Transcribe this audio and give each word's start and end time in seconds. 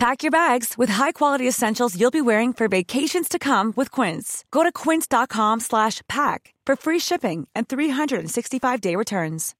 Pack 0.00 0.22
your 0.22 0.30
bags 0.30 0.78
with 0.78 0.88
high-quality 0.88 1.46
essentials 1.46 1.94
you'll 1.94 2.10
be 2.10 2.22
wearing 2.22 2.54
for 2.54 2.68
vacations 2.68 3.28
to 3.28 3.38
come 3.38 3.74
with 3.76 3.90
Quince. 3.90 4.46
Go 4.50 4.62
to 4.62 4.72
quince.com 4.72 5.60
slash 5.60 6.00
pack 6.08 6.54
for 6.64 6.74
free 6.74 6.98
shipping 6.98 7.46
and 7.54 7.68
365-day 7.68 8.96
returns. 8.96 9.54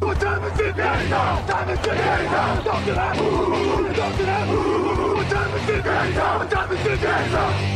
What 0.00 0.18
time 0.18 0.42
is 0.42 0.60
it 7.68 7.75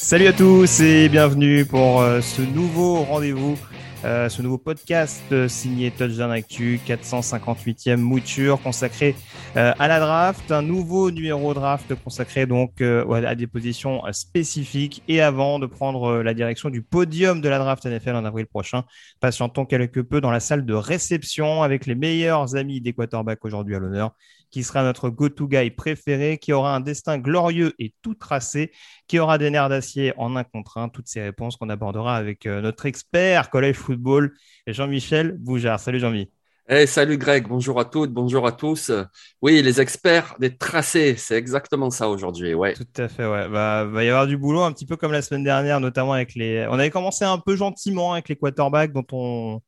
Salut 0.00 0.28
à 0.28 0.32
tous 0.32 0.80
et 0.80 1.08
bienvenue 1.08 1.66
pour 1.66 2.00
euh, 2.00 2.20
ce 2.20 2.40
nouveau 2.40 3.02
rendez-vous, 3.02 3.58
euh, 4.04 4.28
ce 4.28 4.42
nouveau 4.42 4.56
podcast 4.56 5.24
euh, 5.32 5.48
signé 5.48 5.90
Touchdown 5.90 6.30
Actu, 6.30 6.80
458e 6.86 7.96
mouture 7.96 8.62
consacré 8.62 9.16
euh, 9.56 9.72
à 9.76 9.88
la 9.88 9.98
draft, 9.98 10.52
un 10.52 10.62
nouveau 10.62 11.10
numéro 11.10 11.52
draft 11.52 11.96
consacré 11.96 12.46
donc 12.46 12.80
à 12.80 13.34
des 13.34 13.48
positions 13.48 14.02
spécifiques. 14.12 15.02
Et 15.08 15.20
avant 15.20 15.58
de 15.58 15.66
prendre 15.66 16.22
la 16.22 16.32
direction 16.32 16.70
du 16.70 16.80
podium 16.80 17.40
de 17.40 17.48
la 17.48 17.58
draft 17.58 17.84
NFL 17.84 18.14
en 18.14 18.24
avril 18.24 18.46
prochain, 18.46 18.84
patientons 19.20 19.66
quelque 19.66 19.98
peu 19.98 20.20
dans 20.20 20.30
la 20.30 20.40
salle 20.40 20.64
de 20.64 20.74
réception 20.74 21.64
avec 21.64 21.86
les 21.86 21.96
meilleurs 21.96 22.54
amis 22.54 22.80
des 22.80 22.92
quarterbacks 22.92 23.44
aujourd'hui 23.44 23.74
à 23.74 23.80
l'honneur 23.80 24.14
qui 24.50 24.64
sera 24.64 24.82
notre 24.82 25.10
go-to 25.10 25.48
guy 25.48 25.70
préféré, 25.70 26.38
qui 26.38 26.52
aura 26.52 26.74
un 26.74 26.80
destin 26.80 27.18
glorieux 27.18 27.74
et 27.78 27.94
tout 28.02 28.14
tracé, 28.14 28.72
qui 29.06 29.18
aura 29.18 29.38
des 29.38 29.50
nerfs 29.50 29.68
d'acier 29.68 30.12
en 30.16 30.36
un 30.36 30.44
contre 30.44 30.78
un. 30.78 30.88
Toutes 30.88 31.08
ces 31.08 31.20
réponses 31.20 31.56
qu'on 31.56 31.68
abordera 31.68 32.16
avec 32.16 32.46
euh, 32.46 32.60
notre 32.60 32.86
expert 32.86 33.50
collège 33.50 33.76
football, 33.76 34.34
Jean-Michel 34.66 35.36
Boujard. 35.38 35.80
Salut 35.80 36.00
Jean-Mi. 36.00 36.30
Hey, 36.70 36.86
salut 36.86 37.16
Greg, 37.16 37.48
bonjour 37.48 37.80
à 37.80 37.86
toutes, 37.86 38.12
bonjour 38.12 38.46
à 38.46 38.52
tous. 38.52 38.92
Oui, 39.40 39.62
les 39.62 39.80
experts 39.80 40.34
des 40.38 40.54
tracés, 40.54 41.16
c'est 41.16 41.36
exactement 41.36 41.88
ça 41.88 42.10
aujourd'hui, 42.10 42.52
ouais. 42.52 42.74
Tout 42.74 42.84
à 42.98 43.08
fait, 43.08 43.26
ouais. 43.26 43.48
Va, 43.48 43.86
va 43.86 44.04
y 44.04 44.08
avoir 44.10 44.26
du 44.26 44.36
boulot, 44.36 44.60
un 44.60 44.72
petit 44.72 44.84
peu 44.84 44.96
comme 44.98 45.12
la 45.12 45.22
semaine 45.22 45.44
dernière, 45.44 45.80
notamment 45.80 46.12
avec 46.12 46.34
les. 46.34 46.66
On 46.68 46.74
avait 46.74 46.90
commencé 46.90 47.24
un 47.24 47.38
peu 47.38 47.56
gentiment 47.56 48.12
avec 48.12 48.28
les 48.28 48.36
quarterbacks 48.36 48.92
dont 48.92 49.06
on 49.12 49.62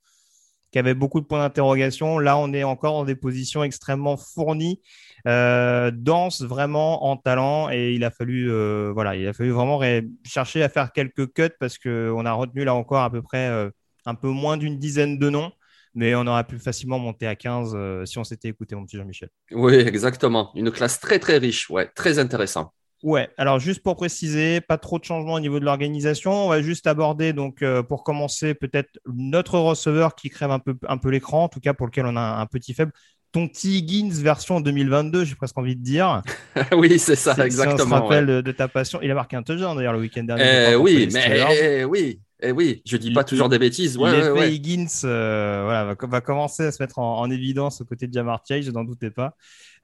qui 0.71 0.79
avait 0.79 0.95
beaucoup 0.95 1.21
de 1.21 1.27
points 1.27 1.41
d'interrogation. 1.41 2.19
Là, 2.19 2.37
on 2.39 2.53
est 2.53 2.65
encore 2.65 2.95
dans 2.95 3.05
des 3.05 3.15
positions 3.15 3.65
extrêmement 3.65 4.17
fournies, 4.17 4.81
euh, 5.27 5.91
denses 5.93 6.43
vraiment 6.43 7.05
en 7.07 7.17
talent, 7.17 7.71
et 7.71 7.93
il 7.95 8.05
a 8.05 8.11
fallu, 8.11 8.51
euh, 8.51 8.91
voilà, 8.95 9.17
il 9.17 9.27
a 9.27 9.33
vraiment 9.33 9.81
chercher 10.25 10.63
à 10.63 10.69
faire 10.69 10.93
quelques 10.93 11.33
cuts 11.33 11.55
parce 11.59 11.79
que 11.79 12.13
on 12.15 12.25
a 12.25 12.33
retenu 12.33 12.65
là 12.65 12.75
encore 12.75 13.03
à 13.03 13.11
peu 13.11 13.23
près 13.23 13.49
euh, 13.49 13.71
un 14.07 14.15
peu 14.15 14.29
moins 14.29 14.57
d'une 14.57 14.79
dizaine 14.79 15.19
de 15.19 15.29
noms, 15.29 15.53
mais 15.95 16.15
on 16.15 16.27
aurait 16.27 16.45
pu 16.45 16.59
facilement 16.59 16.99
monter 16.99 17.27
à 17.27 17.35
15 17.35 17.73
euh, 17.75 18.05
si 18.05 18.19
on 18.19 18.25
s'était 18.25 18.49
écouté, 18.49 18.75
mon 18.75 18.85
petit 18.85 18.97
Jean-Michel. 18.97 19.29
Oui, 19.53 19.75
exactement. 19.75 20.53
Une 20.55 20.71
classe 20.71 21.01
très 21.01 21.19
très 21.19 21.39
riche, 21.39 21.69
ouais, 21.71 21.89
très 21.95 22.19
intéressant. 22.19 22.73
Ouais, 23.03 23.31
alors 23.39 23.59
juste 23.59 23.83
pour 23.83 23.97
préciser, 23.97 24.61
pas 24.61 24.77
trop 24.77 24.99
de 24.99 25.05
changements 25.05 25.35
au 25.35 25.41
niveau 25.41 25.59
de 25.59 25.65
l'organisation. 25.65 26.47
On 26.47 26.49
va 26.49 26.61
juste 26.61 26.87
aborder, 26.87 27.33
donc, 27.33 27.63
euh, 27.63 27.83
pour 27.83 28.05
commencer, 28.05 28.55
peut-être 28.55 28.99
notre 29.07 29.59
receveur 29.59 30.15
qui 30.15 30.29
crève 30.29 30.51
un 30.51 30.59
peu, 30.59 30.77
un 30.87 30.99
peu 30.99 31.09
l'écran, 31.09 31.45
en 31.45 31.49
tout 31.49 31.61
cas 31.61 31.73
pour 31.73 31.87
lequel 31.87 32.05
on 32.07 32.17
a 32.17 32.21
un, 32.21 32.47
petit 32.47 32.75
faible. 32.75 32.93
Ton 33.33 33.49
T. 33.49 33.69
Higgins 33.69 34.11
version 34.11 34.61
2022, 34.61 35.25
j'ai 35.25 35.35
presque 35.35 35.57
envie 35.57 35.77
de 35.77 35.83
dire. 35.83 36.23
oui, 36.77 36.99
c'est 36.99 37.17
ça, 37.17 37.31
Si- 37.31 37.37
si 37.37 37.41
on 37.41 37.43
se 37.43 37.47
exactement. 37.47 38.03
rappelle 38.03 38.27
ouais. 38.27 38.37
de, 38.37 38.41
de 38.43 38.53
ta 38.53 38.69
passion. 38.69 39.01
Il 39.03 39.11
a 39.11 39.15
marqué 39.15 39.37
un 39.37 39.43
touchdown 39.43 39.77
d'ailleurs 39.77 39.93
le 39.95 40.01
week-end 40.01 40.25
dernier. 40.25 40.75
Contre 40.75 40.81
oui, 40.83 41.09
mais 41.13 41.85
oui, 41.85 42.21
eh 42.43 42.53
oui, 42.53 42.83
je 42.87 42.97
dis 42.97 43.11
pas 43.13 43.23
Il- 43.23 43.25
toujours 43.25 43.49
des 43.49 43.59
bêtises. 43.59 43.97
Ouais, 43.99 44.11
L'effet 44.13 44.31
ouais, 44.31 44.41
ouais. 44.41 44.55
Higgins 44.55 44.87
euh, 45.05 45.63
voilà, 45.65 45.85
va, 45.95 46.07
va 46.07 46.21
commencer 46.21 46.65
à 46.65 46.73
se 46.73 46.83
mettre 46.83 46.99
en, 46.99 47.19
en 47.21 47.31
évidence 47.31 47.81
aux 47.81 47.85
côtés 47.85 48.07
de 48.07 48.13
Jamar 48.13 48.43
Chase, 48.47 48.65
je 48.65 48.71
n'en 48.71 48.85
doutais 48.85 49.11
pas. 49.11 49.35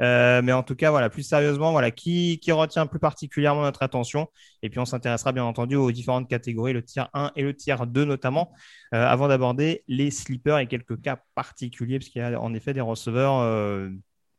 Euh, 0.01 0.43
mais 0.43 0.53
en 0.53 0.63
tout 0.63 0.75
cas, 0.77 0.91
voilà, 0.91 1.11
plus 1.11 1.23
sérieusement, 1.23 1.73
voilà, 1.73 1.91
qui, 1.91 2.39
qui 2.41 2.53
retient 2.53 2.87
plus 2.87 2.99
particulièrement 2.99 3.63
notre 3.63 3.83
attention? 3.83 4.29
Et 4.63 4.71
puis, 4.71 4.79
on 4.81 4.85
s'intéressera 4.85 5.33
bien 5.33 5.45
entendu 5.45 5.77
aux 5.77 5.93
différentes 5.93 6.29
catégories, 6.29 6.73
le 6.73 6.83
tiers 6.83 7.09
1 7.15 7.33
et 7.37 7.43
le 7.43 7.55
tiers 7.55 7.87
2 7.87 8.05
notamment, 8.05 8.53
euh, 8.95 9.07
avant 9.07 9.29
d'aborder 9.29 9.85
les 9.89 10.11
sleepers 10.11 10.59
et 10.59 10.67
quelques 10.67 11.01
cas 11.01 11.19
particuliers, 11.35 11.99
parce 11.99 12.09
qu'il 12.11 12.21
y 12.23 12.25
a 12.25 12.41
en 12.41 12.55
effet 12.55 12.73
des 12.75 12.81
receveurs 12.81 13.41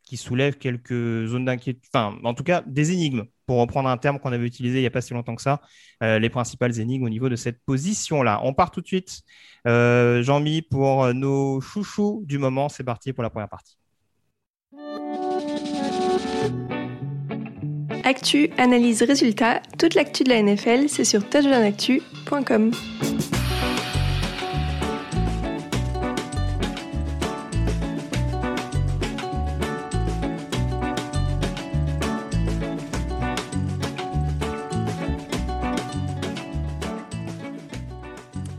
qui 0.08 0.18
soulèvent 0.18 0.58
quelques 0.58 1.26
zones 1.26 1.46
d'inquiétude, 1.46 1.84
enfin, 1.94 2.18
en 2.24 2.34
tout 2.34 2.44
cas, 2.44 2.64
des 2.66 2.92
énigmes, 2.94 3.24
pour 3.46 3.60
reprendre 3.60 3.90
un 3.90 3.98
terme 3.98 4.20
qu'on 4.20 4.32
avait 4.32 4.46
utilisé 4.46 4.78
il 4.78 4.82
n'y 4.82 4.88
a 4.88 4.92
pas 4.92 5.02
si 5.02 5.14
longtemps 5.14 5.36
que 5.36 5.42
ça, 5.42 5.62
euh, 6.02 6.18
les 6.20 6.30
principales 6.30 6.80
énigmes 6.80 7.04
au 7.04 7.10
niveau 7.10 7.30
de 7.30 7.36
cette 7.36 7.60
position-là. 7.66 8.40
On 8.44 8.54
part 8.54 8.72
tout 8.72 8.82
de 8.82 8.88
suite, 8.88 9.22
euh, 9.68 10.24
Jean-Mi, 10.24 10.62
pour 10.62 11.14
nos 11.14 11.60
chouchous 11.62 12.24
du 12.26 12.38
moment. 12.38 12.70
C'est 12.70 12.84
parti 12.84 13.14
pour 13.14 13.24
la 13.24 13.30
première 13.30 13.50
partie. 13.50 13.78
Actu, 18.04 18.50
analyse, 18.58 19.04
résultat, 19.04 19.62
toute 19.78 19.94
l'actu 19.94 20.24
de 20.24 20.30
la 20.30 20.42
NFL, 20.42 20.88
c'est 20.88 21.04
sur 21.04 21.28
touchdownactu.com. 21.28 22.72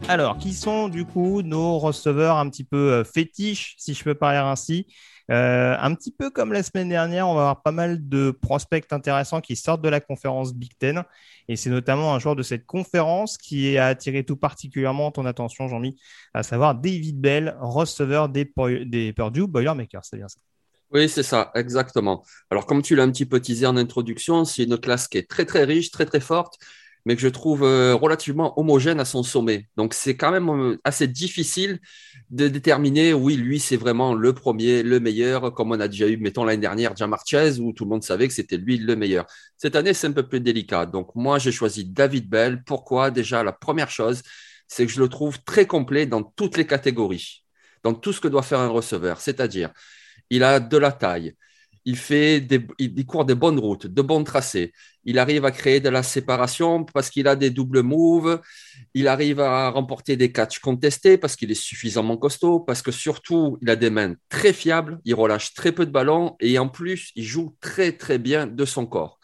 Alors, 0.09 0.39
qui 0.39 0.55
sont 0.55 0.89
du 0.89 1.05
coup 1.05 1.43
nos 1.43 1.79
receveurs 1.79 2.39
un 2.39 2.49
petit 2.49 2.65
peu 2.65 2.93
euh, 2.93 3.05
fétiches, 3.05 3.75
si 3.77 3.93
je 3.93 4.03
peux 4.03 4.15
parler 4.15 4.39
ainsi? 4.39 4.87
Euh, 5.31 5.77
Un 5.79 5.95
petit 5.95 6.11
peu 6.11 6.31
comme 6.31 6.55
la 6.55 6.63
semaine 6.63 6.89
dernière, 6.89 7.29
on 7.29 7.35
va 7.35 7.43
avoir 7.43 7.63
pas 7.63 7.73
mal 7.73 8.09
de 8.09 8.31
prospects 8.31 8.91
intéressants 8.91 9.43
qui 9.43 9.55
sortent 9.55 9.83
de 9.83 9.89
la 9.91 10.01
conférence 10.01 10.55
Big 10.55 10.73
Ten. 10.79 11.05
Et 11.49 11.57
c'est 11.57 11.69
notamment 11.69 12.15
un 12.15 12.19
joueur 12.19 12.37
de 12.37 12.43
cette 12.43 12.65
conférence 12.65 13.37
qui 13.37 13.77
a 13.77 13.89
attiré 13.89 14.25
tout 14.25 14.37
particulièrement 14.37 15.11
ton 15.11 15.27
attention, 15.27 15.69
Jean-Mi, 15.69 16.01
à 16.33 16.43
savoir 16.43 16.75
David 16.75 17.21
Bell, 17.21 17.55
receveur 17.61 18.31
des, 18.31 18.51
des 18.87 19.13
Purdue 19.13 19.47
Boilermakers. 19.47 20.07
C'est 20.07 20.17
bien 20.17 20.29
ça. 20.29 20.39
Oui, 20.91 21.07
c'est 21.11 21.23
ça, 21.23 21.51
exactement. 21.55 22.25
Alors, 22.51 22.65
comme 22.65 22.81
tu 22.81 22.97
l'as 22.97 23.03
un 23.03 23.11
petit 23.11 23.27
peu 23.27 23.41
teasé 23.41 23.67
en 23.67 23.77
introduction, 23.77 24.47
c'est 24.47 24.65
une 24.65 24.79
classe 24.79 25.07
qui 25.07 25.19
est 25.19 25.29
très, 25.29 25.45
très 25.45 25.65
riche, 25.65 25.91
très, 25.91 26.07
très 26.07 26.21
forte, 26.21 26.55
mais 27.09 27.17
que 27.17 27.23
je 27.23 27.29
trouve 27.29 27.65
euh, 27.65 27.95
relativement 27.95 28.61
homogène 28.61 29.01
à 29.01 29.07
son 29.07 29.23
sommet. 29.23 29.67
Donc, 29.79 29.95
c'est 29.95 30.15
quand 30.15 30.31
même 30.31 30.51
euh, 30.51 30.79
assez 30.85 31.07
difficile 31.09 31.81
de 32.29 32.49
déterminer, 32.49 33.15
oui, 33.15 33.37
lui, 33.37 33.61
c'est 33.61 33.79
vraiment 33.79 34.13
le 34.13 34.35
premier, 34.35 34.83
le 34.83 35.01
meilleur, 35.01 35.55
comme 35.55 35.73
on 35.73 35.81
a 35.81 35.89
déjà 35.89 36.07
eu, 36.07 36.19
mettons, 36.19 36.45
l'année 36.45 36.61
dernière, 36.61 36.95
Jamar 36.95 37.23
Chase, 37.27 37.61
où 37.61 37.73
tout 37.73 37.85
le 37.85 37.89
monde 37.89 38.03
savait 38.03 38.29
que 38.29 38.35
c'était 38.35 38.59
lui 38.59 38.77
le 38.77 38.95
meilleur. 38.95 39.25
Cette 39.57 39.75
année, 39.75 39.95
c'est 39.95 40.07
un 40.07 40.13
peu 40.13 40.29
plus 40.29 40.41
délicat. 40.41 40.85
Donc, 40.85 41.15
moi, 41.15 41.39
j'ai 41.39 41.51
choisi 41.51 41.87
David 41.87 42.29
Bell. 42.29 42.63
Pourquoi? 42.67 43.11
Déjà, 43.11 43.43
la 43.43 43.53
première 43.53 43.89
chose, 43.89 44.23
c'est 44.67 44.85
que 44.85 44.93
je 44.93 45.01
le 45.01 45.09
trouve 45.09 45.43
très 45.45 45.67
complet 45.67 46.05
dans 46.05 46.23
toutes 46.23 46.59
les 46.59 46.67
catégories, 46.67 47.43
dans 47.85 47.95
tout 47.95 48.13
ce 48.13 48.21
que 48.21 48.29
doit 48.29 48.43
faire 48.43 48.61
un 48.61 48.69
receveur. 48.69 49.23
C'est-à-dire, 49.23 49.71
il 50.29 50.43
a 50.43 50.61
de 50.61 50.77
la 50.77 50.93
taille, 50.93 51.35
il 51.89 51.97
fait 51.97 52.43
des, 52.43 52.67
il 52.79 53.07
court 53.07 53.25
des 53.25 53.35
bonnes 53.35 53.59
routes, 53.59 53.87
de 53.87 54.03
bons 54.03 54.23
tracés. 54.23 54.73
Il 55.07 55.19
arrive 55.19 55.47
à 55.47 55.51
créer 55.51 55.81
de 55.81 55.89
la 55.89 56.03
séparation 56.03 56.85
parce 56.85 57.09
qu'il 57.09 57.27
a 57.27 57.35
des 57.35 57.49
doubles 57.49 57.83
moves. 57.83 58.43
Il 58.93 59.09
arrive 59.09 59.41
à 59.41 59.71
remporter 59.71 60.15
des 60.19 60.31
catchs 60.31 60.59
contestés 60.59 61.17
parce 61.17 61.35
qu'il 61.35 61.51
est 61.51 61.55
suffisamment 61.55 62.19
costaud, 62.19 62.61
parce 62.61 62.83
que 62.83 62.93
surtout, 62.93 63.57
il 63.63 63.71
a 63.71 63.77
des 63.77 63.89
mains 63.89 64.15
très 64.29 64.53
fiables, 64.53 65.01
il 65.07 65.15
relâche 65.15 65.55
très 65.55 65.73
peu 65.73 65.87
de 65.87 65.91
ballons 65.91 66.37
et 66.41 66.59
en 66.59 66.69
plus, 66.69 67.11
il 67.17 67.25
joue 67.25 67.57
très 67.61 67.93
très 67.93 68.19
bien 68.19 68.47
de 68.47 68.65
son 68.67 68.85
corps. 68.85 69.19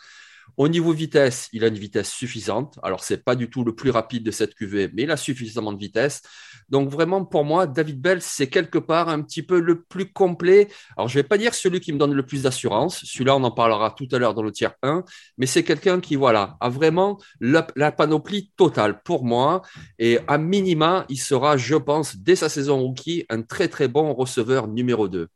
Au 0.56 0.68
niveau 0.68 0.92
vitesse, 0.92 1.48
il 1.52 1.64
a 1.64 1.66
une 1.66 1.78
vitesse 1.78 2.10
suffisante. 2.10 2.78
Alors, 2.82 3.02
ce 3.02 3.14
n'est 3.14 3.20
pas 3.20 3.34
du 3.34 3.50
tout 3.50 3.64
le 3.64 3.74
plus 3.74 3.90
rapide 3.90 4.22
de 4.22 4.30
cette 4.30 4.54
QV, 4.54 4.90
mais 4.94 5.02
il 5.02 5.10
a 5.10 5.16
suffisamment 5.16 5.72
de 5.72 5.78
vitesse. 5.78 6.22
Donc, 6.68 6.88
vraiment, 6.88 7.24
pour 7.24 7.44
moi, 7.44 7.66
David 7.66 8.00
Bell, 8.00 8.22
c'est 8.22 8.46
quelque 8.48 8.78
part 8.78 9.08
un 9.08 9.22
petit 9.22 9.42
peu 9.42 9.58
le 9.60 9.82
plus 9.82 10.12
complet. 10.12 10.68
Alors, 10.96 11.08
je 11.08 11.18
ne 11.18 11.22
vais 11.22 11.28
pas 11.28 11.38
dire 11.38 11.54
celui 11.54 11.80
qui 11.80 11.92
me 11.92 11.98
donne 11.98 12.14
le 12.14 12.24
plus 12.24 12.44
d'assurance. 12.44 13.04
Celui-là, 13.04 13.36
on 13.36 13.42
en 13.42 13.50
parlera 13.50 13.90
tout 13.90 14.08
à 14.12 14.18
l'heure 14.18 14.34
dans 14.34 14.42
le 14.42 14.52
tiers 14.52 14.74
1. 14.82 15.04
Mais 15.38 15.46
c'est 15.46 15.64
quelqu'un 15.64 16.00
qui, 16.00 16.14
voilà, 16.14 16.56
a 16.60 16.68
vraiment 16.68 17.18
la, 17.40 17.66
la, 17.74 17.90
panoplie 17.90 18.52
totale 18.56 19.02
pour 19.02 19.24
moi. 19.24 19.62
Et 19.98 20.18
à 20.28 20.38
minima, 20.38 21.04
il 21.08 21.18
sera, 21.18 21.56
je 21.56 21.76
pense, 21.76 22.16
dès 22.16 22.36
sa 22.36 22.48
saison 22.48 22.80
rookie, 22.80 23.24
un 23.28 23.42
très, 23.42 23.68
très 23.68 23.88
bon 23.88 24.14
receveur 24.14 24.68
numéro 24.68 25.08
2. 25.08 25.28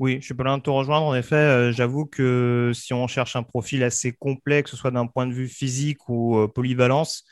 Oui, 0.00 0.16
je 0.20 0.24
suis 0.24 0.34
pas 0.34 0.44
loin 0.44 0.56
de 0.56 0.62
te 0.62 0.70
rejoindre. 0.70 1.04
En 1.04 1.14
effet, 1.14 1.36
euh, 1.36 1.72
j'avoue 1.72 2.06
que 2.06 2.72
si 2.74 2.94
on 2.94 3.06
cherche 3.06 3.36
un 3.36 3.42
profil 3.42 3.82
assez 3.82 4.12
complet, 4.12 4.62
que 4.62 4.70
ce 4.70 4.76
soit 4.76 4.90
d'un 4.90 5.06
point 5.06 5.26
de 5.26 5.34
vue 5.34 5.46
physique 5.46 6.08
ou 6.08 6.38
euh, 6.38 6.48
polyvalence, 6.48 7.24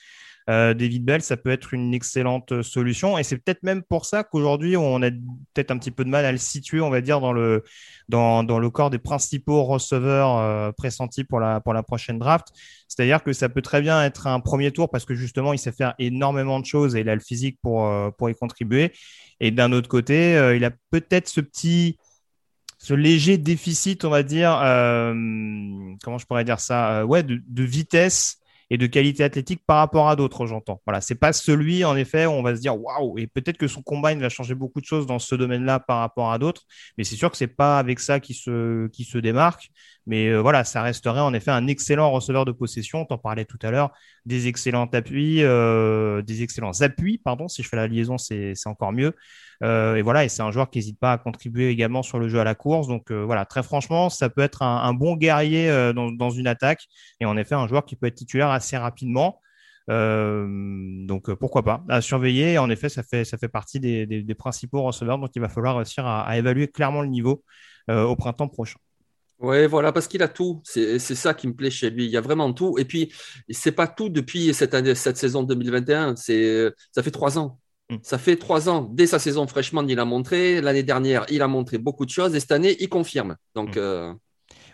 euh, 0.50 0.74
David 0.74 1.02
Bell, 1.02 1.22
ça 1.22 1.38
peut 1.38 1.48
être 1.48 1.72
une 1.72 1.94
excellente 1.94 2.60
solution. 2.60 3.16
Et 3.16 3.22
c'est 3.22 3.38
peut-être 3.38 3.62
même 3.62 3.82
pour 3.82 4.04
ça 4.04 4.22
qu'aujourd'hui, 4.22 4.76
on 4.76 5.02
a 5.02 5.10
peut-être 5.10 5.70
un 5.70 5.78
petit 5.78 5.90
peu 5.90 6.04
de 6.04 6.10
mal 6.10 6.26
à 6.26 6.32
le 6.32 6.36
situer, 6.36 6.82
on 6.82 6.90
va 6.90 7.00
dire, 7.00 7.20
dans 7.20 7.32
le, 7.32 7.64
dans, 8.10 8.44
dans 8.44 8.58
le 8.58 8.68
corps 8.68 8.90
des 8.90 8.98
principaux 8.98 9.64
receveurs 9.64 10.74
pressentis 10.74 11.24
pour 11.24 11.40
la, 11.40 11.60
pour 11.60 11.72
la 11.72 11.82
prochaine 11.82 12.18
draft. 12.18 12.48
C'est-à-dire 12.86 13.22
que 13.22 13.32
ça 13.32 13.48
peut 13.48 13.62
très 13.62 13.80
bien 13.80 14.04
être 14.04 14.26
un 14.26 14.40
premier 14.40 14.72
tour 14.72 14.90
parce 14.90 15.06
que 15.06 15.14
justement, 15.14 15.54
il 15.54 15.58
sait 15.58 15.72
faire 15.72 15.94
énormément 15.98 16.60
de 16.60 16.66
choses 16.66 16.96
et 16.96 17.00
il 17.00 17.08
a 17.08 17.14
le 17.14 17.20
physique 17.22 17.58
pour, 17.62 17.90
pour 18.16 18.28
y 18.28 18.34
contribuer. 18.34 18.92
Et 19.40 19.50
d'un 19.50 19.72
autre 19.72 19.88
côté, 19.88 20.32
il 20.56 20.64
a 20.64 20.70
peut-être 20.90 21.28
ce 21.28 21.40
petit 21.40 21.98
ce 22.78 22.94
léger 22.94 23.38
déficit, 23.38 24.04
on 24.04 24.10
va 24.10 24.22
dire, 24.22 24.52
euh, 24.62 25.12
comment 26.02 26.19
je 26.19 26.26
pourrais 26.26 26.44
dire 26.44 26.60
ça, 26.60 27.00
euh, 27.00 27.04
ouais, 27.04 27.22
de, 27.25 27.62
vitesse 27.62 28.38
et 28.70 28.78
de 28.78 28.86
qualité 28.86 29.25
athlétique 29.25 29.62
par 29.66 29.78
rapport 29.78 30.08
à 30.08 30.14
d'autres, 30.16 30.46
j'entends. 30.46 30.80
Voilà, 30.86 31.00
c'est 31.00 31.16
pas 31.16 31.32
celui, 31.32 31.84
en 31.84 31.96
effet, 31.96 32.26
où 32.26 32.30
on 32.30 32.42
va 32.42 32.54
se 32.54 32.60
dire 32.60 32.80
waouh, 32.80 33.19
et 33.19 33.26
peut-être 33.26 33.58
que 33.58 33.66
son 33.66 33.82
combine 33.82 34.20
va 34.20 34.28
changer 34.28 34.54
beaucoup 34.54 34.80
de 34.80 34.86
choses 34.86 35.06
dans 35.06 35.19
ce 35.19 35.34
domaine-là 35.34 35.80
par 35.80 35.98
rapport 35.98 36.30
à 36.30 36.38
d'autres, 36.38 36.62
mais 36.96 37.04
c'est 37.04 37.16
sûr 37.16 37.30
que 37.30 37.36
c'est 37.36 37.48
pas 37.48 37.78
avec 37.78 37.98
ça 37.98 38.20
qui 38.20 38.34
se, 38.34 38.86
qui 38.88 39.04
se 39.04 39.19
démarque. 39.19 39.70
Mais 40.08 40.28
euh, 40.28 40.40
voilà, 40.40 40.64
ça 40.64 40.82
resterait 40.82 41.20
en 41.20 41.34
effet 41.34 41.50
un 41.50 41.66
excellent 41.66 42.10
receveur 42.10 42.46
de 42.46 42.52
possession. 42.52 43.05
T'en 43.05 43.19
parlais 43.19 43.44
tout 43.44 43.58
à 43.62 43.70
l'heure, 43.70 43.93
des 44.25 44.49
excellents 44.49 44.87
appuis, 44.87 45.43
euh, 45.43 46.22
des 46.22 46.43
excellents 46.43 46.81
appuis, 46.81 47.19
pardon, 47.19 47.46
si 47.46 47.62
je 47.62 47.69
fais 47.69 47.76
la 47.76 47.87
liaison, 47.87 48.16
c'est 48.16 48.55
encore 48.64 48.93
mieux. 48.93 49.14
Euh, 49.62 49.96
et 49.96 50.02
voilà, 50.02 50.25
et 50.25 50.31
c'est 50.31 50.40
un 50.40 50.50
joueur 50.50 50.70
qui 50.70 50.78
n'hésite 50.78 50.99
pas 50.99 51.12
à 51.12 51.19
contribuer 51.19 51.69
également 51.69 52.02
sur 52.02 52.19
le 52.19 52.28
jeu 52.28 52.40
à 52.40 52.44
la 52.44 52.55
course. 52.55 52.88
Donc 52.88 53.12
voilà, 53.12 53.44
très 53.44 53.62
franchement, 53.62 54.08
ça 54.08 54.31
peut 54.31 54.40
être 54.40 54.62
un, 54.62 54.94
bon 54.94 55.14
guerrier 55.14 55.69
dans, 55.94 56.11
dans, 56.11 56.31
une 56.31 56.46
attaque. 56.46 56.87
Et 57.20 57.26
en 57.26 57.37
effet, 57.37 57.54
un 57.54 57.69
joueur 57.69 57.84
qui 57.84 57.94
peut 57.94 58.06
être 58.06 58.14
titulaire 58.14 58.50
assez 58.50 58.78
rapidement. 58.78 59.43
Donc 59.88 61.34
pourquoi 61.34 61.64
pas 61.64 61.84
à 61.90 62.00
surveiller. 62.00 62.56
En 62.56 62.70
effet, 62.70 62.88
ça 62.88 63.02
fait, 63.02 63.25
ça 63.26 63.37
fait 63.37 63.49
partie 63.49 63.78
des, 63.78 64.06
des, 64.06 64.34
principaux 64.34 64.82
receveurs. 64.82 65.19
Donc 65.19 65.31
il 65.37 65.40
va 65.40 65.50
falloir 65.50 65.76
réussir 65.76 66.06
à 66.06 66.38
évaluer 66.38 66.69
clairement 66.69 67.02
le 67.02 67.08
niveau 67.08 67.44
au 67.88 68.16
printemps 68.16 68.49
prochain. 68.49 68.78
Oui, 69.40 69.67
voilà, 69.67 69.93
parce 69.93 70.08
qu'il 70.08 70.23
a 70.23 70.29
tout. 70.29 70.61
C'est 70.64 70.99
ça 70.99 71.32
qui 71.32 71.46
me 71.46 71.55
plaît 71.55 71.70
chez 71.70 71.90
lui. 71.90 72.06
Il 72.06 72.11
y 72.11 72.17
a 72.17 72.20
vraiment 72.20 72.52
tout. 72.52 72.76
Et 72.79 72.85
puis, 72.85 73.12
c'est 73.50 73.73
pas 73.73 73.87
tout 73.87 74.08
depuis 74.08 74.52
cette, 74.52 74.75
année, 74.75 74.94
cette 74.94 75.17
saison 75.17 75.43
2021. 75.44 76.17
Ça 76.17 77.02
fait 77.02 77.11
trois 77.12 77.38
ans. 77.38 77.61
Mm. 77.90 77.96
Ça 78.02 78.19
fait 78.19 78.37
trois 78.37 78.69
ans. 78.69 78.88
Dès 78.93 79.06
sa 79.06 79.19
saison 79.19 79.46
fraîchement, 79.46 79.85
il 79.87 79.99
a 80.00 80.05
montré. 80.05 80.61
L'année 80.61 80.82
dernière, 80.82 81.25
il 81.31 81.43
a 81.43 81.49
montré 81.49 81.79
beaucoup 81.79 82.05
de 82.05 82.11
choses. 82.11 82.35
Et 82.35 82.40
cette 82.40 82.52
année, 82.52 82.76
il 82.81 82.88
confirme. 82.88 83.37
Donc. 83.55 83.76
Mm. 83.76 83.81
Euh... 83.81 84.14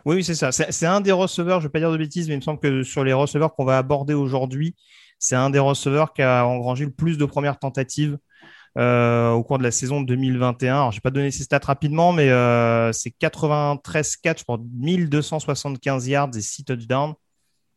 Oui, 0.07 0.23
c'est 0.23 0.35
ça. 0.35 0.53
C'est 0.53 0.87
un 0.87 1.01
des 1.01 1.13
receveurs, 1.13 1.61
je 1.61 1.65
ne 1.65 1.69
vais 1.69 1.73
pas 1.73 1.79
dire 1.79 1.91
de 1.91 1.97
bêtises, 1.97 2.29
mais 2.29 2.35
il 2.35 2.39
me 2.39 2.43
semble 2.43 2.61
que 2.61 2.83
sur 2.83 3.05
les 3.05 3.15
receveurs 3.15 3.55
qu'on 3.55 3.65
va 3.65 3.79
aborder 3.79 4.13
aujourd'hui, 4.13 4.75
c'est 5.19 5.35
un 5.35 5.49
des 5.49 5.59
receveurs 5.59 6.13
qui 6.13 6.21
a 6.21 6.47
engrangé 6.47 6.85
le 6.85 6.91
plus 6.91 7.17
de 7.17 7.25
premières 7.25 7.59
tentatives 7.59 8.19
euh, 8.77 9.31
au 9.31 9.45
cours 9.45 9.59
de 9.59 9.63
la 9.63 9.71
saison 9.71 10.01
2021. 10.01 10.75
Alors, 10.75 10.91
je 10.91 10.97
vais 10.97 11.01
pas 11.01 11.11
donner 11.11 11.31
ses 11.31 11.45
stats 11.45 11.61
rapidement, 11.63 12.13
mais 12.13 12.31
euh, 12.31 12.91
c'est 12.93 13.11
93 13.11 14.17
catchs 14.17 14.45
pour 14.45 14.59
1275 14.59 16.09
yards 16.09 16.31
et 16.37 16.41
6 16.41 16.65
touchdowns. 16.65 17.15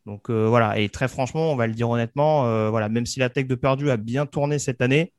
Donc 0.06 0.30
euh, 0.30 0.46
voilà, 0.48 0.78
et 0.78 0.88
très 0.88 1.06
franchement, 1.06 1.52
on 1.52 1.56
va 1.56 1.66
le 1.66 1.74
dire 1.74 1.88
honnêtement, 1.88 2.70
voilà, 2.70 2.88
même 2.88 3.06
si 3.06 3.20
la 3.20 3.28
tech 3.28 3.46
de 3.46 3.54
Purdue 3.54 3.90
a 3.90 3.96
bien 3.96 4.26
tourné 4.26 4.58
cette 4.58 4.80
année, 4.80 5.12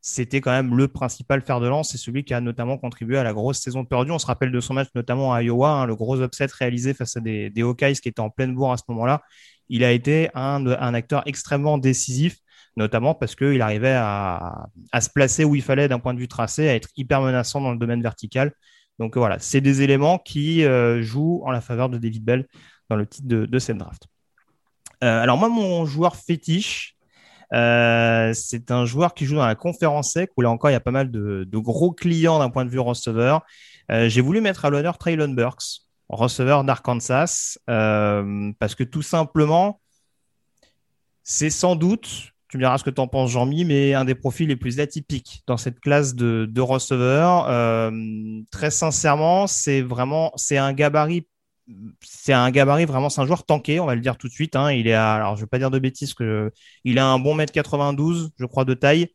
c'était 0.00 0.40
quand 0.40 0.50
même 0.50 0.76
le 0.76 0.88
principal 0.88 1.42
fer 1.42 1.60
de 1.60 1.68
lance. 1.68 1.90
C'est 1.90 1.98
celui 1.98 2.24
qui 2.24 2.34
a 2.34 2.40
notamment 2.40 2.78
contribué 2.78 3.18
à 3.18 3.22
la 3.22 3.32
grosse 3.32 3.60
saison 3.60 3.82
de 3.82 3.88
Purdue. 3.88 4.10
On 4.12 4.18
se 4.18 4.26
rappelle 4.26 4.50
de 4.50 4.60
son 4.60 4.74
match 4.74 4.88
notamment 4.94 5.34
à 5.34 5.42
Iowa, 5.42 5.70
hein, 5.70 5.86
le 5.86 5.94
gros 5.94 6.22
upset 6.22 6.46
réalisé 6.58 6.94
face 6.94 7.16
à 7.16 7.20
des, 7.20 7.50
des 7.50 7.62
Hawkeyes 7.62 7.96
qui 8.00 8.08
étaient 8.08 8.20
en 8.20 8.30
pleine 8.30 8.54
bourre 8.54 8.72
à 8.72 8.78
ce 8.78 8.84
moment-là. 8.88 9.22
Il 9.68 9.84
a 9.84 9.92
été 9.92 10.30
un 10.34 10.94
acteur 10.94 11.22
extrêmement 11.26 11.78
décisif, 11.78 12.38
notamment 12.76 13.14
parce 13.14 13.34
qu'il 13.34 13.62
arrivait 13.62 13.96
à, 13.96 14.68
à, 14.92 15.00
se 15.00 15.10
placer 15.10 15.44
où 15.44 15.54
il 15.54 15.62
fallait 15.62 15.88
d'un 15.88 15.98
point 15.98 16.14
de 16.14 16.18
vue 16.18 16.28
tracé, 16.28 16.68
à 16.68 16.74
être 16.74 16.88
hyper 16.96 17.20
menaçant 17.20 17.60
dans 17.60 17.72
le 17.72 17.78
domaine 17.78 18.02
vertical. 18.02 18.52
Donc 19.00 19.16
voilà, 19.16 19.38
c'est 19.38 19.62
des 19.62 19.80
éléments 19.80 20.18
qui 20.18 20.62
euh, 20.64 21.02
jouent 21.02 21.40
en 21.44 21.50
la 21.50 21.62
faveur 21.62 21.88
de 21.88 21.96
David 21.96 22.22
Bell 22.22 22.46
dans 22.90 22.96
le 22.96 23.06
titre 23.06 23.26
de, 23.26 23.46
de 23.46 23.58
cette 23.58 23.78
draft. 23.78 24.04
Euh, 25.02 25.22
alors 25.22 25.38
moi, 25.38 25.48
mon 25.48 25.86
joueur 25.86 26.16
fétiche, 26.16 26.96
euh, 27.54 28.32
c'est 28.34 28.70
un 28.70 28.84
joueur 28.84 29.14
qui 29.14 29.24
joue 29.24 29.36
dans 29.36 29.46
la 29.46 29.54
conférence 29.54 30.12
sec 30.12 30.30
où 30.36 30.42
là 30.42 30.50
encore 30.50 30.68
il 30.70 30.74
y 30.74 30.76
a 30.76 30.80
pas 30.80 30.90
mal 30.90 31.10
de, 31.10 31.44
de 31.44 31.58
gros 31.58 31.92
clients 31.92 32.38
d'un 32.38 32.50
point 32.50 32.64
de 32.66 32.70
vue 32.70 32.78
receveur. 32.78 33.42
J'ai 33.88 34.20
voulu 34.20 34.40
mettre 34.40 34.66
à 34.66 34.70
l'honneur 34.70 34.98
Traylon 34.98 35.30
Burks, 35.30 35.80
receveur 36.08 36.62
d'Arkansas, 36.62 37.58
parce 37.66 38.76
que 38.76 38.84
tout 38.84 39.02
simplement, 39.02 39.80
c'est 41.24 41.50
sans 41.50 41.74
doute, 41.74 42.30
tu 42.50 42.56
me 42.56 42.62
diras 42.62 42.78
ce 42.78 42.84
que 42.84 42.90
tu 42.90 43.00
en 43.00 43.06
penses 43.06 43.30
Jean-Mi, 43.30 43.64
mais 43.64 43.94
un 43.94 44.04
des 44.04 44.14
profils 44.14 44.48
les 44.48 44.56
plus 44.56 44.80
atypiques 44.80 45.42
dans 45.46 45.56
cette 45.56 45.80
classe 45.80 46.14
de, 46.14 46.46
de 46.50 46.60
receveurs. 46.60 47.48
Euh, 47.48 47.90
très 48.50 48.70
sincèrement, 48.70 49.46
c'est 49.46 49.82
vraiment, 49.82 50.32
c'est 50.36 50.58
un 50.58 50.72
gabarit 50.72 51.26
c'est 52.02 52.32
un 52.32 52.50
gabarit 52.50 52.84
vraiment, 52.84 53.10
c'est 53.10 53.20
un 53.20 53.26
joueur 53.26 53.44
tanké, 53.44 53.80
on 53.80 53.86
va 53.86 53.94
le 53.94 54.00
dire 54.00 54.16
tout 54.16 54.28
de 54.28 54.32
suite. 54.32 54.56
Hein. 54.56 54.72
Il 54.72 54.86
est 54.88 54.94
à, 54.94 55.14
alors 55.14 55.36
je 55.36 55.42
vais 55.42 55.46
pas 55.46 55.58
dire 55.58 55.70
de 55.70 55.78
bêtises, 55.78 56.14
que 56.14 56.52
il 56.84 56.98
a 56.98 57.06
un 57.06 57.18
bon 57.18 57.34
mètre 57.34 57.52
92, 57.52 58.30
je 58.38 58.46
crois, 58.46 58.64
de 58.64 58.74
taille, 58.74 59.08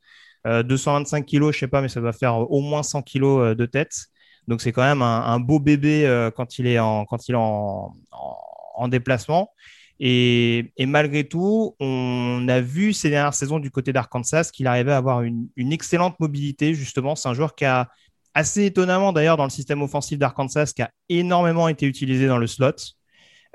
euh, 0.47 0.63
225 0.63 1.25
kilos, 1.25 1.53
je 1.53 1.59
sais 1.59 1.67
pas, 1.67 1.81
mais 1.81 1.89
ça 1.89 2.01
doit 2.01 2.13
faire 2.13 2.35
au 2.49 2.61
moins 2.61 2.83
100 2.83 3.01
kilos 3.01 3.41
euh, 3.41 3.55
de 3.55 3.65
tête. 3.65 4.05
Donc 4.47 4.61
c'est 4.61 4.71
quand 4.71 4.83
même 4.83 5.01
un, 5.01 5.23
un 5.23 5.39
beau 5.39 5.59
bébé 5.59 6.05
euh, 6.05 6.31
quand 6.31 6.59
il 6.59 6.67
est 6.67 6.79
en 6.79 7.05
quand 7.05 7.27
il 7.27 7.33
est 7.33 7.37
en, 7.37 7.95
en 8.11 8.87
déplacement. 8.87 9.51
Et, 9.99 10.73
malgré 10.79 11.23
tout, 11.23 11.75
on 11.79 12.45
a 12.49 12.59
vu 12.61 12.93
ces 12.93 13.09
dernières 13.09 13.33
saisons 13.33 13.59
du 13.59 13.71
côté 13.71 13.93
d'Arkansas 13.93 14.49
qu'il 14.51 14.67
arrivait 14.67 14.91
à 14.91 14.97
avoir 14.97 15.21
une, 15.21 15.47
une 15.55 15.71
excellente 15.71 16.19
mobilité. 16.19 16.73
Justement, 16.73 17.15
c'est 17.15 17.29
un 17.29 17.33
joueur 17.33 17.55
qui 17.55 17.65
a 17.65 17.89
assez 18.33 18.65
étonnamment 18.65 19.13
d'ailleurs 19.13 19.37
dans 19.37 19.45
le 19.45 19.49
système 19.49 19.81
offensif 19.81 20.19
d'Arkansas 20.19 20.73
qui 20.75 20.81
a 20.81 20.91
énormément 21.07 21.69
été 21.69 21.85
utilisé 21.85 22.27
dans 22.27 22.37
le 22.37 22.47
slot. 22.47 22.73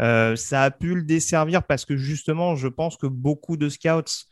Euh, 0.01 0.35
ça 0.35 0.63
a 0.63 0.71
pu 0.71 0.95
le 0.95 1.03
desservir 1.03 1.63
parce 1.63 1.85
que 1.85 1.97
justement, 1.97 2.57
je 2.57 2.69
pense 2.69 2.97
que 2.97 3.07
beaucoup 3.07 3.59
de 3.59 3.69
scouts 3.69 4.25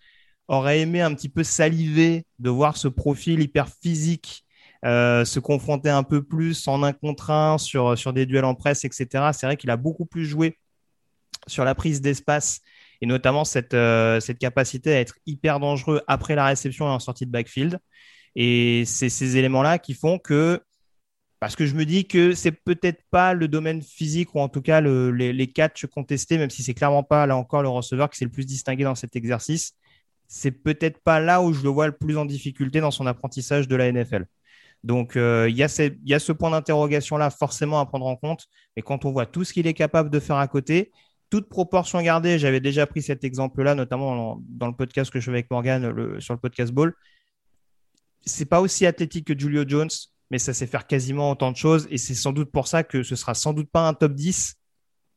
auraient 0.48 0.80
aimé 0.80 1.02
un 1.02 1.14
petit 1.14 1.28
peu 1.28 1.44
saliver 1.44 2.24
de 2.38 2.48
voir 2.48 2.78
ce 2.78 2.88
profil 2.88 3.40
hyper 3.40 3.68
physique 3.68 4.46
euh, 4.84 5.24
se 5.24 5.40
confronter 5.40 5.90
un 5.90 6.04
peu 6.04 6.22
plus 6.22 6.68
en 6.68 6.84
un 6.84 6.92
contre 6.92 7.30
un 7.30 7.58
sur, 7.58 7.98
sur 7.98 8.12
des 8.12 8.26
duels 8.26 8.44
en 8.44 8.54
presse, 8.54 8.84
etc. 8.84 9.30
C'est 9.32 9.46
vrai 9.46 9.56
qu'il 9.56 9.70
a 9.70 9.76
beaucoup 9.76 10.06
plus 10.06 10.24
joué 10.24 10.56
sur 11.48 11.64
la 11.64 11.74
prise 11.74 12.00
d'espace 12.00 12.60
et 13.00 13.06
notamment 13.06 13.44
cette, 13.44 13.74
euh, 13.74 14.20
cette 14.20 14.38
capacité 14.38 14.94
à 14.94 15.00
être 15.00 15.16
hyper 15.26 15.60
dangereux 15.60 16.02
après 16.06 16.34
la 16.34 16.46
réception 16.46 16.86
et 16.86 16.90
en 16.90 16.98
sortie 16.98 17.26
de 17.26 17.30
backfield. 17.30 17.78
Et 18.34 18.84
c'est 18.86 19.08
ces 19.08 19.36
éléments-là 19.36 19.78
qui 19.78 19.94
font 19.94 20.18
que, 20.18 20.60
parce 21.40 21.56
que 21.56 21.66
je 21.66 21.74
me 21.74 21.84
dis 21.84 22.06
que 22.06 22.34
c'est 22.34 22.52
peut-être 22.52 23.02
pas 23.10 23.34
le 23.34 23.48
domaine 23.48 23.82
physique 23.82 24.34
ou 24.34 24.40
en 24.40 24.48
tout 24.48 24.62
cas 24.62 24.80
le, 24.80 25.12
les, 25.12 25.32
les 25.32 25.46
catchs 25.46 25.86
contestés, 25.86 26.38
même 26.38 26.50
si 26.50 26.62
c'est 26.62 26.74
clairement 26.74 27.04
pas 27.04 27.26
là 27.26 27.36
encore 27.36 27.62
le 27.62 27.68
receveur 27.68 28.10
qui 28.10 28.18
s'est 28.18 28.24
le 28.24 28.30
plus 28.30 28.46
distingué 28.46 28.84
dans 28.84 28.94
cet 28.94 29.16
exercice, 29.16 29.74
c'est 30.26 30.50
peut-être 30.50 31.00
pas 31.02 31.20
là 31.20 31.40
où 31.42 31.52
je 31.52 31.62
le 31.62 31.70
vois 31.70 31.86
le 31.86 31.96
plus 31.96 32.18
en 32.18 32.24
difficulté 32.26 32.80
dans 32.80 32.90
son 32.90 33.06
apprentissage 33.06 33.68
de 33.68 33.76
la 33.76 33.90
NFL. 33.90 34.26
Donc, 34.84 35.16
euh, 35.16 35.48
il 35.48 35.56
y, 35.56 35.60
y, 35.60 36.14
a 36.14 36.18
ce 36.18 36.32
point 36.32 36.50
d'interrogation-là 36.50 37.30
forcément 37.30 37.80
à 37.80 37.86
prendre 37.86 38.06
en 38.06 38.16
compte. 38.16 38.46
Mais 38.76 38.82
quand 38.82 39.04
on 39.04 39.10
voit 39.10 39.26
tout 39.26 39.42
ce 39.42 39.52
qu'il 39.52 39.66
est 39.66 39.74
capable 39.74 40.10
de 40.10 40.20
faire 40.20 40.36
à 40.36 40.46
côté, 40.46 40.92
toute 41.30 41.48
proportion 41.48 42.00
gardée, 42.00 42.38
j'avais 42.38 42.60
déjà 42.60 42.86
pris 42.86 43.02
cet 43.02 43.24
exemple-là, 43.24 43.74
notamment 43.74 44.40
dans, 44.48 44.66
le 44.66 44.74
podcast 44.74 45.10
que 45.10 45.20
je 45.20 45.26
fais 45.26 45.30
avec 45.30 45.50
Morgan 45.50 46.20
sur 46.20 46.34
le 46.34 46.40
podcast 46.40 46.72
Ball 46.72 46.94
c'est 48.28 48.46
pas 48.46 48.60
aussi 48.60 48.86
athlétique 48.86 49.26
que 49.26 49.38
Julio 49.38 49.64
Jones, 49.66 49.88
mais 50.30 50.38
ça 50.38 50.54
sait 50.54 50.66
faire 50.66 50.86
quasiment 50.86 51.30
autant 51.30 51.50
de 51.50 51.56
choses. 51.56 51.88
Et 51.90 51.98
c'est 51.98 52.14
sans 52.14 52.32
doute 52.32 52.50
pour 52.52 52.68
ça 52.68 52.84
que 52.84 53.02
ce 53.02 53.16
sera 53.16 53.34
sans 53.34 53.52
doute 53.52 53.70
pas 53.70 53.88
un 53.88 53.94
top 53.94 54.12
10, 54.12 54.54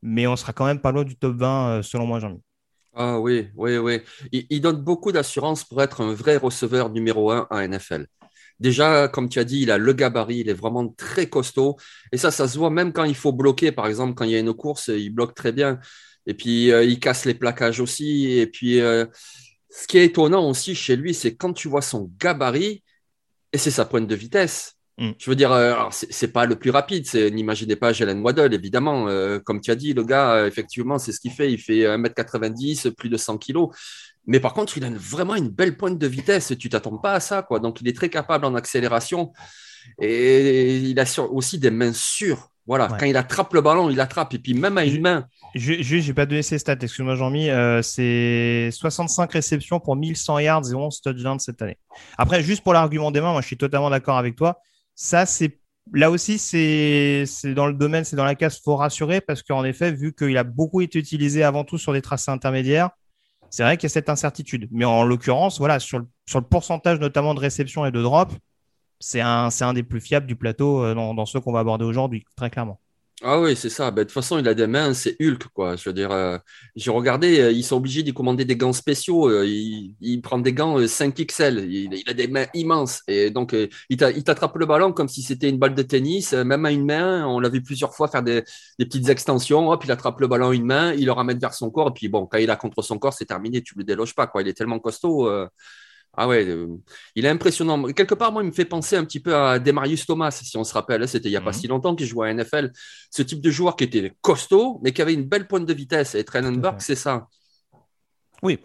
mais 0.01 0.27
on 0.27 0.35
sera 0.35 0.53
quand 0.53 0.65
même 0.65 0.79
pas 0.79 0.91
loin 0.91 1.03
du 1.03 1.15
top 1.15 1.35
20, 1.35 1.69
euh, 1.69 1.81
selon 1.81 2.07
moi, 2.07 2.19
Jean-Mi. 2.19 2.41
Ah 2.93 3.19
oui, 3.19 3.49
oui, 3.55 3.77
oui. 3.77 4.01
Il, 4.31 4.59
donne 4.59 4.81
beaucoup 4.81 5.13
d'assurance 5.13 5.63
pour 5.63 5.81
être 5.81 6.01
un 6.01 6.13
vrai 6.13 6.35
receveur 6.35 6.89
numéro 6.89 7.31
1 7.31 7.47
en 7.49 7.67
NFL. 7.67 8.05
Déjà, 8.61 9.07
comme 9.07 9.27
tu 9.27 9.39
as 9.39 9.43
dit, 9.43 9.61
il 9.61 9.71
a 9.71 9.79
le 9.79 9.91
gabarit, 9.91 10.37
il 10.37 10.49
est 10.49 10.53
vraiment 10.53 10.87
très 10.87 11.27
costaud. 11.27 11.77
Et 12.11 12.17
ça, 12.17 12.29
ça 12.29 12.47
se 12.47 12.59
voit 12.59 12.69
même 12.69 12.93
quand 12.93 13.05
il 13.05 13.15
faut 13.15 13.31
bloquer. 13.31 13.71
Par 13.71 13.87
exemple, 13.87 14.13
quand 14.13 14.23
il 14.23 14.29
y 14.29 14.35
a 14.35 14.39
une 14.39 14.53
course, 14.53 14.89
il 14.89 15.09
bloque 15.09 15.33
très 15.33 15.51
bien. 15.51 15.79
Et 16.27 16.35
puis, 16.35 16.71
euh, 16.71 16.83
il 16.83 16.99
casse 16.99 17.25
les 17.25 17.33
plaquages 17.33 17.79
aussi. 17.79 18.31
Et 18.37 18.45
puis, 18.45 18.79
euh, 18.79 19.07
ce 19.71 19.87
qui 19.87 19.97
est 19.97 20.05
étonnant 20.05 20.47
aussi 20.47 20.75
chez 20.75 20.95
lui, 20.95 21.15
c'est 21.15 21.33
quand 21.33 21.53
tu 21.53 21.69
vois 21.69 21.81
son 21.81 22.11
gabarit, 22.19 22.83
et 23.51 23.57
c'est 23.57 23.71
sa 23.71 23.83
pointe 23.83 24.07
de 24.07 24.13
vitesse. 24.15 24.75
Mm. 24.99 25.09
Je 25.17 25.29
veux 25.31 25.35
dire, 25.35 25.51
euh, 25.51 25.73
c'est 25.91 26.31
pas 26.31 26.45
le 26.45 26.55
plus 26.55 26.69
rapide. 26.69 27.07
N'imaginez 27.33 27.75
pas 27.75 27.93
Jalen 27.93 28.21
Waddle, 28.21 28.53
évidemment. 28.53 29.07
comme 29.43 29.59
tu 29.59 29.71
as 29.71 29.75
dit, 29.75 29.93
le 29.93 30.03
gars, 30.03 30.45
effectivement, 30.45 30.99
c'est 30.99 31.11
ce 31.11 31.19
qu'il 31.19 31.31
fait. 31.31 31.51
Il 31.51 31.57
fait 31.57 31.87
1m90, 31.87 32.91
plus 32.91 33.09
de 33.09 33.17
100 33.17 33.39
kg. 33.39 33.69
Mais 34.27 34.39
par 34.39 34.53
contre, 34.53 34.77
il 34.77 34.83
a 34.85 34.89
vraiment 34.89 35.35
une 35.35 35.49
belle 35.49 35.77
pointe 35.77 35.97
de 35.97 36.07
vitesse. 36.07 36.53
Tu 36.59 36.69
t'attends 36.69 36.97
pas 36.97 37.13
à 37.13 37.19
ça, 37.19 37.41
quoi. 37.41 37.59
Donc, 37.59 37.81
il 37.81 37.87
est 37.87 37.95
très 37.95 38.09
capable 38.09 38.45
en 38.45 38.55
accélération. 38.55 39.33
Et 39.99 40.77
il 40.77 40.99
a 40.99 41.05
aussi 41.31 41.59
des 41.59 41.71
mains 41.71 41.93
sûres. 41.93 42.51
Voilà, 42.67 42.87
quand 42.87 43.05
il 43.05 43.17
attrape 43.17 43.53
le 43.53 43.61
ballon, 43.61 43.89
il 43.89 43.99
attrape. 43.99 44.33
Et 44.33 44.39
puis 44.39 44.53
même 44.53 44.77
à 44.77 44.85
une 44.85 45.01
main. 45.01 45.25
Je 45.55 45.95
n'ai 45.95 46.13
pas 46.13 46.25
donné 46.25 46.43
ses 46.43 46.59
stats, 46.59 46.77
excuse-moi 46.79 47.15
Jean-Mi. 47.15 47.49
Euh, 47.49 47.81
c'est 47.81 48.69
65 48.71 49.31
réceptions 49.31 49.79
pour 49.79 49.95
1100 49.95 50.39
yards 50.39 50.71
et 50.71 50.75
11 50.75 51.01
touchdowns 51.01 51.39
cette 51.39 51.61
année. 51.61 51.77
Après, 52.17 52.41
juste 52.43 52.63
pour 52.63 52.73
l'argument 52.73 53.11
des 53.11 53.19
mains, 53.19 53.31
moi 53.31 53.41
je 53.41 53.47
suis 53.47 53.57
totalement 53.57 53.89
d'accord 53.89 54.17
avec 54.17 54.35
toi. 54.35 54.59
Ça, 54.95 55.25
c'est 55.25 55.59
là 55.91 56.11
aussi, 56.11 56.37
c'est 56.37 57.25
dans 57.53 57.67
le 57.67 57.73
domaine, 57.73 58.05
c'est 58.05 58.15
dans 58.15 58.25
la 58.25 58.35
case, 58.35 58.61
faut 58.63 58.75
rassurer 58.75 59.19
parce 59.19 59.41
qu'en 59.41 59.63
effet, 59.65 59.91
vu 59.91 60.13
qu'il 60.13 60.37
a 60.37 60.43
beaucoup 60.43 60.81
été 60.81 60.99
utilisé 60.99 61.43
avant 61.43 61.63
tout 61.63 61.77
sur 61.77 61.93
des 61.93 62.01
tracés 62.01 62.31
intermédiaires, 62.31 62.91
c'est 63.51 63.63
vrai 63.63 63.77
qu'il 63.77 63.85
y 63.85 63.91
a 63.91 63.93
cette 63.93 64.09
incertitude. 64.09 64.67
Mais 64.71 64.85
en 64.85 65.03
l'occurrence, 65.03 65.59
voilà, 65.59 65.79
sur 65.79 65.99
le, 65.99 66.07
sur 66.25 66.39
le 66.39 66.45
pourcentage 66.45 66.99
notamment 66.99 67.35
de 67.35 67.39
réception 67.39 67.85
et 67.85 67.91
de 67.91 68.01
drop, 68.01 68.33
c'est 68.99 69.21
un, 69.21 69.49
un 69.61 69.73
des 69.73 69.83
plus 69.83 70.01
fiables 70.01 70.25
du 70.27 70.35
plateau 70.35 70.83
euh, 70.83 70.95
dans, 70.95 71.13
dans 71.13 71.25
ceux 71.25 71.39
qu'on 71.41 71.51
va 71.51 71.59
aborder 71.59 71.85
aujourd'hui, 71.85 72.25
très 72.35 72.49
clairement. 72.49 72.79
Ah 73.23 73.39
oui, 73.39 73.55
c'est 73.55 73.69
ça. 73.69 73.91
Ben, 73.91 73.97
de 74.01 74.03
toute 74.05 74.13
façon, 74.13 74.39
il 74.39 74.47
a 74.47 74.55
des 74.55 74.65
mains, 74.65 74.95
c'est 74.95 75.15
Hulk, 75.21 75.43
quoi. 75.53 75.75
Je 75.75 75.87
veux 75.87 75.93
dire, 75.93 76.09
euh, 76.11 76.39
j'ai 76.75 76.89
regardé, 76.89 77.39
euh, 77.39 77.51
ils 77.51 77.63
sont 77.63 77.75
obligés 77.75 78.01
de 78.01 78.11
commander 78.11 78.45
des 78.45 78.55
gants 78.55 78.73
spéciaux. 78.73 79.29
il, 79.43 80.21
prend 80.23 80.39
des 80.39 80.53
gants 80.53 80.79
5XL. 80.79 81.59
Il, 81.69 81.93
il, 81.93 82.09
a 82.09 82.13
des 82.15 82.27
mains 82.27 82.47
immenses. 82.55 83.03
Et 83.07 83.29
donc, 83.29 83.55
il 83.89 83.97
t'attrape 84.23 84.55
le 84.57 84.65
ballon 84.65 84.91
comme 84.91 85.07
si 85.07 85.21
c'était 85.21 85.49
une 85.49 85.59
balle 85.59 85.75
de 85.75 85.83
tennis, 85.83 86.33
même 86.33 86.65
à 86.65 86.71
une 86.71 86.83
main. 86.83 87.27
On 87.27 87.39
l'a 87.39 87.49
vu 87.49 87.61
plusieurs 87.61 87.93
fois 87.93 88.07
faire 88.07 88.23
des, 88.23 88.43
des, 88.79 88.85
petites 88.85 89.07
extensions. 89.09 89.69
Hop, 89.69 89.83
il 89.85 89.91
attrape 89.91 90.19
le 90.19 90.27
ballon 90.27 90.49
à 90.49 90.55
une 90.55 90.65
main, 90.65 90.93
il 90.93 91.05
le 91.05 91.11
ramène 91.11 91.37
vers 91.37 91.53
son 91.53 91.69
corps. 91.69 91.89
Et 91.89 91.93
puis, 91.93 92.07
bon, 92.07 92.25
quand 92.25 92.39
il 92.39 92.49
a 92.49 92.55
contre 92.55 92.81
son 92.81 92.97
corps, 92.97 93.13
c'est 93.13 93.25
terminé. 93.25 93.61
Tu 93.61 93.75
ne 93.75 93.81
le 93.81 93.85
déloges 93.85 94.15
pas, 94.15 94.25
quoi. 94.25 94.41
Il 94.41 94.47
est 94.47 94.53
tellement 94.53 94.79
costaud. 94.79 95.29
Ah 96.13 96.27
ouais, 96.27 96.45
euh, 96.45 96.67
il 97.15 97.25
est 97.25 97.29
impressionnant. 97.29 97.81
Quelque 97.93 98.15
part, 98.15 98.31
moi, 98.31 98.43
il 98.43 98.47
me 98.47 98.51
fait 98.51 98.65
penser 98.65 98.97
un 98.97 99.05
petit 99.05 99.21
peu 99.21 99.33
à 99.33 99.59
Demarius 99.59 100.05
Thomas, 100.05 100.31
si 100.31 100.57
on 100.57 100.63
se 100.63 100.73
rappelle. 100.73 101.07
C'était 101.07 101.29
il 101.29 101.31
n'y 101.31 101.37
a 101.37 101.41
pas 101.41 101.51
mhm. 101.51 101.57
si 101.57 101.67
longtemps 101.67 101.95
qu'il 101.95 102.05
jouait 102.05 102.29
à 102.29 102.33
NFL. 102.33 102.71
Ce 103.09 103.21
type 103.21 103.41
de 103.41 103.49
joueur 103.49 103.75
qui 103.77 103.85
était 103.85 104.13
costaud, 104.21 104.79
mais 104.83 104.91
qui 104.91 105.01
avait 105.01 105.13
une 105.13 105.23
belle 105.23 105.47
pointe 105.47 105.65
de 105.65 105.73
vitesse. 105.73 106.15
Et 106.15 106.23
Trenenberg, 106.25 106.81
c'est 106.81 106.95
ça. 106.95 107.27
Oui, 108.43 108.59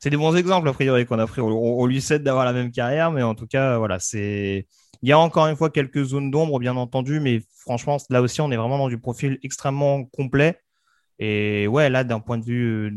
c'est 0.00 0.10
des 0.10 0.16
bons 0.16 0.34
exemples, 0.34 0.68
a 0.68 0.72
priori, 0.72 1.06
qu'on 1.06 1.18
a 1.18 1.26
pris. 1.26 1.40
On, 1.40 1.86
lui 1.86 2.00
cède 2.00 2.24
d'avoir 2.24 2.44
la 2.44 2.52
même 2.52 2.72
carrière, 2.72 3.12
mais 3.12 3.22
en 3.22 3.34
tout 3.34 3.46
cas, 3.46 3.78
voilà, 3.78 3.98
c'est. 4.00 4.66
Il 5.02 5.08
y 5.08 5.12
a 5.12 5.18
encore 5.18 5.46
une 5.46 5.56
fois 5.56 5.70
quelques 5.70 6.02
zones 6.02 6.30
d'ombre, 6.30 6.58
bien 6.58 6.76
entendu, 6.76 7.20
mais 7.20 7.42
franchement, 7.56 7.98
là 8.10 8.22
aussi, 8.22 8.40
on 8.40 8.50
est 8.50 8.56
vraiment 8.56 8.78
dans 8.78 8.88
du 8.88 8.98
profil 8.98 9.38
extrêmement 9.42 10.04
complet. 10.04 10.60
Et 11.18 11.66
ouais, 11.66 11.90
là, 11.90 12.04
d'un 12.04 12.20
point 12.20 12.38
de 12.38 12.44
vue, 12.44 12.92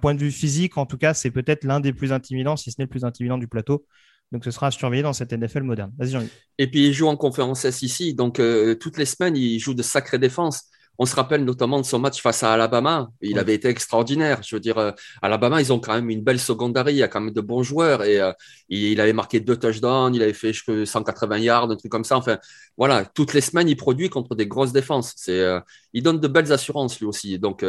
point 0.00 0.14
de 0.14 0.20
vue 0.20 0.30
physique, 0.30 0.76
en 0.76 0.86
tout 0.86 0.98
cas, 0.98 1.14
c'est 1.14 1.30
peut-être 1.30 1.64
l'un 1.64 1.80
des 1.80 1.92
plus 1.92 2.12
intimidants, 2.12 2.56
si 2.56 2.70
ce 2.70 2.76
n'est 2.78 2.84
le 2.84 2.90
plus 2.90 3.04
intimidant 3.04 3.38
du 3.38 3.48
plateau. 3.48 3.86
Donc, 4.32 4.44
ce 4.44 4.50
sera 4.50 4.68
à 4.68 4.70
surveiller 4.70 5.02
dans 5.02 5.12
cette 5.12 5.32
NFL 5.32 5.62
moderne. 5.62 5.92
Vas-y, 5.98 6.10
Jean-Luc. 6.10 6.30
Et 6.58 6.70
puis, 6.70 6.88
il 6.88 6.92
joue 6.92 7.06
en 7.06 7.16
conférence 7.16 7.64
S 7.64 7.82
ici. 7.82 8.14
Donc, 8.14 8.40
euh, 8.40 8.74
toutes 8.74 8.98
les 8.98 9.04
semaines, 9.04 9.36
il 9.36 9.58
joue 9.58 9.74
de 9.74 9.82
sacrées 9.82 10.18
défenses. 10.18 10.64
On 10.98 11.06
se 11.06 11.16
rappelle 11.16 11.44
notamment 11.44 11.80
de 11.80 11.86
son 11.86 11.98
match 11.98 12.22
face 12.22 12.42
à 12.42 12.52
Alabama. 12.52 13.10
Il 13.20 13.38
avait 13.38 13.54
été 13.54 13.68
extraordinaire. 13.68 14.42
Je 14.42 14.54
veux 14.54 14.60
dire, 14.60 14.78
euh, 14.78 14.92
Alabama, 15.22 15.60
ils 15.60 15.72
ont 15.72 15.80
quand 15.80 15.94
même 15.94 16.08
une 16.08 16.22
belle 16.22 16.38
secondary. 16.38 16.92
Il 16.92 16.98
y 16.98 17.02
a 17.02 17.08
quand 17.08 17.20
même 17.20 17.34
de 17.34 17.40
bons 17.40 17.62
joueurs. 17.62 18.04
Et 18.04 18.20
euh, 18.20 18.32
il 18.68 19.00
avait 19.00 19.12
marqué 19.12 19.40
deux 19.40 19.56
touchdowns. 19.56 20.14
Il 20.14 20.22
avait 20.22 20.32
fait 20.32 20.52
je 20.52 20.84
180 20.84 21.38
yards, 21.38 21.70
un 21.70 21.76
truc 21.76 21.90
comme 21.90 22.04
ça. 22.04 22.16
Enfin, 22.16 22.38
voilà, 22.76 23.04
toutes 23.04 23.34
les 23.34 23.40
semaines, 23.40 23.68
il 23.68 23.76
produit 23.76 24.08
contre 24.08 24.36
des 24.36 24.46
grosses 24.46 24.72
défenses. 24.72 25.14
C'est, 25.16 25.40
euh, 25.40 25.60
il 25.92 26.02
donne 26.02 26.20
de 26.20 26.28
belles 26.28 26.52
assurances 26.52 27.00
lui 27.00 27.06
aussi. 27.06 27.38
Donc, 27.38 27.64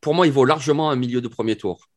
pour 0.00 0.14
moi, 0.14 0.26
il 0.26 0.32
vaut 0.32 0.44
largement 0.44 0.90
un 0.90 0.96
milieu 0.96 1.20
de 1.20 1.28
premier 1.28 1.56
tour. 1.56 1.88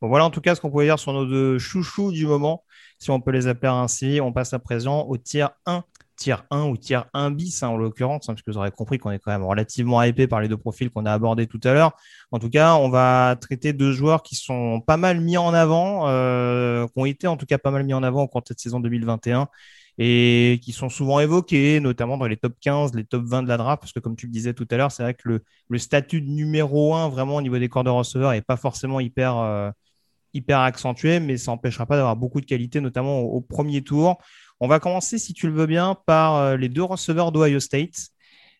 Bon, 0.00 0.08
voilà 0.08 0.26
en 0.26 0.30
tout 0.30 0.42
cas 0.42 0.54
ce 0.54 0.60
qu'on 0.60 0.70
pouvait 0.70 0.84
dire 0.84 0.98
sur 0.98 1.12
nos 1.14 1.24
deux 1.24 1.58
chouchous 1.58 2.12
du 2.12 2.26
moment, 2.26 2.64
si 2.98 3.10
on 3.10 3.20
peut 3.20 3.30
les 3.30 3.46
appeler 3.46 3.72
ainsi. 3.72 4.20
On 4.20 4.32
passe 4.32 4.52
à 4.52 4.58
présent 4.58 5.02
au 5.04 5.16
tiers 5.16 5.50
1 5.64 5.84
tier 6.16 6.36
1 6.50 6.64
ou 6.64 6.76
tier 6.76 7.00
1 7.14 7.30
bis 7.30 7.62
hein, 7.62 7.68
en 7.68 7.76
l'occurrence, 7.76 8.28
hein, 8.28 8.34
parce 8.34 8.42
que 8.42 8.50
vous 8.50 8.56
aurez 8.58 8.70
compris 8.70 8.98
qu'on 8.98 9.10
est 9.10 9.18
quand 9.18 9.30
même 9.30 9.44
relativement 9.44 10.02
hypé 10.02 10.26
par 10.26 10.40
les 10.40 10.48
deux 10.48 10.56
profils 10.56 10.90
qu'on 10.90 11.06
a 11.06 11.12
abordés 11.12 11.46
tout 11.46 11.60
à 11.64 11.72
l'heure. 11.72 11.92
En 12.32 12.38
tout 12.38 12.50
cas, 12.50 12.74
on 12.74 12.88
va 12.88 13.36
traiter 13.40 13.72
deux 13.72 13.92
joueurs 13.92 14.22
qui 14.22 14.34
sont 14.34 14.80
pas 14.80 14.96
mal 14.96 15.20
mis 15.20 15.36
en 15.36 15.54
avant, 15.54 16.08
euh, 16.08 16.86
qui 16.86 16.92
ont 16.96 17.04
été 17.06 17.26
en 17.26 17.36
tout 17.36 17.46
cas 17.46 17.58
pas 17.58 17.70
mal 17.70 17.84
mis 17.84 17.94
en 17.94 18.02
avant 18.02 18.22
au 18.22 18.28
cours 18.28 18.42
de 18.42 18.48
cette 18.48 18.60
saison 18.60 18.80
2021 18.80 19.48
et 19.98 20.60
qui 20.62 20.72
sont 20.72 20.88
souvent 20.88 21.20
évoqués, 21.20 21.80
notamment 21.80 22.18
dans 22.18 22.26
les 22.26 22.36
top 22.36 22.54
15, 22.60 22.94
les 22.94 23.04
top 23.04 23.24
20 23.24 23.44
de 23.44 23.48
la 23.48 23.56
draft, 23.56 23.80
parce 23.80 23.92
que 23.92 24.00
comme 24.00 24.16
tu 24.16 24.26
le 24.26 24.32
disais 24.32 24.52
tout 24.52 24.66
à 24.70 24.76
l'heure, 24.76 24.92
c'est 24.92 25.02
vrai 25.02 25.14
que 25.14 25.28
le, 25.28 25.42
le, 25.68 25.78
statut 25.78 26.20
de 26.20 26.28
numéro 26.28 26.94
1 26.94 27.08
vraiment 27.08 27.36
au 27.36 27.42
niveau 27.42 27.58
des 27.58 27.68
corps 27.68 27.84
de 27.84 27.90
receveurs 27.90 28.32
n'est 28.32 28.42
pas 28.42 28.58
forcément 28.58 29.00
hyper, 29.00 29.38
euh, 29.38 29.70
hyper 30.34 30.60
accentué, 30.60 31.18
mais 31.18 31.38
ça 31.38 31.50
n'empêchera 31.50 31.86
pas 31.86 31.96
d'avoir 31.96 32.16
beaucoup 32.16 32.40
de 32.40 32.46
qualité, 32.46 32.80
notamment 32.80 33.20
au 33.20 33.40
premier 33.40 33.82
tour. 33.82 34.18
On 34.60 34.68
va 34.68 34.80
commencer, 34.80 35.18
si 35.18 35.34
tu 35.34 35.46
le 35.48 35.52
veux 35.52 35.66
bien, 35.66 35.96
par 36.06 36.36
euh, 36.36 36.56
les 36.56 36.68
deux 36.68 36.82
receveurs 36.82 37.30
d'Ohio 37.32 37.60
State. 37.60 38.08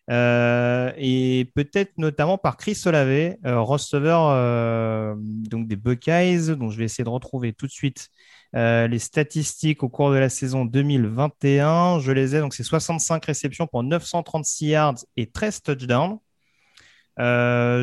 Euh, 0.09 0.91
et 0.95 1.51
peut-être 1.55 1.97
notamment 1.97 2.37
par 2.37 2.55
Chris 2.55 2.79
Olave, 2.85 3.35
euh, 3.45 3.59
receveur 3.59 5.17
donc 5.17 5.67
des 5.67 5.75
Buckeyes, 5.75 6.55
dont 6.55 6.69
je 6.69 6.77
vais 6.77 6.85
essayer 6.85 7.03
de 7.03 7.09
retrouver 7.09 7.53
tout 7.53 7.67
de 7.67 7.71
suite 7.71 8.09
les 8.53 8.99
statistiques 8.99 9.83
au 9.83 9.89
cours 9.89 10.11
de 10.11 10.17
la 10.17 10.29
saison 10.29 10.65
2021. 10.65 11.99
Je 11.99 12.11
les 12.11 12.35
ai, 12.35 12.39
donc 12.39 12.53
c'est 12.53 12.63
65 12.63 13.25
réceptions 13.25 13.67
pour 13.67 13.83
936 13.83 14.65
yards 14.67 14.95
et 15.17 15.27
13 15.27 15.61
touchdowns. 15.63 16.19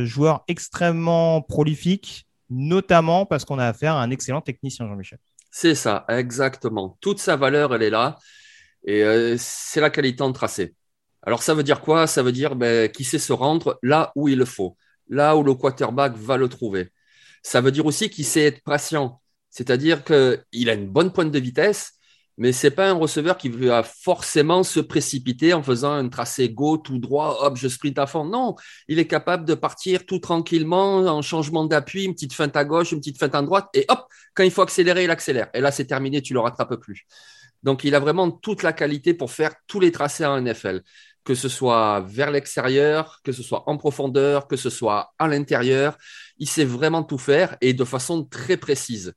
joueur 0.06 0.44
extrêmement 0.48 1.42
prolifique, 1.42 2.26
notamment 2.48 3.26
parce 3.26 3.44
qu'on 3.44 3.58
a 3.58 3.66
affaire 3.66 3.94
à 3.94 4.02
un 4.02 4.10
excellent 4.10 4.40
technicien, 4.40 4.86
Jean-Michel. 4.88 5.18
C'est 5.56 5.76
ça, 5.76 6.04
exactement. 6.08 6.98
Toute 7.00 7.20
sa 7.20 7.36
valeur, 7.36 7.72
elle 7.76 7.84
est 7.84 7.90
là. 7.90 8.18
Et 8.84 9.04
euh, 9.04 9.36
c'est 9.38 9.80
la 9.80 9.88
qualité 9.88 10.20
en 10.22 10.32
tracé. 10.32 10.74
Alors, 11.22 11.44
ça 11.44 11.54
veut 11.54 11.62
dire 11.62 11.80
quoi? 11.80 12.08
Ça 12.08 12.24
veut 12.24 12.32
dire 12.32 12.56
ben, 12.56 12.90
qu'il 12.90 13.06
sait 13.06 13.20
se 13.20 13.32
rendre 13.32 13.78
là 13.80 14.10
où 14.16 14.26
il 14.26 14.36
le 14.36 14.46
faut, 14.46 14.76
là 15.08 15.36
où 15.36 15.44
le 15.44 15.54
quarterback 15.54 16.16
va 16.16 16.36
le 16.38 16.48
trouver. 16.48 16.90
Ça 17.44 17.60
veut 17.60 17.70
dire 17.70 17.86
aussi 17.86 18.10
qu'il 18.10 18.24
sait 18.24 18.42
être 18.42 18.64
patient. 18.64 19.22
C'est-à-dire 19.50 20.02
qu'il 20.04 20.70
a 20.70 20.72
une 20.74 20.88
bonne 20.88 21.12
pointe 21.12 21.30
de 21.30 21.38
vitesse, 21.38 21.92
mais 22.36 22.52
ce 22.52 22.66
n'est 22.66 22.70
pas 22.72 22.90
un 22.90 22.94
receveur 22.94 23.36
qui 23.36 23.48
va 23.48 23.82
forcément 23.82 24.62
se 24.62 24.80
précipiter 24.80 25.54
en 25.54 25.62
faisant 25.62 25.92
un 25.92 26.08
tracé 26.08 26.48
go 26.50 26.76
tout 26.76 26.98
droit, 26.98 27.38
hop, 27.40 27.56
je 27.56 27.68
sprint 27.68 27.98
à 27.98 28.06
fond. 28.06 28.24
Non, 28.24 28.56
il 28.88 28.98
est 28.98 29.06
capable 29.06 29.44
de 29.44 29.54
partir 29.54 30.04
tout 30.04 30.18
tranquillement 30.18 30.98
en 30.98 31.22
changement 31.22 31.64
d'appui, 31.64 32.04
une 32.04 32.14
petite 32.14 32.32
feinte 32.32 32.56
à 32.56 32.64
gauche, 32.64 32.92
une 32.92 32.98
petite 32.98 33.18
feinte 33.18 33.34
à 33.34 33.42
droite, 33.42 33.68
et 33.74 33.84
hop, 33.88 34.06
quand 34.34 34.42
il 34.42 34.50
faut 34.50 34.62
accélérer, 34.62 35.04
il 35.04 35.10
accélère. 35.10 35.48
Et 35.54 35.60
là, 35.60 35.70
c'est 35.70 35.86
terminé, 35.86 36.22
tu 36.22 36.34
le 36.34 36.40
rattrapes 36.40 36.76
plus. 36.76 37.06
Donc, 37.62 37.84
il 37.84 37.94
a 37.94 38.00
vraiment 38.00 38.30
toute 38.30 38.62
la 38.62 38.72
qualité 38.72 39.14
pour 39.14 39.30
faire 39.30 39.54
tous 39.66 39.80
les 39.80 39.92
tracés 39.92 40.26
en 40.26 40.40
NFL, 40.40 40.82
que 41.24 41.34
ce 41.34 41.48
soit 41.48 42.00
vers 42.06 42.30
l'extérieur, 42.30 43.20
que 43.24 43.32
ce 43.32 43.42
soit 43.42 43.62
en 43.68 43.78
profondeur, 43.78 44.46
que 44.48 44.56
ce 44.56 44.70
soit 44.70 45.14
à 45.18 45.28
l'intérieur. 45.28 45.96
Il 46.38 46.48
sait 46.48 46.64
vraiment 46.64 47.02
tout 47.04 47.16
faire 47.16 47.56
et 47.60 47.72
de 47.72 47.84
façon 47.84 48.24
très 48.24 48.56
précise 48.56 49.14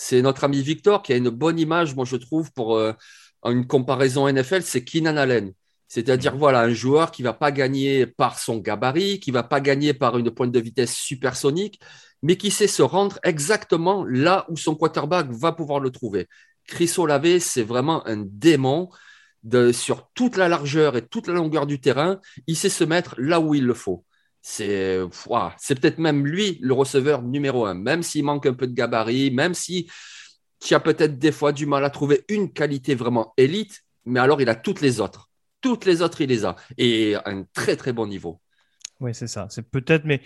c'est 0.00 0.22
notre 0.22 0.44
ami 0.44 0.62
Victor 0.62 1.02
qui 1.02 1.12
a 1.12 1.16
une 1.16 1.28
bonne 1.28 1.58
image, 1.58 1.94
moi 1.94 2.06
je 2.06 2.16
trouve, 2.16 2.50
pour 2.52 2.76
euh, 2.78 2.94
une 3.44 3.66
comparaison 3.66 4.26
NFL, 4.32 4.62
c'est 4.62 4.82
Keenan 4.82 5.18
Allen. 5.18 5.52
C'est-à-dire, 5.88 6.34
voilà, 6.36 6.62
un 6.62 6.72
joueur 6.72 7.10
qui 7.10 7.22
ne 7.22 7.28
va 7.28 7.34
pas 7.34 7.52
gagner 7.52 8.06
par 8.06 8.38
son 8.38 8.56
gabarit, 8.58 9.20
qui 9.20 9.30
ne 9.30 9.34
va 9.34 9.42
pas 9.42 9.60
gagner 9.60 9.92
par 9.92 10.16
une 10.16 10.30
pointe 10.30 10.52
de 10.52 10.58
vitesse 10.58 10.94
supersonique, 10.94 11.80
mais 12.22 12.36
qui 12.38 12.50
sait 12.50 12.66
se 12.66 12.80
rendre 12.80 13.18
exactement 13.24 14.06
là 14.06 14.46
où 14.48 14.56
son 14.56 14.74
quarterback 14.74 15.28
va 15.30 15.52
pouvoir 15.52 15.80
le 15.80 15.90
trouver. 15.90 16.28
Chris 16.66 16.94
Olave, 16.96 17.38
c'est 17.38 17.62
vraiment 17.62 18.06
un 18.06 18.24
démon 18.26 18.88
de, 19.42 19.70
sur 19.70 20.08
toute 20.14 20.38
la 20.38 20.48
largeur 20.48 20.96
et 20.96 21.06
toute 21.06 21.26
la 21.26 21.34
longueur 21.34 21.66
du 21.66 21.78
terrain. 21.78 22.20
Il 22.46 22.56
sait 22.56 22.70
se 22.70 22.84
mettre 22.84 23.16
là 23.18 23.38
où 23.38 23.54
il 23.54 23.66
le 23.66 23.74
faut 23.74 24.06
c'est 24.42 24.98
c'est 25.58 25.80
peut-être 25.80 25.98
même 25.98 26.26
lui 26.26 26.58
le 26.62 26.72
receveur 26.72 27.22
numéro 27.22 27.66
un, 27.66 27.74
même 27.74 28.02
s'il 28.02 28.24
manque 28.24 28.46
un 28.46 28.54
peu 28.54 28.66
de 28.66 28.74
gabarit, 28.74 29.30
même 29.30 29.54
si 29.54 29.88
tu 30.60 30.74
as 30.74 30.80
peut-être 30.80 31.18
des 31.18 31.32
fois 31.32 31.52
du 31.52 31.66
mal 31.66 31.84
à 31.84 31.90
trouver 31.90 32.24
une 32.28 32.52
qualité 32.52 32.94
vraiment 32.94 33.32
élite, 33.36 33.80
mais 34.04 34.20
alors 34.20 34.40
il 34.40 34.48
a 34.48 34.54
toutes 34.54 34.80
les 34.80 35.00
autres. 35.00 35.30
Toutes 35.60 35.84
les 35.84 36.00
autres, 36.02 36.20
il 36.20 36.28
les 36.28 36.44
a. 36.44 36.56
Et 36.78 37.16
un 37.26 37.44
très, 37.52 37.76
très 37.76 37.92
bon 37.92 38.06
niveau. 38.06 38.40
Oui, 39.00 39.14
c'est 39.14 39.26
ça. 39.26 39.46
C'est 39.50 39.68
peut-être, 39.68 40.04
mais 40.04 40.22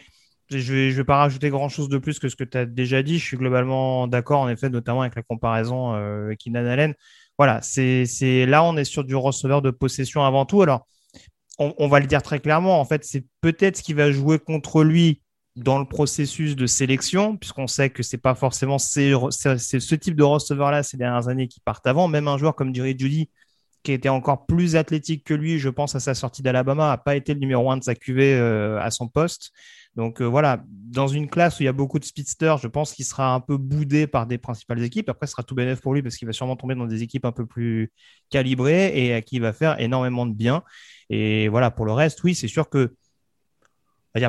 je 0.51 0.73
vais, 0.73 0.91
je 0.91 0.97
vais 0.97 1.05
pas 1.05 1.17
rajouter 1.17 1.51
grand 1.51 1.69
chose 1.69 1.89
de 1.89 1.99
plus 1.99 2.19
que 2.19 2.29
ce 2.29 2.37
que 2.37 2.45
tu 2.45 2.57
as 2.59 2.67
déjà 2.67 3.03
dit. 3.03 3.19
Je 3.19 3.25
suis 3.25 3.37
globalement 3.37 4.07
d'accord, 4.07 4.41
en 4.41 4.49
effet, 4.49 4.69
notamment 4.69 5.03
avec 5.03 5.17
la 5.17 5.23
comparaison 5.23 5.95
euh, 5.95 6.27
avec 6.27 6.45
Inan 6.47 6.67
Allen. 6.67 6.95
Voilà, 7.37 7.61
c'est 7.63 8.47
là, 8.47 8.63
on 8.63 8.77
est 8.77 8.85
sur 8.85 9.03
du 9.05 9.17
receveur 9.17 9.61
de 9.61 9.71
possession 9.71 10.25
avant 10.25 10.47
tout. 10.47 10.63
Alors, 10.63 10.87
on, 11.59 11.89
va 11.89 12.01
le 12.01 12.07
dire 12.07 12.23
très 12.23 12.41
clairement, 12.41 12.81
en 12.81 12.85
fait, 12.85 13.05
c'est 13.05 13.25
peut-être 13.41 13.77
ce 13.77 13.83
qui 13.83 13.93
va 13.93 14.11
jouer 14.11 14.39
contre 14.39 14.83
lui 14.83 15.23
dans 15.57 15.79
le 15.79 15.85
processus 15.85 16.57
de 16.57 16.67
sélection, 16.67 17.37
puisqu'on 17.37 17.69
sait 17.69 17.91
que 17.91 18.03
c'est 18.03 18.19
pas 18.19 18.35
forcément 18.35 18.79
ce 18.79 19.95
type 19.95 20.17
de 20.17 20.23
receveur-là 20.25 20.83
ces 20.83 20.97
dernières 20.97 21.29
années 21.29 21.47
qui 21.47 21.61
partent 21.61 21.87
avant. 21.87 22.09
Même 22.09 22.27
un 22.27 22.39
joueur 22.39 22.57
comme 22.57 22.73
dirait 22.73 22.97
Judy, 22.99 23.31
qui 23.85 23.93
était 23.93 24.09
encore 24.09 24.47
plus 24.47 24.75
athlétique 24.75 25.25
que 25.25 25.35
lui, 25.35 25.59
je 25.59 25.69
pense 25.69 25.95
à 25.95 26.01
sa 26.01 26.15
sortie 26.15 26.43
d'Alabama, 26.43 26.89
n'a 26.89 26.99
pas 26.99 27.15
été 27.15 27.35
le 27.35 27.41
numéro 27.41 27.71
un 27.71 27.77
de 27.77 27.85
sa 27.85 27.95
QV 27.95 28.35
euh, 28.35 28.81
à 28.81 28.91
son 28.91 29.07
poste. 29.07 29.53
Donc 29.97 30.21
euh, 30.21 30.25
voilà, 30.25 30.65
dans 30.69 31.07
une 31.07 31.29
classe 31.29 31.59
où 31.59 31.63
il 31.63 31.67
y 31.67 31.69
a 31.69 31.73
beaucoup 31.73 31.99
de 31.99 32.05
speedsters, 32.05 32.59
je 32.59 32.69
pense 32.69 32.93
qu'il 32.93 33.05
sera 33.05 33.33
un 33.35 33.41
peu 33.41 33.57
boudé 33.57 34.07
par 34.07 34.27
des 34.27 34.39
principales 34.39 34.83
équipes. 34.83 35.09
Après, 35.09 35.27
ce 35.27 35.33
sera 35.33 35.43
tout 35.43 35.55
bénéf 35.55 35.81
pour 35.81 35.95
lui 35.95 36.03
parce 36.03 36.17
qu'il 36.17 36.27
va 36.27 36.33
sûrement 36.33 36.57
tomber 36.57 36.75
dans 36.75 36.87
des 36.87 37.03
équipes 37.03 37.25
un 37.25 37.33
peu 37.33 37.47
plus 37.47 37.93
calibrées 38.31 38.93
et 38.95 39.15
à 39.15 39.23
qui 39.23 39.37
il 39.37 39.43
va 39.43 39.53
faire 39.53 39.81
énormément 39.81 40.27
de 40.27 40.35
bien. 40.35 40.63
Et 41.11 41.49
voilà, 41.49 41.71
pour 41.71 41.87
le 41.87 41.93
reste, 41.93 42.23
oui, 42.25 42.35
c'est 42.35 42.49
sûr 42.49 42.69
que 42.69 42.95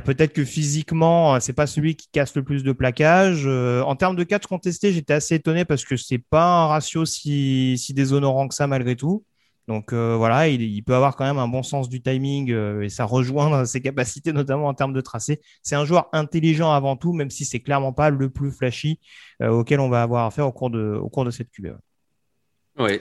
peut-être 0.04 0.34
que 0.34 0.44
physiquement, 0.44 1.40
c'est 1.40 1.54
pas 1.54 1.68
celui 1.68 1.96
qui 1.96 2.08
casse 2.12 2.36
le 2.36 2.44
plus 2.44 2.64
de 2.64 2.72
plaquages. 2.72 3.44
Euh, 3.46 3.82
en 3.84 3.96
termes 3.96 4.16
de 4.16 4.24
catch 4.24 4.46
contesté, 4.48 4.92
j'étais 4.92 5.14
assez 5.14 5.36
étonné 5.36 5.66
parce 5.66 5.86
que 5.86 5.98
c'est 5.98 6.18
pas 6.18 6.46
un 6.46 6.68
ratio 6.68 7.06
si 7.06 7.78
déshonorant 7.90 8.48
que 8.48 8.56
ça 8.56 8.68
malgré 8.68 8.96
tout. 8.96 9.24
Donc 9.68 9.94
euh, 9.94 10.16
voilà, 10.16 10.48
il, 10.48 10.84
peut 10.84 10.94
avoir 10.94 11.16
quand 11.16 11.26
même 11.26 11.40
un 11.40 11.48
bon 11.48 11.64
sens 11.64 11.90
du 11.90 12.02
timing 12.02 12.52
euh, 12.52 12.84
et 12.84 12.90
ça 12.90 13.06
rejoint 13.06 13.66
ses 13.66 13.82
capacités, 13.82 14.32
notamment 14.32 14.68
en 14.68 14.74
termes 14.74 14.94
de 14.94 15.02
tracé. 15.02 15.42
C'est 15.64 15.76
un 15.76 15.86
joueur 15.86 16.10
intelligent 16.14 16.72
avant 16.72 16.96
tout, 16.96 17.14
même 17.14 17.32
si 17.32 17.46
c'est 17.46 17.62
clairement 17.62 17.94
pas 17.94 18.12
le 18.12 18.30
plus 18.30 18.52
flashy 18.52 19.00
euh, 19.42 19.50
auquel 19.50 19.80
on 19.80 19.90
va 19.90 20.04
avoir 20.04 20.26
affaire 20.26 20.46
au 20.46 20.52
cours 20.52 20.70
de, 20.70 21.00
au 21.02 21.10
cours 21.10 21.26
de 21.26 21.32
cette 21.32 21.50
QB. 21.50 21.70
Oui, 22.78 23.00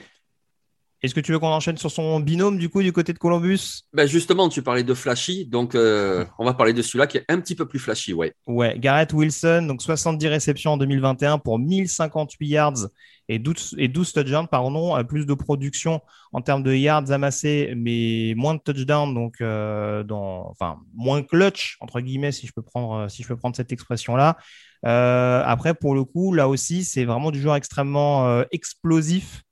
est-ce 1.01 1.13
que 1.13 1.19
tu 1.19 1.31
veux 1.31 1.39
qu'on 1.39 1.47
enchaîne 1.49 1.77
sur 1.77 1.91
son 1.91 2.19
binôme 2.19 2.57
du 2.57 2.69
coup 2.69 2.81
du 2.81 2.91
côté 2.91 3.13
de 3.13 3.19
Columbus? 3.19 3.83
Ben 3.93 4.07
Justement, 4.07 4.49
tu 4.49 4.61
parlais 4.61 4.83
de 4.83 4.93
flashy, 4.93 5.45
donc 5.45 5.75
euh, 5.75 6.25
on 6.39 6.45
va 6.45 6.53
parler 6.53 6.73
de 6.73 6.81
celui-là 6.81 7.05
qui 7.05 7.17
est 7.17 7.25
un 7.29 7.39
petit 7.39 7.55
peu 7.55 7.67
plus 7.67 7.79
flashy, 7.79 8.13
ouais. 8.13 8.33
Ouais, 8.47 8.75
Garrett 8.79 9.13
Wilson, 9.13 9.65
donc 9.67 9.81
70 9.81 10.27
réceptions 10.27 10.73
en 10.73 10.77
2021 10.77 11.37
pour 11.39 11.59
1058 11.59 12.47
yards 12.47 12.87
et 13.27 13.39
12, 13.39 13.75
et 13.77 13.87
12 13.87 14.13
touchdowns, 14.13 14.47
pardon, 14.47 15.03
plus 15.03 15.25
de 15.25 15.33
production 15.33 16.01
en 16.31 16.41
termes 16.41 16.63
de 16.63 16.73
yards 16.73 17.11
amassés, 17.11 17.73
mais 17.75 18.33
moins 18.35 18.55
de 18.55 18.59
touchdowns, 18.59 19.13
donc 19.13 19.35
euh, 19.41 20.03
dans, 20.03 20.49
enfin 20.49 20.79
moins 20.95 21.23
clutch 21.23 21.77
entre 21.81 22.01
guillemets 22.01 22.31
si 22.31 22.47
je 22.47 22.53
peux 22.53 22.61
prendre 22.61 23.09
si 23.09 23.23
je 23.23 23.27
peux 23.27 23.37
prendre 23.37 23.55
cette 23.55 23.71
expression-là. 23.71 24.37
Euh, 24.85 25.41
après, 25.45 25.73
pour 25.73 25.95
le 25.95 26.03
coup, 26.03 26.33
là 26.33 26.47
aussi, 26.47 26.83
c'est 26.83 27.05
vraiment 27.05 27.31
du 27.31 27.41
joueur 27.41 27.55
extrêmement 27.55 28.43
explosif. 28.51 29.44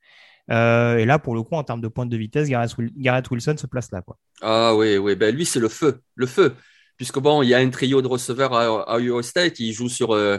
Euh, 0.51 0.97
et 0.97 1.05
là, 1.05 1.19
pour 1.19 1.35
le 1.35 1.43
coup, 1.43 1.55
en 1.55 1.63
termes 1.63 1.81
de 1.81 1.87
pointe 1.87 2.09
de 2.09 2.17
vitesse, 2.17 2.49
Garrett, 2.49 3.31
Wilson 3.31 3.55
se 3.57 3.67
place 3.67 3.91
là. 3.91 4.01
Quoi. 4.01 4.17
Ah 4.41 4.75
oui, 4.75 4.97
oui. 4.97 5.15
Ben, 5.15 5.33
lui, 5.33 5.45
c'est 5.45 5.59
le 5.59 5.69
feu. 5.69 6.01
Le 6.15 6.25
feu. 6.25 6.55
Puisque 6.97 7.19
bon, 7.19 7.41
il 7.41 7.49
y 7.49 7.53
a 7.53 7.59
un 7.59 7.69
trio 7.69 8.01
de 8.01 8.07
receveurs 8.07 8.53
à, 8.53 8.97
Ohio 8.97 9.21
State. 9.21 9.59
Il 9.59 9.73
joue 9.73 9.89
sur 9.89 10.11
euh, 10.11 10.37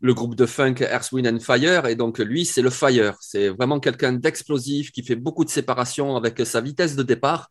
le 0.00 0.14
groupe 0.14 0.34
de 0.34 0.46
funk 0.46 0.76
Earth, 0.80 1.10
Wind 1.12 1.26
and 1.26 1.40
Fire. 1.40 1.86
Et 1.86 1.96
donc, 1.96 2.18
lui, 2.18 2.44
c'est 2.44 2.62
le 2.62 2.70
fire. 2.70 3.16
C'est 3.20 3.48
vraiment 3.48 3.80
quelqu'un 3.80 4.12
d'explosif 4.12 4.92
qui 4.92 5.02
fait 5.02 5.16
beaucoup 5.16 5.44
de 5.44 5.50
séparation 5.50 6.16
avec 6.16 6.40
sa 6.46 6.60
vitesse 6.60 6.94
de 6.94 7.02
départ 7.02 7.48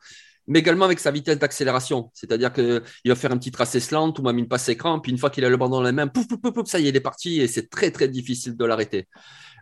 mais 0.47 0.59
également 0.59 0.85
avec 0.85 0.99
sa 0.99 1.11
vitesse 1.11 1.37
d'accélération. 1.37 2.09
C'est-à-dire 2.13 2.53
qu'il 2.53 2.81
va 3.05 3.15
faire 3.15 3.31
un 3.31 3.37
petit 3.37 3.51
tracé 3.51 3.79
slant 3.79 4.13
ou 4.17 4.21
même 4.21 4.37
une 4.37 4.47
passe 4.47 4.69
écran, 4.69 4.99
puis 4.99 5.11
une 5.11 5.17
fois 5.17 5.29
qu'il 5.29 5.43
a 5.45 5.49
le 5.49 5.57
ballon 5.57 5.71
dans 5.71 5.81
la 5.81 5.91
main, 5.91 6.07
pouf, 6.07 6.27
pouf, 6.27 6.39
pouf, 6.53 6.67
ça 6.67 6.79
y 6.79 6.85
est, 6.85 6.89
il 6.89 6.95
est 6.95 7.01
parti 7.01 7.41
et 7.41 7.47
c'est 7.47 7.69
très, 7.69 7.91
très 7.91 8.07
difficile 8.07 8.55
de 8.55 8.65
l'arrêter. 8.65 9.07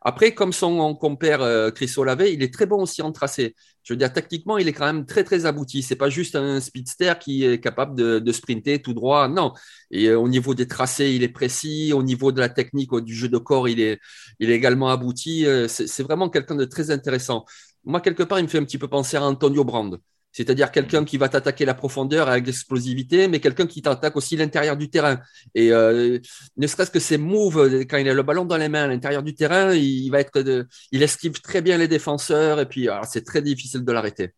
Après, 0.08 0.36
comme 0.36 0.54
son 0.54 0.94
compère 0.94 1.42
euh, 1.42 1.72
Chris 1.72 1.92
Olave, 1.98 2.28
il 2.32 2.44
est 2.44 2.54
très 2.54 2.68
bon 2.68 2.84
aussi 2.84 3.02
en 3.02 3.12
tracé. 3.12 3.56
Je 3.82 3.94
veux 3.94 3.98
dire, 3.98 4.14
tactiquement, 4.14 4.60
il 4.60 4.68
est 4.68 4.74
quand 4.74 4.86
même 4.86 5.08
très, 5.08 5.24
très 5.24 5.48
abouti. 5.48 5.82
C'est 5.82 5.96
pas 5.96 6.10
juste 6.10 6.36
un 6.36 6.62
speedster 6.62 7.14
qui 7.20 7.44
est 7.44 7.60
capable 7.60 7.96
de, 7.96 8.32
sprinter 8.32 8.80
tout 8.84 8.94
droit. 8.94 9.28
Non. 9.28 9.54
Et 9.90 10.10
euh, 10.10 10.20
au 10.20 10.28
niveau 10.30 10.54
des 10.54 10.68
tracés, 10.68 11.14
il 11.16 11.24
est 11.24 11.30
précis. 11.30 11.92
Au 11.92 12.04
niveau 12.04 12.32
de 12.32 12.40
la 12.40 12.50
technique, 12.50 12.94
du 12.96 13.16
jeu 13.16 13.30
de 13.30 13.40
corps, 13.40 13.68
il 13.68 13.80
est, 13.80 14.00
il 14.40 14.52
est 14.52 14.56
également 14.56 14.90
abouti. 14.90 15.48
Euh, 15.48 15.68
c'est 15.68 16.04
vraiment 16.04 16.30
quelqu'un 16.30 16.56
de 16.56 16.66
très 16.66 16.92
intéressant. 16.92 17.44
Moi, 17.84 18.00
quelque 18.00 18.24
part, 18.24 18.40
il 18.40 18.44
me 18.44 18.48
fait 18.48 18.60
un 18.60 18.66
petit 18.66 18.78
peu 18.78 18.88
penser 18.88 19.18
à 19.18 19.24
Antonio 19.24 19.64
Brand 19.64 20.00
c'est-à-dire 20.36 20.70
quelqu'un 20.70 21.06
qui 21.06 21.18
va 21.18 21.30
t'attaquer 21.30 21.64
la 21.64 21.74
profondeur 21.74 22.28
avec 22.28 22.46
l'explosivité, 22.46 23.30
mais 23.30 23.40
quelqu'un 23.40 23.68
qui 23.68 23.82
t'attaque 23.82 24.18
aussi 24.18 24.36
l'intérieur 24.36 24.76
du 24.76 24.90
terrain. 24.90 25.22
Et 25.54 25.72
euh, 25.72 26.20
ne 26.58 26.68
serait-ce 26.68 26.92
que 26.92 27.00
ses 27.00 27.18
moves, 27.18 27.86
quand 27.86 27.98
il 27.98 28.10
a 28.10 28.14
le 28.14 28.24
ballon 28.24 28.44
dans 28.44 28.58
les 28.58 28.68
mains 28.68 28.84
à 28.84 28.88
l'intérieur 28.88 29.24
du 29.24 29.34
terrain, 29.34 29.74
il 29.74 30.10
va 30.10 30.20
être, 30.20 30.42
de, 30.42 30.68
il 30.92 31.02
esquive 31.04 31.40
très 31.40 31.62
bien 31.62 31.78
les 31.78 31.88
défenseurs, 31.88 32.60
et 32.60 32.66
puis 32.66 32.90
c'est 33.08 33.24
très 33.24 33.42
difficile 33.42 33.86
de 33.86 33.92
l'arrêter. 33.94 34.34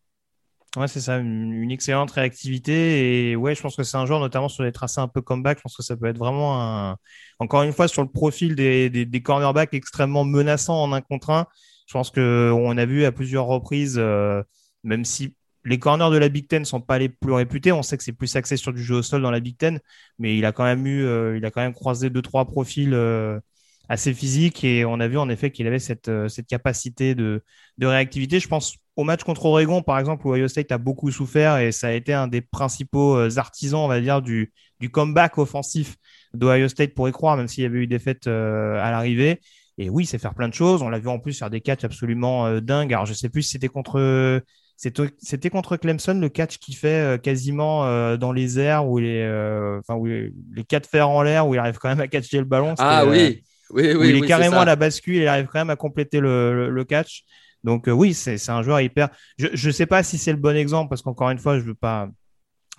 Ouais, 0.76 0.86
c'est 0.86 1.00
ça, 1.00 1.16
une, 1.16 1.70
excellente 1.72 2.12
réactivité. 2.12 3.30
Et 3.30 3.36
ouais, 3.36 3.56
je 3.56 3.62
pense 3.62 3.74
que 3.74 3.82
c'est 3.82 3.96
un 3.96 4.06
joueur, 4.06 4.20
notamment 4.20 4.48
sur 4.48 4.62
les 4.62 4.70
tracés 4.70 5.00
un 5.00 5.08
peu 5.08 5.20
comeback, 5.20 5.58
je 5.58 5.62
pense 5.62 5.76
que 5.76 5.82
ça 5.82 5.96
peut 5.96 6.06
être 6.06 6.18
vraiment 6.18 6.62
un... 6.62 6.96
Encore 7.40 7.62
une 7.62 7.72
fois, 7.72 7.88
sur 7.88 8.02
le 8.02 8.08
profil 8.08 8.54
des, 8.54 8.88
des, 8.90 9.22
cornerbacks 9.22 9.74
extrêmement 9.74 10.24
menaçants 10.24 10.80
en 10.80 10.92
un 10.92 11.00
contre 11.00 11.30
un. 11.30 11.46
Je 11.86 11.94
pense 11.94 12.10
qu'on 12.10 12.76
a 12.76 12.86
vu 12.86 13.04
à 13.04 13.12
plusieurs 13.12 13.46
reprises, 13.46 13.96
euh, 13.98 14.42
même 14.84 15.04
si 15.04 15.34
les 15.64 15.78
corners 15.78 16.10
de 16.10 16.18
la 16.18 16.28
Big 16.28 16.48
Ten 16.48 16.64
sont 16.64 16.80
pas 16.80 16.98
les 16.98 17.08
plus 17.08 17.32
réputés. 17.32 17.72
On 17.72 17.82
sait 17.82 17.96
que 17.96 18.04
c'est 18.04 18.12
plus 18.12 18.34
axé 18.36 18.56
sur 18.56 18.72
du 18.72 18.82
jeu 18.82 18.96
au 18.96 19.02
sol 19.02 19.22
dans 19.22 19.30
la 19.30 19.40
Big 19.40 19.56
Ten, 19.56 19.80
mais 20.18 20.36
il 20.36 20.44
a 20.44 20.52
quand 20.52 20.64
même 20.64 20.86
eu, 20.86 21.04
euh, 21.04 21.36
il 21.36 21.44
a 21.44 21.50
quand 21.50 21.60
même 21.60 21.74
croisé 21.74 22.10
deux 22.10 22.22
trois 22.22 22.46
profils 22.46 22.94
euh, 22.94 23.40
assez 23.88 24.14
physiques 24.14 24.64
et 24.64 24.84
on 24.84 25.00
a 25.00 25.08
vu 25.08 25.18
en 25.18 25.28
effet 25.28 25.50
qu'il 25.50 25.66
avait 25.66 25.78
cette, 25.78 26.08
euh, 26.08 26.28
capacité 26.48 27.14
de, 27.14 27.42
réactivité. 27.80 28.40
Je 28.40 28.48
pense 28.48 28.76
au 28.96 29.04
match 29.04 29.22
contre 29.24 29.46
Oregon 29.46 29.82
par 29.82 29.98
exemple 29.98 30.26
où 30.26 30.34
Ohio 30.34 30.48
State 30.48 30.72
a 30.72 30.78
beaucoup 30.78 31.10
souffert 31.10 31.58
et 31.58 31.72
ça 31.72 31.88
a 31.88 31.92
été 31.92 32.12
un 32.12 32.28
des 32.28 32.40
principaux 32.40 33.16
artisans, 33.36 33.80
on 33.80 33.88
va 33.88 34.00
dire, 34.00 34.22
du, 34.22 34.52
comeback 34.92 35.38
offensif 35.38 35.96
d'Ohio 36.34 36.68
State 36.68 36.94
pour 36.94 37.08
y 37.08 37.12
croire, 37.12 37.36
même 37.36 37.48
s'il 37.48 37.64
y 37.64 37.66
avait 37.66 37.78
eu 37.78 37.86
des 37.86 37.98
fêtes 37.98 38.26
à 38.26 38.90
l'arrivée. 38.90 39.40
Et 39.80 39.90
oui, 39.90 40.06
c'est 40.06 40.18
faire 40.18 40.34
plein 40.34 40.48
de 40.48 40.54
choses. 40.54 40.82
On 40.82 40.88
l'a 40.88 40.98
vu 40.98 41.08
en 41.08 41.20
plus 41.20 41.38
faire 41.38 41.50
des 41.50 41.60
catchs 41.60 41.84
absolument 41.84 42.60
dingues. 42.60 42.92
Alors 42.92 43.06
je 43.06 43.14
sais 43.14 43.28
plus 43.28 43.42
si 43.42 43.50
c'était 43.50 43.68
contre 43.68 44.42
c'était 44.78 45.50
contre 45.50 45.76
Clemson 45.76 46.14
le 46.14 46.28
catch 46.28 46.58
qui 46.58 46.72
fait 46.72 47.16
euh, 47.16 47.18
quasiment 47.18 47.84
euh, 47.84 48.16
dans 48.16 48.30
les 48.30 48.60
airs 48.60 48.86
où, 48.86 48.98
les, 48.98 49.22
euh, 49.22 49.80
enfin, 49.80 49.98
où 49.98 50.06
les, 50.06 50.32
quatre 50.68 50.88
fers 50.88 51.08
en 51.08 51.20
l'air 51.22 51.48
où 51.48 51.54
il 51.54 51.58
arrive 51.58 51.78
quand 51.78 51.88
même 51.88 52.00
à 52.00 52.06
catcher 52.06 52.38
le 52.38 52.44
ballon. 52.44 52.74
Ah 52.78 53.04
oui, 53.04 53.42
oui, 53.70 53.94
oui. 53.96 54.10
il 54.10 54.16
est 54.16 54.26
carrément 54.26 54.60
à 54.60 54.64
la 54.64 54.76
bascule, 54.76 55.16
il 55.16 55.26
arrive 55.26 55.46
quand 55.46 55.58
même 55.58 55.70
à 55.70 55.76
compléter 55.76 56.20
le, 56.20 56.70
le, 56.70 56.84
catch. 56.84 57.24
Donc 57.64 57.88
oui, 57.88 58.14
c'est 58.14 58.38
un 58.50 58.62
joueur 58.62 58.80
hyper. 58.80 59.08
Je 59.36 59.66
ne 59.66 59.72
sais 59.72 59.86
pas 59.86 60.04
si 60.04 60.16
c'est 60.16 60.30
le 60.30 60.38
bon 60.38 60.56
exemple 60.56 60.90
parce 60.90 61.02
qu'encore 61.02 61.30
une 61.30 61.38
fois, 61.38 61.58
je 61.58 61.64
veux 61.64 61.74
pas. 61.74 62.08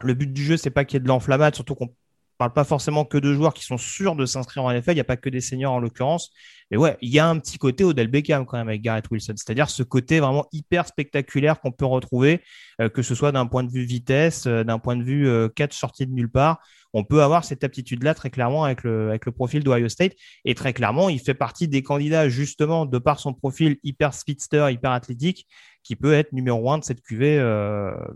Le 0.01 0.13
but 0.13 0.31
du 0.31 0.41
jeu, 0.41 0.55
c'est 0.55 0.69
pas 0.69 0.85
qu'il 0.85 0.95
y 0.95 0.97
ait 1.01 1.03
de 1.03 1.09
l'enflammade, 1.09 1.53
surtout 1.53 1.75
qu'on 1.75 1.93
parle 2.39 2.53
pas 2.53 2.63
forcément 2.63 3.03
que 3.03 3.17
de 3.17 3.33
joueurs 3.33 3.53
qui 3.53 3.65
sont 3.65 3.77
sûrs 3.77 4.15
de 4.15 4.25
s'inscrire 4.25 4.63
en 4.63 4.71
NFL. 4.71 4.91
Il 4.91 4.95
n'y 4.95 5.01
a 5.01 5.05
pas 5.05 5.17
que 5.17 5.29
des 5.29 5.41
seniors 5.41 5.73
en 5.73 5.79
l'occurrence. 5.79 6.31
Mais 6.71 6.77
ouais, 6.77 6.97
il 7.01 7.09
y 7.09 7.19
a 7.19 7.27
un 7.27 7.37
petit 7.37 7.57
côté 7.57 7.83
Odell 7.83 8.07
Beckham 8.07 8.45
quand 8.45 8.57
même 8.57 8.69
avec 8.69 8.81
Garrett 8.81 9.11
Wilson. 9.11 9.33
C'est-à-dire 9.35 9.69
ce 9.69 9.83
côté 9.83 10.21
vraiment 10.21 10.47
hyper 10.53 10.87
spectaculaire 10.87 11.59
qu'on 11.59 11.73
peut 11.73 11.85
retrouver, 11.85 12.41
euh, 12.79 12.87
que 12.87 13.01
ce 13.01 13.13
soit 13.13 13.33
d'un 13.33 13.45
point 13.45 13.63
de 13.63 13.71
vue 13.71 13.83
vitesse, 13.83 14.45
euh, 14.47 14.63
d'un 14.63 14.79
point 14.79 14.95
de 14.95 15.03
vue 15.03 15.27
euh, 15.27 15.49
catch 15.49 15.77
sorti 15.77 16.07
de 16.07 16.13
nulle 16.13 16.31
part. 16.31 16.59
On 16.93 17.03
peut 17.03 17.21
avoir 17.21 17.43
cette 17.43 17.65
aptitude-là 17.65 18.13
très 18.13 18.29
clairement 18.29 18.63
avec 18.63 18.83
le, 18.83 19.09
avec 19.09 19.25
le 19.25 19.33
profil 19.33 19.61
d'Ohio 19.61 19.89
State. 19.89 20.13
Et 20.45 20.55
très 20.55 20.71
clairement, 20.71 21.09
il 21.09 21.19
fait 21.19 21.33
partie 21.33 21.67
des 21.67 21.83
candidats 21.83 22.29
justement 22.29 22.85
de 22.85 22.97
par 22.99 23.19
son 23.19 23.33
profil 23.33 23.77
hyper 23.83 24.13
speedster, 24.13 24.69
hyper 24.71 24.91
athlétique, 24.91 25.45
qui 25.83 25.97
peut 25.97 26.13
être 26.13 26.31
numéro 26.31 26.71
un 26.71 26.77
de 26.77 26.85
cette 26.85 27.01
QV 27.01 27.43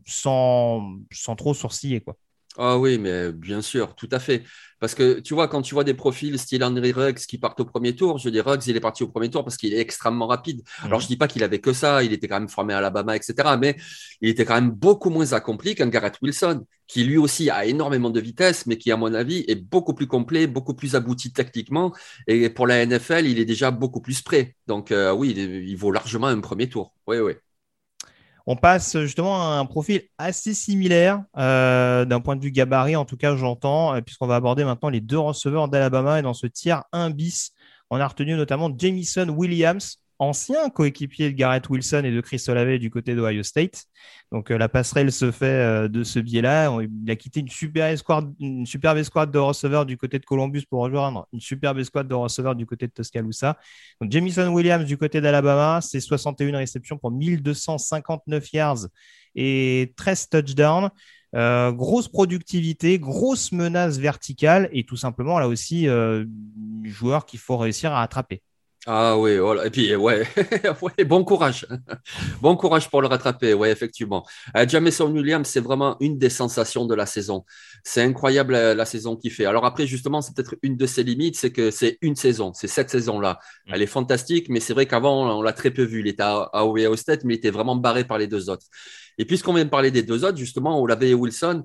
sans, 0.05 0.97
sans 1.11 1.35
trop 1.35 1.53
sourciller. 1.53 2.01
Quoi. 2.01 2.15
Ah 2.57 2.77
oui, 2.77 2.99
mais 2.99 3.31
bien 3.31 3.61
sûr, 3.61 3.95
tout 3.95 4.09
à 4.11 4.19
fait. 4.19 4.43
Parce 4.79 4.93
que 4.95 5.21
tu 5.21 5.33
vois, 5.33 5.47
quand 5.47 5.61
tu 5.61 5.73
vois 5.73 5.83
des 5.83 5.93
profils 5.93 6.37
style 6.37 6.63
Henry 6.63 6.91
Ruggs 6.91 7.19
qui 7.19 7.37
partent 7.37 7.59
au 7.61 7.65
premier 7.65 7.95
tour, 7.95 8.17
je 8.19 8.29
dis 8.29 8.41
Ruggs, 8.41 8.67
il 8.67 8.75
est 8.75 8.81
parti 8.81 9.01
au 9.03 9.07
premier 9.07 9.29
tour 9.29 9.43
parce 9.43 9.57
qu'il 9.57 9.73
est 9.73 9.79
extrêmement 9.79 10.27
rapide. 10.27 10.61
Alors, 10.83 10.99
je 10.99 11.05
mhm. 11.05 11.09
dis 11.09 11.17
pas 11.17 11.27
qu'il 11.27 11.43
avait 11.43 11.59
que 11.59 11.73
ça, 11.73 12.03
il 12.03 12.13
était 12.13 12.27
quand 12.27 12.39
même 12.39 12.49
formé 12.49 12.73
à 12.73 12.79
Alabama, 12.79 13.15
etc. 13.15 13.57
Mais 13.59 13.77
il 14.21 14.29
était 14.29 14.45
quand 14.45 14.55
même 14.55 14.71
beaucoup 14.71 15.09
moins 15.09 15.31
accompli 15.33 15.73
qu'un 15.73 15.87
Garrett 15.87 16.17
Wilson, 16.21 16.65
qui 16.87 17.05
lui 17.05 17.17
aussi 17.17 17.49
a 17.49 17.65
énormément 17.65 18.09
de 18.09 18.19
vitesse, 18.19 18.65
mais 18.67 18.77
qui, 18.77 18.91
à 18.91 18.97
mon 18.97 19.13
avis, 19.13 19.45
est 19.47 19.55
beaucoup 19.55 19.93
plus 19.93 20.07
complet, 20.07 20.47
beaucoup 20.47 20.73
plus 20.75 20.95
abouti 20.95 21.31
tactiquement. 21.31 21.93
Et 22.27 22.49
pour 22.49 22.67
la 22.67 22.85
NFL, 22.85 23.25
il 23.25 23.39
est 23.39 23.45
déjà 23.45 23.71
beaucoup 23.71 24.01
plus 24.01 24.21
prêt. 24.21 24.55
Donc, 24.67 24.91
euh, 24.91 25.13
oui, 25.13 25.31
il, 25.31 25.75
vaut 25.77 25.91
largement 25.91 26.27
un 26.27 26.41
premier 26.41 26.67
tour. 26.69 26.93
Oui, 27.07 27.19
oui. 27.19 27.33
On 28.45 28.57
passe 28.57 28.99
justement 28.99 29.41
à 29.41 29.55
un 29.55 29.65
profil 29.65 30.01
assez 30.17 30.53
similaire 30.53 31.23
euh, 31.37 32.03
d'un 32.03 32.19
point 32.19 32.35
de 32.35 32.41
vue 32.41 32.51
gabarit, 32.51 32.97
en 32.97 33.05
tout 33.05 33.15
cas 33.15 33.37
j'entends, 33.37 33.95
euh, 33.95 34.01
puisqu'on 34.01 34.27
va 34.27 34.35
aborder 34.35 34.65
maintenant 34.65 34.89
les 34.89 34.99
deux 34.99 35.17
receveurs 35.17 35.69
d'Alabama. 35.69 36.19
Et 36.19 36.21
dans 36.21 36.33
ce 36.33 36.47
tiers 36.47 36.83
1 36.91 37.11
bis, 37.11 37.53
on 37.89 37.99
a 37.99 38.07
retenu 38.07 38.35
notamment 38.35 38.69
Jamison 38.77 39.29
Williams 39.29 40.02
ancien 40.23 40.69
coéquipier 40.69 41.31
de 41.31 41.35
Garrett 41.35 41.69
Wilson 41.69 42.01
et 42.03 42.11
de 42.11 42.21
Chris 42.21 42.43
Olave 42.47 42.77
du 42.77 42.89
côté 42.89 43.15
d'Ohio 43.15 43.43
State. 43.43 43.85
Donc 44.31 44.49
la 44.49 44.67
passerelle 44.67 45.11
se 45.11 45.31
fait 45.31 45.87
de 45.89 46.03
ce 46.03 46.19
biais-là. 46.19 46.75
Il 46.81 47.11
a 47.11 47.15
quitté 47.15 47.41
une 47.41 48.65
superbe 48.65 48.97
escouade 48.97 49.31
de 49.31 49.37
receveurs 49.37 49.85
du 49.85 49.95
côté 49.97 50.17
de 50.17 50.25
Columbus 50.25 50.63
pour 50.67 50.81
rejoindre 50.81 51.27
une 51.33 51.39
superbe 51.39 51.77
escouade 51.79 52.07
de 52.07 52.15
receveurs 52.15 52.55
du 52.55 52.65
côté 52.65 52.87
de 52.87 52.91
Tuscaloosa. 52.91 53.57
Donc 54.01 54.11
Jamison 54.11 54.47
Williams 54.51 54.85
du 54.85 54.97
côté 54.97 55.21
d'Alabama, 55.21 55.81
c'est 55.81 55.99
61 55.99 56.57
réceptions 56.57 56.97
pour 56.97 57.11
1259 57.11 58.53
yards 58.53 58.87
et 59.35 59.93
13 59.97 60.29
touchdowns. 60.29 60.89
Euh, 61.35 61.71
grosse 61.71 62.07
productivité, 62.07 62.99
grosse 62.99 63.51
menace 63.51 63.97
verticale 63.97 64.69
et 64.71 64.83
tout 64.83 64.97
simplement 64.97 65.39
là 65.39 65.47
aussi 65.47 65.87
euh, 65.87 66.25
joueur 66.83 67.25
qu'il 67.25 67.39
faut 67.39 67.57
réussir 67.57 67.91
à 67.91 68.03
attraper. 68.03 68.43
Ah 68.85 69.17
oui, 69.17 69.37
voilà. 69.37 69.65
et 69.65 69.69
puis 69.69 69.95
ouais, 69.95 70.27
bon 71.05 71.23
courage, 71.23 71.65
bon 72.41 72.57
courage 72.57 72.89
pour 72.89 73.01
le 73.01 73.07
rattraper, 73.07 73.53
ouais, 73.53 73.71
effectivement. 73.71 74.25
Euh, 74.57 74.67
Jameson 74.67 75.09
Williams, 75.09 75.47
c'est 75.47 75.61
vraiment 75.61 75.95
une 76.01 76.17
des 76.17 76.29
sensations 76.29 76.85
de 76.85 76.93
la 76.93 77.05
saison. 77.05 77.45
C'est 77.85 78.01
incroyable 78.01 78.55
euh, 78.55 78.75
la, 78.75 78.83
saison 78.83 79.15
qu'il 79.15 79.31
fait. 79.31 79.45
Alors 79.45 79.63
après, 79.63 79.87
justement, 79.87 80.21
c'est 80.21 80.35
peut-être 80.35 80.55
une 80.63 80.75
de 80.75 80.85
ses 80.85 81.03
limites, 81.03 81.37
c'est 81.37 81.51
que 81.51 81.71
c'est 81.71 81.97
une 82.01 82.17
saison, 82.17 82.51
c'est 82.53 82.67
cette 82.67 82.89
saison-là. 82.89 83.39
Mm. 83.67 83.71
Elle 83.73 83.81
est 83.83 83.87
fantastique, 83.87 84.49
mais 84.49 84.59
c'est 84.59 84.73
vrai 84.73 84.85
qu'avant, 84.85 85.37
on 85.37 85.41
l'a 85.41 85.53
très 85.53 85.71
peu 85.71 85.83
vu. 85.83 86.01
Il 86.01 86.07
était 86.07 86.23
à, 86.23 86.49
à 86.51 86.65
Ohio 86.65 86.97
State, 86.97 87.23
mais 87.23 87.35
il 87.35 87.37
était 87.37 87.51
vraiment 87.51 87.77
barré 87.77 88.03
par 88.03 88.17
les 88.17 88.27
deux 88.27 88.49
autres. 88.49 88.65
Et 89.17 89.25
puisqu'on 89.25 89.53
vient 89.53 89.65
de 89.65 89.69
parler 89.69 89.91
des 89.91 90.03
deux 90.03 90.25
autres, 90.25 90.37
justement, 90.37 90.81
Olave 90.81 91.03
et 91.03 91.13
Wilson, 91.13 91.63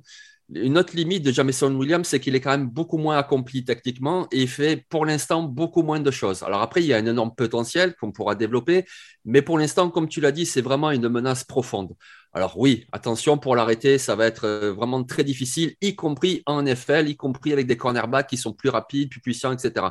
une 0.54 0.78
autre 0.78 0.96
limite 0.96 1.24
de 1.24 1.30
Jameson 1.32 1.74
Williams, 1.74 2.06
c'est 2.08 2.20
qu'il 2.20 2.34
est 2.34 2.40
quand 2.40 2.50
même 2.50 2.68
beaucoup 2.68 2.96
moins 2.96 3.18
accompli 3.18 3.64
tactiquement 3.64 4.26
et 4.32 4.42
il 4.42 4.48
fait 4.48 4.86
pour 4.88 5.04
l'instant 5.04 5.42
beaucoup 5.42 5.82
moins 5.82 6.00
de 6.00 6.10
choses. 6.10 6.42
Alors 6.42 6.62
après, 6.62 6.82
il 6.82 6.86
y 6.86 6.94
a 6.94 6.96
un 6.96 7.06
énorme 7.06 7.34
potentiel 7.34 7.94
qu'on 7.96 8.12
pourra 8.12 8.34
développer, 8.34 8.84
mais 9.24 9.42
pour 9.42 9.58
l'instant, 9.58 9.90
comme 9.90 10.08
tu 10.08 10.20
l'as 10.20 10.32
dit, 10.32 10.46
c'est 10.46 10.62
vraiment 10.62 10.90
une 10.90 11.08
menace 11.08 11.44
profonde. 11.44 11.92
Alors 12.34 12.58
oui, 12.58 12.86
attention 12.92 13.38
pour 13.38 13.56
l'arrêter, 13.56 13.96
ça 13.96 14.14
va 14.14 14.26
être 14.26 14.44
euh, 14.44 14.72
vraiment 14.72 15.02
très 15.02 15.24
difficile, 15.24 15.74
y 15.80 15.96
compris 15.96 16.42
en 16.44 16.62
NFL, 16.62 17.08
y 17.08 17.16
compris 17.16 17.54
avec 17.54 17.66
des 17.66 17.78
cornerbacks 17.78 18.26
qui 18.28 18.36
sont 18.36 18.52
plus 18.52 18.68
rapides, 18.68 19.08
plus 19.08 19.20
puissants, 19.20 19.52
etc. 19.52 19.86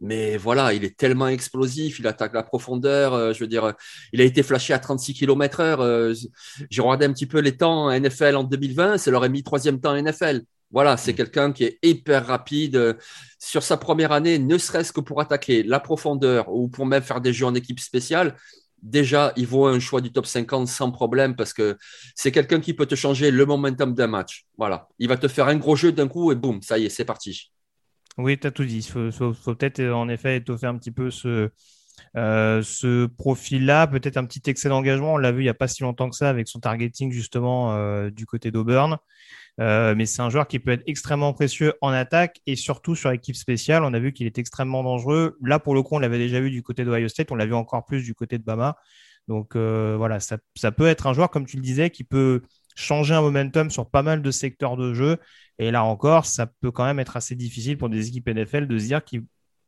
Mais 0.00 0.36
voilà, 0.36 0.74
il 0.74 0.84
est 0.84 0.96
tellement 0.96 1.26
explosif, 1.26 1.98
il 1.98 2.06
attaque 2.06 2.34
la 2.34 2.44
profondeur. 2.44 3.14
Euh, 3.14 3.32
je 3.32 3.40
veux 3.40 3.48
dire, 3.48 3.74
il 4.12 4.20
a 4.20 4.24
été 4.24 4.44
flashé 4.44 4.72
à 4.72 4.78
36 4.78 5.14
km 5.14 5.60
heure. 5.60 5.80
Euh, 5.80 6.14
j'ai 6.70 6.82
regardé 6.82 7.06
un 7.06 7.12
petit 7.12 7.26
peu 7.26 7.40
les 7.40 7.56
temps 7.56 7.90
NFL 7.90 8.36
en 8.36 8.44
2020, 8.44 8.98
c'est 8.98 9.10
leur 9.10 9.28
mis 9.28 9.42
troisième 9.42 9.80
temps 9.80 10.00
NFL. 10.00 10.42
Voilà, 10.70 10.96
c'est 10.96 11.12
mm. 11.12 11.16
quelqu'un 11.16 11.52
qui 11.52 11.64
est 11.64 11.78
hyper 11.82 12.26
rapide 12.26 12.96
sur 13.40 13.64
sa 13.64 13.76
première 13.76 14.12
année, 14.12 14.38
ne 14.38 14.56
serait-ce 14.56 14.92
que 14.92 15.00
pour 15.00 15.20
attaquer 15.20 15.64
la 15.64 15.80
profondeur 15.80 16.48
ou 16.48 16.68
pour 16.68 16.86
même 16.86 17.02
faire 17.02 17.20
des 17.20 17.32
jeux 17.32 17.46
en 17.46 17.54
équipe 17.56 17.80
spéciale 17.80 18.36
déjà, 18.82 19.32
il 19.36 19.46
vaut 19.46 19.66
un 19.66 19.80
choix 19.80 20.00
du 20.00 20.12
top 20.12 20.26
50 20.26 20.68
sans 20.68 20.90
problème 20.90 21.36
parce 21.36 21.52
que 21.52 21.78
c'est 22.14 22.32
quelqu'un 22.32 22.60
qui 22.60 22.74
peut 22.74 22.86
te 22.86 22.94
changer 22.94 23.30
le 23.30 23.46
momentum 23.46 23.94
d'un 23.94 24.08
match. 24.08 24.46
Voilà. 24.58 24.88
Il 24.98 25.08
va 25.08 25.16
te 25.16 25.28
faire 25.28 25.48
un 25.48 25.56
gros 25.56 25.76
jeu 25.76 25.92
d'un 25.92 26.08
coup 26.08 26.32
et 26.32 26.34
boum, 26.34 26.60
ça 26.62 26.78
y 26.78 26.86
est, 26.86 26.88
c'est 26.88 27.04
parti. 27.04 27.52
Oui, 28.18 28.38
tu 28.38 28.46
as 28.46 28.50
tout 28.50 28.64
dit. 28.64 28.78
Il 28.78 29.12
faut, 29.12 29.32
peut-être 29.54 29.82
en 29.84 30.08
effet 30.08 30.36
étoffer 30.36 30.66
un 30.66 30.76
petit 30.76 30.90
peu 30.90 31.10
ce, 31.10 31.50
euh, 32.16 32.62
ce 32.62 33.06
profil-là. 33.06 33.86
Peut-être 33.86 34.16
un 34.16 34.24
petit 34.24 34.42
excès 34.50 34.68
d'engagement. 34.68 35.14
On 35.14 35.16
l'a 35.16 35.32
vu 35.32 35.40
il 35.40 35.44
n'y 35.44 35.50
a 35.50 35.54
pas 35.54 35.68
si 35.68 35.82
longtemps 35.82 36.10
que 36.10 36.16
ça 36.16 36.28
avec 36.28 36.48
son 36.48 36.60
targeting 36.60 37.12
justement 37.12 37.74
euh, 37.74 38.10
du 38.10 38.26
côté 38.26 38.50
d'Auburn. 38.50 38.98
Euh, 39.60 39.94
mais 39.94 40.06
c'est 40.06 40.22
un 40.22 40.30
joueur 40.30 40.46
qui 40.48 40.58
peut 40.58 40.72
être 40.72 40.82
extrêmement 40.86 41.32
précieux 41.34 41.74
en 41.82 41.90
attaque 41.90 42.40
et 42.46 42.56
surtout 42.56 42.94
sur 42.94 43.10
l'équipe 43.10 43.36
spéciale. 43.36 43.84
On 43.84 43.92
a 43.92 43.98
vu 43.98 44.12
qu'il 44.12 44.26
est 44.26 44.38
extrêmement 44.38 44.82
dangereux. 44.82 45.36
Là, 45.42 45.58
pour 45.58 45.74
le 45.74 45.82
coup, 45.82 45.96
on 45.96 45.98
l'avait 45.98 46.18
déjà 46.18 46.40
vu 46.40 46.50
du 46.50 46.62
côté 46.62 46.84
d'Ohio 46.84 47.08
State, 47.08 47.30
on 47.32 47.34
l'a 47.34 47.46
vu 47.46 47.54
encore 47.54 47.84
plus 47.84 48.02
du 48.02 48.14
côté 48.14 48.38
de 48.38 48.44
Bama. 48.44 48.76
Donc 49.28 49.56
voilà, 49.56 50.20
ça, 50.20 50.38
peut 50.72 50.86
être 50.86 51.06
un 51.06 51.12
joueur, 51.12 51.30
comme 51.30 51.46
tu 51.46 51.56
le 51.56 51.62
disais, 51.62 51.90
qui 51.90 52.02
peut 52.02 52.42
changer 52.74 53.14
un 53.14 53.20
momentum 53.20 53.70
sur 53.70 53.88
pas 53.88 54.02
mal 54.02 54.22
de 54.22 54.30
secteurs 54.30 54.76
de 54.76 54.94
jeu. 54.94 55.18
Et 55.58 55.70
là 55.70 55.84
encore, 55.84 56.26
ça 56.26 56.46
peut 56.46 56.70
quand 56.70 56.84
même 56.84 56.98
être 56.98 57.16
assez 57.16 57.36
difficile 57.36 57.76
pour 57.76 57.88
des 57.88 58.08
équipes 58.08 58.28
NFL 58.28 58.66
de 58.66 58.78
se 58.78 58.86
dire 58.86 59.04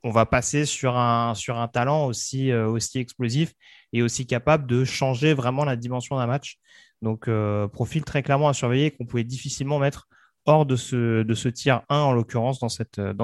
qu'on 0.05 0.11
va 0.11 0.27
passer 0.27 0.67
sur 0.67 0.99
un, 0.99 1.35
talent 1.73 2.05
aussi, 2.05 2.51
euh, 2.51 2.69
aussi 2.69 2.99
explosif 2.99 3.55
et 3.95 4.03
aussi 4.03 4.27
capable 4.27 4.67
de 4.67 4.85
changer 4.85 5.33
vraiment 5.33 5.65
la 5.65 5.77
dimension 5.77 6.19
d'un 6.19 6.27
match. 6.27 6.59
Donc, 7.01 7.27
euh, 7.27 7.69
profil 7.69 8.05
très 8.05 8.23
clairement 8.23 8.51
à 8.51 8.53
surveiller 8.53 8.91
qu'on 8.91 9.07
pouvait 9.07 9.25
difficilement 9.25 9.79
mettre 9.79 10.07
hors 10.45 10.67
de 10.67 10.77
ce, 10.77 11.23
de 11.23 11.35
ce 11.35 11.49
tier 11.49 11.77
1, 11.89 11.97
en 11.97 12.13
l'occurrence, 12.13 12.61
dans 12.61 12.69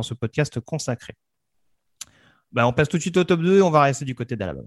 ce 0.02 0.14
podcast 0.14 0.58
consacré. 0.60 1.12
Ben, 2.50 2.64
on 2.64 2.72
passe 2.72 2.88
tout 2.88 2.96
de 2.96 3.02
suite 3.02 3.18
au 3.18 3.24
top 3.24 3.42
2 3.42 3.58
et 3.58 3.62
on 3.62 3.70
va 3.70 3.82
rester 3.82 4.06
du 4.06 4.14
côté 4.14 4.36
d'Alabama. 4.36 4.66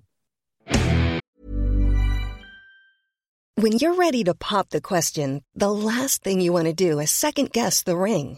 When 3.57 3.73
you're 3.79 3.97
ready 3.97 4.23
to 4.25 4.35
pop 4.35 4.69
the 4.69 4.81
question, 4.81 5.41
the 5.55 5.71
last 5.71 6.23
thing 6.23 6.41
you 6.41 6.53
want 6.53 6.65
to 6.65 6.73
do 6.73 6.99
is 6.99 7.07
second 7.09 7.49
guess 7.51 7.83
the 7.83 7.95
ring. 7.95 8.37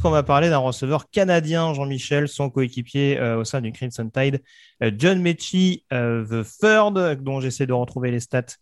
puisqu'on 0.00 0.12
va 0.12 0.22
parler 0.22 0.48
d'un 0.48 0.56
receveur 0.56 1.10
canadien, 1.10 1.74
Jean-Michel, 1.74 2.26
son 2.26 2.48
coéquipier 2.48 3.18
euh, 3.18 3.40
au 3.40 3.44
sein 3.44 3.60
du 3.60 3.70
Crimson 3.70 4.08
Tide, 4.08 4.42
euh, 4.82 4.90
John 4.96 5.20
Mechie, 5.20 5.84
euh, 5.92 6.24
The 6.24 6.42
Third, 6.58 7.22
dont 7.22 7.42
j'essaie 7.42 7.66
de 7.66 7.74
retrouver 7.74 8.10
les 8.10 8.20
stats 8.20 8.56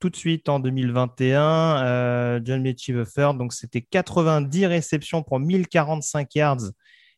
tout 0.00 0.08
de 0.08 0.16
suite 0.16 0.48
en 0.48 0.60
2021. 0.60 2.40
John 2.42 2.62
Mechie, 2.62 2.94
The 2.94 3.04
Third, 3.04 3.36
donc 3.36 3.52
c'était 3.52 3.82
90 3.82 4.64
réceptions 4.64 5.22
pour 5.22 5.38
1045 5.38 6.34
yards 6.34 6.70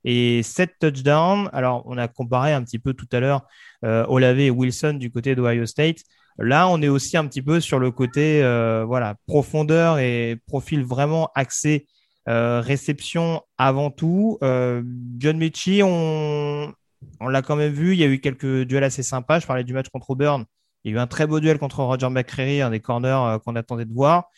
et 0.03 0.43
7 0.43 0.73
touchdowns. 0.81 1.49
Alors, 1.53 1.85
on 1.87 1.97
a 1.99 2.09
comparé 2.09 2.53
un 2.53 2.65
petit 2.65 2.81
peu 2.81 2.95
tout 2.95 3.07
à 3.13 3.21
l'heure 3.21 3.47
Olave 3.83 4.41
et 4.41 4.51
Wilson 4.51 4.95
du 4.95 5.13
côté 5.13 5.37
d'Ohio 5.37 5.67
State. 5.67 5.99
Là, 6.39 6.69
on 6.69 6.83
est 6.83 6.89
aussi 6.89 7.17
un 7.17 7.27
petit 7.29 7.43
peu 7.43 7.61
sur 7.61 7.79
le 7.79 7.93
côté 7.93 8.41
voilà 8.87 9.15
profondeur 9.27 9.99
et 9.99 10.37
profil 10.47 10.85
vraiment 10.85 11.31
axé 11.37 11.87
euh, 12.29 12.61
réception 12.61 13.43
avant 13.59 13.91
tout. 13.91 14.39
Euh, 14.43 14.83
John 15.19 15.39
Mechie, 15.39 15.83
on, 15.83 16.73
on 17.21 17.29
l'a 17.29 17.43
quand 17.43 17.57
même 17.57 17.73
vu. 17.73 17.93
Il 17.93 17.99
y 17.99 18.05
a 18.05 18.09
eu 18.09 18.21
quelques 18.21 18.63
duels 18.63 18.85
assez 18.85 19.03
sympas. 19.03 19.41
Je 19.41 19.47
parlais 19.47 19.65
du 19.65 19.73
match 19.73 19.89
contre 19.89 20.11
Auburn. 20.11 20.45
Il 20.85 20.93
y 20.93 20.95
a 20.95 20.99
eu 20.99 21.01
un 21.01 21.07
très 21.07 21.27
beau 21.27 21.41
duel 21.41 21.59
contre 21.59 21.81
Roger 21.83 22.09
McCreary, 22.11 22.63
un 22.63 22.71
des 22.71 22.81
corners 22.81 23.09
euh, 23.09 23.39
qu'on 23.39 23.57
attendait 23.57 23.85
de 23.85 23.95
voir. 23.95 24.31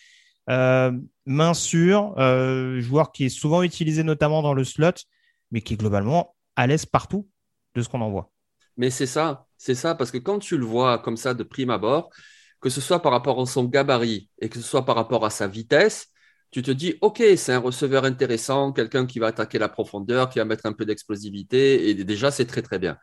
main 0.46 1.55
sûre, 1.55 2.14
joueur 2.81 3.12
qui 3.12 3.27
est 3.27 3.29
souvent 3.29 3.62
utilisé 3.62 4.03
notamment 4.03 4.42
dans 4.42 4.55
le 4.55 4.64
slot, 4.64 4.92
mais 5.51 5.61
qui 5.61 5.74
est 5.74 5.77
globalement 5.77 6.35
à 6.57 6.66
l'aise 6.66 6.87
partout 6.87 7.29
de 7.74 7.83
ce 7.83 7.88
qu'on 7.88 8.01
en 8.01 8.11
voit. 8.11 8.31
Mais 8.77 8.90
c'est 8.90 9.07
ça, 9.07 9.46
c'est 9.57 9.74
ça, 9.74 9.94
parce 9.94 10.11
que 10.11 10.18
quand 10.18 10.38
tu 10.38 10.57
le 10.57 10.64
vois 10.64 10.98
comme 11.01 11.16
ça 11.16 11.35
de 11.35 11.42
prime 11.42 11.70
abord, 11.70 12.11
que 12.61 12.70
ce 12.70 12.81
soit 12.81 13.03
par 13.03 13.12
rapport 13.12 13.40
à 13.40 13.46
son 13.46 13.64
gabarit 13.64 14.31
et 14.40 14.48
que 14.48 14.59
ce 14.59 14.64
soit 14.66 14.85
par 14.85 14.96
rapport 14.96 15.24
à 15.24 15.31
sa 15.31 15.46
vitesse, 15.46 16.09
tu 16.51 16.63
te 16.63 16.71
dis, 16.71 16.97
OK, 17.03 17.23
c'est 17.37 17.53
un 17.53 17.59
receveur 17.59 18.05
intéressant, 18.05 18.73
quelqu'un 18.73 19.07
qui 19.07 19.19
va 19.19 19.29
attaquer 19.29 19.59
la 19.59 19.69
profondeur, 19.69 20.31
qui 20.31 20.39
va 20.39 20.45
mettre 20.45 20.67
un 20.67 20.73
peu 20.73 20.85
d'explosivité, 20.87 21.91
et 21.91 21.95
déjà, 22.05 22.31
c'est 22.31 22.47
très, 22.47 22.63
très 22.63 22.79
bien. 22.79 22.99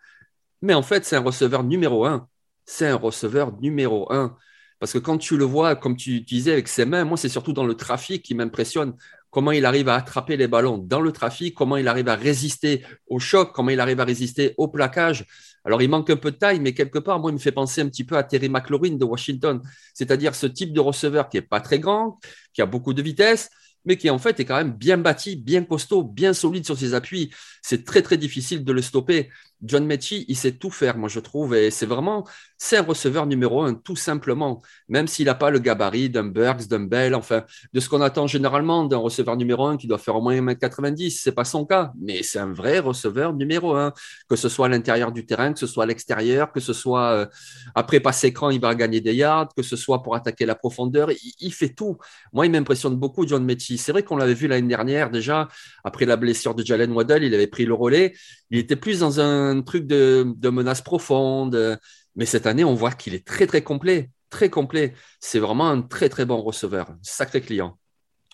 Mais 0.61 0.73
en 0.73 0.81
fait, 0.83 1.05
c'est 1.05 1.15
un 1.15 1.21
receveur 1.21 1.63
numéro 1.63 2.05
un. 2.05 2.27
C'est 2.65 2.87
un 2.87 2.95
receveur 2.95 3.59
numéro 3.59 4.11
un. 4.11 4.35
Parce 4.79 4.93
que 4.93 4.97
quand 4.99 5.17
tu 5.17 5.37
le 5.37 5.45
vois, 5.45 5.75
comme 5.75 5.95
tu 5.95 6.21
disais, 6.21 6.53
avec 6.53 6.67
ses 6.67 6.85
mains, 6.85 7.05
moi, 7.05 7.17
c'est 7.17 7.29
surtout 7.29 7.53
dans 7.53 7.65
le 7.65 7.75
trafic 7.75 8.23
qui 8.23 8.35
m'impressionne. 8.35 8.95
comment 9.29 9.51
il 9.51 9.65
arrive 9.65 9.89
à 9.89 9.95
attraper 9.95 10.37
les 10.37 10.47
ballons 10.47 10.77
dans 10.77 11.01
le 11.01 11.11
trafic, 11.11 11.55
comment 11.55 11.77
il 11.77 11.87
arrive 11.89 12.07
à 12.07 12.15
résister 12.15 12.85
au 13.07 13.19
choc, 13.19 13.51
comment 13.53 13.69
il 13.69 13.79
arrive 13.81 13.99
à 13.99 14.05
résister 14.05 14.53
au 14.57 14.69
plaquage. 14.69 15.25
Alors, 15.65 15.81
il 15.81 15.89
manque 15.89 16.09
un 16.11 16.15
peu 16.15 16.31
de 16.31 16.37
taille, 16.37 16.59
mais 16.59 16.73
quelque 16.73 16.99
part, 16.99 17.19
moi, 17.19 17.31
il 17.31 17.33
me 17.33 17.39
fait 17.39 17.51
penser 17.51 17.81
un 17.81 17.89
petit 17.89 18.03
peu 18.03 18.15
à 18.17 18.23
Terry 18.23 18.49
McLaurin 18.49 18.91
de 18.91 19.03
Washington, 19.05 19.61
c'est-à-dire 19.93 20.35
ce 20.35 20.45
type 20.45 20.73
de 20.73 20.79
receveur 20.79 21.27
qui 21.27 21.37
n'est 21.37 21.41
pas 21.41 21.59
très 21.59 21.79
grand, 21.79 22.19
qui 22.53 22.61
a 22.61 22.65
beaucoup 22.65 22.93
de 22.93 23.01
vitesse, 23.01 23.49
mais 23.85 23.97
qui 23.97 24.09
en 24.09 24.19
fait 24.19 24.39
est 24.39 24.45
quand 24.45 24.57
même 24.57 24.73
bien 24.73 24.97
bâti, 24.97 25.35
bien 25.35 25.63
costaud, 25.63 26.03
bien 26.03 26.33
solide 26.33 26.65
sur 26.65 26.77
ses 26.77 26.93
appuis. 26.93 27.31
C'est 27.61 27.85
très 27.85 28.01
très 28.01 28.17
difficile 28.17 28.63
de 28.63 28.71
le 28.71 28.81
stopper. 28.81 29.29
John 29.65 29.85
Mechie, 29.85 30.25
il 30.27 30.35
sait 30.35 30.53
tout 30.53 30.69
faire, 30.69 30.97
moi 30.97 31.09
je 31.09 31.19
trouve, 31.19 31.55
et 31.55 31.71
c'est 31.71 31.85
vraiment, 31.85 32.25
c'est 32.57 32.77
un 32.77 32.83
receveur 32.83 33.25
numéro 33.25 33.63
un, 33.63 33.73
tout 33.73 33.95
simplement, 33.95 34.61
même 34.87 35.07
s'il 35.07 35.25
n'a 35.25 35.35
pas 35.35 35.49
le 35.49 35.59
gabarit 35.59 36.09
d'un 36.09 36.23
Burks, 36.25 36.67
d'un 36.67 36.81
Bell, 36.81 37.15
enfin, 37.15 37.43
de 37.73 37.79
ce 37.79 37.89
qu'on 37.89 38.01
attend 38.01 38.27
généralement 38.27 38.85
d'un 38.85 38.97
receveur 38.97 39.35
numéro 39.37 39.65
un 39.65 39.77
qui 39.77 39.87
doit 39.87 39.97
faire 39.97 40.15
au 40.15 40.21
moins 40.21 40.35
1m90, 40.39 41.19
c'est 41.21 41.31
pas 41.31 41.45
son 41.45 41.65
cas, 41.65 41.91
mais 41.99 42.23
c'est 42.23 42.39
un 42.39 42.53
vrai 42.53 42.79
receveur 42.79 43.33
numéro 43.33 43.75
un, 43.75 43.91
que 44.29 44.35
ce 44.35 44.49
soit 44.49 44.67
à 44.67 44.69
l'intérieur 44.69 45.11
du 45.11 45.25
terrain, 45.25 45.53
que 45.53 45.59
ce 45.59 45.67
soit 45.67 45.83
à 45.83 45.87
l'extérieur, 45.87 46.51
que 46.51 46.59
ce 46.59 46.73
soit 46.73 47.11
euh, 47.11 47.25
après 47.73 47.99
passer 47.99 48.27
écran, 48.27 48.49
il 48.51 48.59
va 48.61 48.75
gagner 48.75 49.01
des 49.01 49.15
yards, 49.15 49.49
que 49.55 49.63
ce 49.63 49.75
soit 49.75 50.03
pour 50.03 50.15
attaquer 50.15 50.45
la 50.45 50.55
profondeur, 50.55 51.09
il, 51.39 51.53
fait 51.53 51.69
tout. 51.69 51.97
Moi, 52.33 52.45
il 52.45 52.51
m'impressionne 52.51 52.95
beaucoup, 52.95 53.27
John 53.27 53.43
Mechie. 53.43 53.77
C'est 53.77 53.91
vrai 53.91 54.03
qu'on 54.03 54.17
l'avait 54.17 54.33
vu 54.33 54.47
l'année 54.47 54.67
dernière 54.67 55.09
déjà, 55.09 55.47
après 55.83 56.05
la 56.05 56.17
blessure 56.17 56.55
de 56.55 56.63
Jalen 56.65 56.91
Waddell, 56.91 57.23
il 57.23 57.33
avait 57.33 57.47
pris 57.47 57.65
le 57.65 57.73
relais, 57.73 58.13
il 58.51 58.59
était 58.59 58.75
plus 58.75 58.99
dans 58.99 59.19
un 59.19 59.54
truc 59.63 59.87
de, 59.87 60.49
menace 60.49 60.81
profonde. 60.81 61.79
Mais 62.15 62.25
cette 62.25 62.47
année, 62.47 62.63
on 62.63 62.75
voit 62.75 62.91
qu'il 62.91 63.13
est 63.13 63.25
très, 63.25 63.47
très 63.47 63.61
complet. 63.61 64.09
Très 64.29 64.49
complet. 64.49 64.93
C'est 65.19 65.39
vraiment 65.39 65.69
un 65.69 65.81
très, 65.81 66.09
très 66.09 66.25
bon 66.25 66.41
receveur. 66.41 66.95
sacré 67.01 67.41
client. 67.41 67.77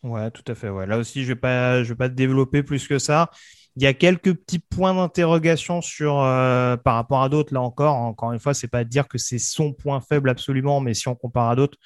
Ouais, 0.03 0.31
tout 0.31 0.43
à 0.47 0.55
fait. 0.55 0.69
Ouais. 0.69 0.87
Là 0.87 0.97
aussi, 0.97 1.23
je 1.23 1.29
ne 1.29 1.33
vais, 1.35 1.39
pas, 1.39 1.83
je 1.83 1.89
vais 1.89 1.97
pas 1.97 2.09
développer 2.09 2.63
plus 2.63 2.87
que 2.87 2.97
ça. 2.97 3.29
Il 3.75 3.83
y 3.83 3.87
a 3.87 3.93
quelques 3.93 4.33
petits 4.33 4.59
points 4.59 4.93
d'interrogation 4.93 5.81
sur 5.81 6.19
euh, 6.19 6.75
par 6.75 6.95
rapport 6.95 7.21
à 7.21 7.29
d'autres. 7.29 7.53
Là 7.53 7.61
encore, 7.61 7.95
encore 7.95 8.33
une 8.33 8.39
fois, 8.39 8.53
c'est 8.53 8.67
pas 8.67 8.83
dire 8.83 9.07
que 9.07 9.17
c'est 9.17 9.39
son 9.39 9.73
point 9.73 10.01
faible 10.01 10.29
absolument, 10.29 10.81
mais 10.81 10.93
si 10.93 11.07
on 11.07 11.15
compare 11.15 11.49
à 11.49 11.55
d'autres, 11.55 11.77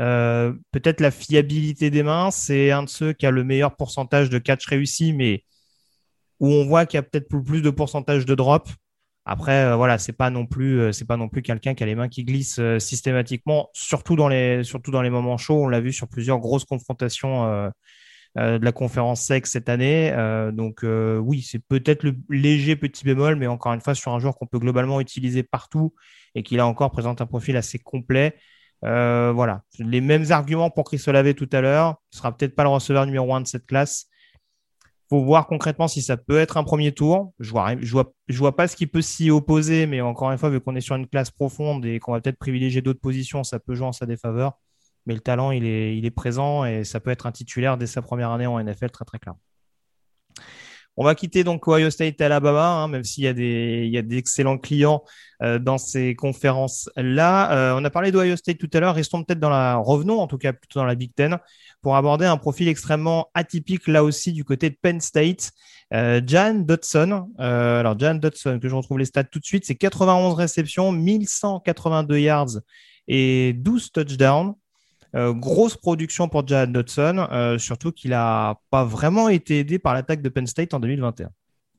euh, 0.00 0.52
peut-être 0.72 1.00
la 1.00 1.10
fiabilité 1.10 1.90
des 1.90 2.02
mains, 2.02 2.30
c'est 2.30 2.70
un 2.70 2.82
de 2.82 2.88
ceux 2.88 3.12
qui 3.12 3.24
a 3.26 3.30
le 3.30 3.44
meilleur 3.44 3.76
pourcentage 3.76 4.28
de 4.28 4.38
catch 4.38 4.66
réussi, 4.66 5.12
mais 5.12 5.44
où 6.42 6.48
on 6.48 6.66
voit 6.66 6.84
qu'il 6.86 6.98
y 6.98 7.00
a 7.00 7.02
peut-être 7.04 7.28
plus 7.28 7.62
de 7.62 7.70
pourcentage 7.70 8.26
de 8.26 8.34
drop. 8.34 8.68
Après, 9.24 9.64
euh, 9.66 9.76
voilà, 9.76 9.98
c'est 9.98 10.12
pas 10.12 10.28
non 10.28 10.44
plus, 10.44 10.80
euh, 10.80 10.92
c'est 10.92 11.08
non 11.08 11.28
plus 11.28 11.40
quelqu'un 11.42 11.74
qui 11.74 11.84
a 11.84 11.86
les 11.86 11.94
mains 11.94 12.08
qui 12.08 12.24
glissent 12.24 12.58
euh, 12.58 12.80
systématiquement, 12.80 13.70
surtout 13.72 14.16
dans 14.16 14.26
les, 14.28 14.64
surtout 14.64 14.90
dans 14.90 15.02
les 15.02 15.10
moments 15.10 15.38
chauds. 15.38 15.62
On 15.64 15.68
l'a 15.68 15.80
vu 15.80 15.92
sur 15.92 16.08
plusieurs 16.08 16.40
grosses 16.40 16.64
confrontations 16.64 17.70
de 18.34 18.64
la 18.64 18.72
conférence 18.72 19.22
SEC 19.22 19.46
cette 19.46 19.68
année. 19.68 20.10
donc 20.52 20.84
oui, 20.84 21.42
c'est 21.42 21.60
peut-être 21.60 22.02
le 22.02 22.16
léger 22.28 22.76
petit 22.76 23.04
bémol, 23.04 23.36
mais 23.36 23.46
encore 23.46 23.72
une 23.74 23.80
fois 23.80 23.94
sur 23.94 24.12
un 24.12 24.18
joueur 24.18 24.36
qu'on 24.36 24.46
peut 24.46 24.58
globalement 24.58 25.00
utiliser 25.00 25.42
partout 25.44 25.94
et 26.34 26.42
qui 26.42 26.56
là 26.56 26.66
encore 26.66 26.90
présente 26.90 27.20
un 27.20 27.26
profil 27.26 27.56
assez 27.56 27.78
complet. 27.78 28.34
voilà, 28.82 29.62
les 29.78 30.00
mêmes 30.00 30.24
arguments 30.30 30.70
pour 30.70 30.84
Chris 30.84 31.02
Olave 31.06 31.34
tout 31.34 31.48
à 31.52 31.60
l'heure. 31.60 31.96
Ce 32.10 32.18
sera 32.18 32.36
peut-être 32.36 32.56
pas 32.56 32.64
le 32.64 32.70
receveur 32.70 33.06
numéro 33.06 33.32
un 33.34 33.42
de 33.42 33.46
cette 33.46 33.66
classe, 33.66 34.06
faut 35.12 35.22
voir 35.22 35.46
concrètement 35.46 35.88
si 35.88 36.00
ça 36.00 36.16
peut 36.16 36.38
être 36.38 36.56
un 36.56 36.64
premier 36.64 36.92
tour. 36.92 37.34
Je 37.38 37.50
vois, 37.50 37.74
je 37.82 38.38
vois, 38.38 38.56
pas 38.56 38.66
ce 38.66 38.76
qui 38.76 38.86
peut 38.86 39.02
s'y 39.02 39.30
opposer, 39.30 39.86
mais 39.86 40.00
encore 40.00 40.32
une 40.32 40.38
fois, 40.38 40.48
vu 40.48 40.58
qu'on 40.58 40.74
est 40.74 40.80
sur 40.80 40.96
une 40.96 41.06
classe 41.06 41.30
profonde 41.30 41.84
et 41.84 41.98
qu'on 41.98 42.12
va 42.12 42.20
peut-être 42.22 42.38
privilégier 42.38 42.80
d'autres 42.80 43.00
positions, 43.00 43.44
ça 43.44 43.58
peut 43.58 43.74
jouer 43.74 43.86
en 43.86 43.92
sa 43.92 44.06
défaveur. 44.06 44.58
Mais 45.04 45.12
le 45.14 45.20
talent, 45.20 45.50
il 45.50 45.66
est, 45.66 45.98
il 45.98 46.06
est 46.06 46.10
présent 46.10 46.64
et 46.64 46.84
ça 46.84 46.98
peut 46.98 47.10
être 47.10 47.26
un 47.26 47.32
titulaire 47.32 47.76
dès 47.76 47.86
sa 47.86 48.00
première 48.00 48.30
année 48.30 48.46
en 48.46 48.58
NFL 48.58 48.90
très 48.90 49.04
très 49.04 49.18
clair. 49.18 49.34
On 50.96 51.04
va 51.04 51.14
quitter 51.14 51.42
donc 51.42 51.66
Ohio 51.66 51.88
State 51.90 52.20
et 52.20 52.24
Alabama, 52.24 52.66
hein, 52.66 52.88
même 52.88 53.02
s'il 53.02 53.24
y 53.24 53.26
a 53.26 53.32
des, 53.32 53.84
il 53.86 53.92
y 53.92 53.98
a 53.98 54.02
d'excellents 54.02 54.58
clients 54.58 55.02
euh, 55.42 55.58
dans 55.58 55.78
ces 55.78 56.14
conférences-là. 56.14 57.52
Euh, 57.52 57.80
on 57.80 57.84
a 57.84 57.90
parlé 57.90 58.12
d'Ohio 58.12 58.36
State 58.36 58.58
tout 58.58 58.68
à 58.74 58.80
l'heure. 58.80 58.94
Restons 58.94 59.24
peut-être 59.24 59.40
dans 59.40 59.50
la, 59.50 59.76
revenons 59.76 60.20
en 60.20 60.26
tout 60.26 60.36
cas 60.36 60.52
plutôt 60.52 60.80
dans 60.80 60.84
la 60.84 60.94
Big 60.94 61.14
Ten 61.14 61.38
pour 61.80 61.96
aborder 61.96 62.26
un 62.26 62.36
profil 62.36 62.68
extrêmement 62.68 63.30
atypique 63.34 63.88
là 63.88 64.04
aussi 64.04 64.32
du 64.32 64.44
côté 64.44 64.68
de 64.68 64.76
Penn 64.80 65.00
State. 65.00 65.52
Euh, 65.94 66.20
Jan 66.26 66.54
Dodson, 66.54 67.28
alors 67.38 67.98
Jan 67.98 68.14
Dodson, 68.16 68.58
que 68.60 68.68
je 68.68 68.74
retrouve 68.74 68.98
les 68.98 69.04
stats 69.06 69.24
tout 69.24 69.38
de 69.38 69.44
suite, 69.44 69.64
c'est 69.64 69.74
91 69.74 70.34
réceptions, 70.34 70.92
1182 70.92 72.18
yards 72.18 72.60
et 73.08 73.54
12 73.54 73.92
touchdowns. 73.92 74.54
Euh, 75.14 75.32
grosse 75.32 75.76
production 75.76 76.28
pour 76.28 76.46
Jan 76.46 76.68
Dodson, 76.68 77.56
surtout 77.58 77.92
qu'il 77.92 78.10
n'a 78.10 78.58
pas 78.70 78.84
vraiment 78.84 79.28
été 79.28 79.58
aidé 79.58 79.78
par 79.78 79.94
l'attaque 79.94 80.22
de 80.22 80.28
Penn 80.28 80.46
State 80.46 80.74
en 80.74 80.80
2021. 80.80 81.30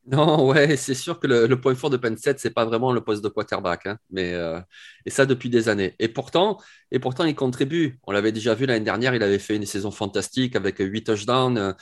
Non, 0.06 0.50
ouais, 0.50 0.76
c'est 0.76 0.96
sûr 0.96 1.18
que 1.20 1.28
le, 1.28 1.62
point 1.62 1.76
fort 1.76 1.90
de 1.90 1.96
Penn 1.96 2.18
State, 2.18 2.40
c'est 2.40 2.50
pas 2.50 2.66
vraiment 2.66 2.92
le 2.92 3.02
poste 3.02 3.24
de 3.24 3.30
quarterback, 3.30 3.86
hein, 3.86 3.98
mais 4.10 4.34
euh, 4.34 4.60
et 5.06 5.10
ça 5.10 5.26
depuis 5.26 5.50
des 5.50 5.70
années. 5.70 5.96
Et 5.98 6.10
pourtant, 6.10 6.58
et 6.92 7.00
pourtant, 7.00 7.24
il 7.24 7.36
contribue. 7.36 8.00
On 8.06 8.12
l'avait 8.12 8.34
déjà 8.34 8.54
vu 8.54 8.66
l'année 8.66 8.84
dernière, 8.84 9.16
il 9.16 9.24
avait 9.24 9.40
fait 9.40 9.56
une 9.56 9.66
saison 9.66 9.92
fantastique 9.92 10.58
avec 10.58 10.78
8 10.80 11.06
touchdowns. 11.06 11.58
Euh, 11.58 11.74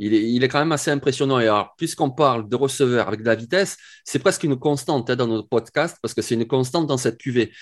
il 0.00 0.12
est, 0.14 0.24
il 0.28 0.42
est 0.42 0.48
quand 0.48 0.58
même 0.58 0.72
assez 0.72 0.90
impressionnant. 0.90 1.38
Et 1.38 1.44
alors, 1.44 1.74
puisqu'on 1.76 2.10
parle 2.10 2.48
de 2.48 2.56
receveur 2.56 3.06
avec 3.06 3.20
de 3.20 3.26
la 3.26 3.36
vitesse, 3.36 3.76
c'est 4.04 4.18
presque 4.18 4.42
une 4.42 4.58
constante 4.58 5.10
hein, 5.10 5.16
dans 5.16 5.28
notre 5.28 5.48
podcast 5.48 5.98
parce 6.02 6.14
que 6.14 6.22
c'est 6.22 6.34
une 6.34 6.46
constante 6.46 6.88
dans 6.88 6.96
cette 6.98 7.18
QV. 7.18 7.52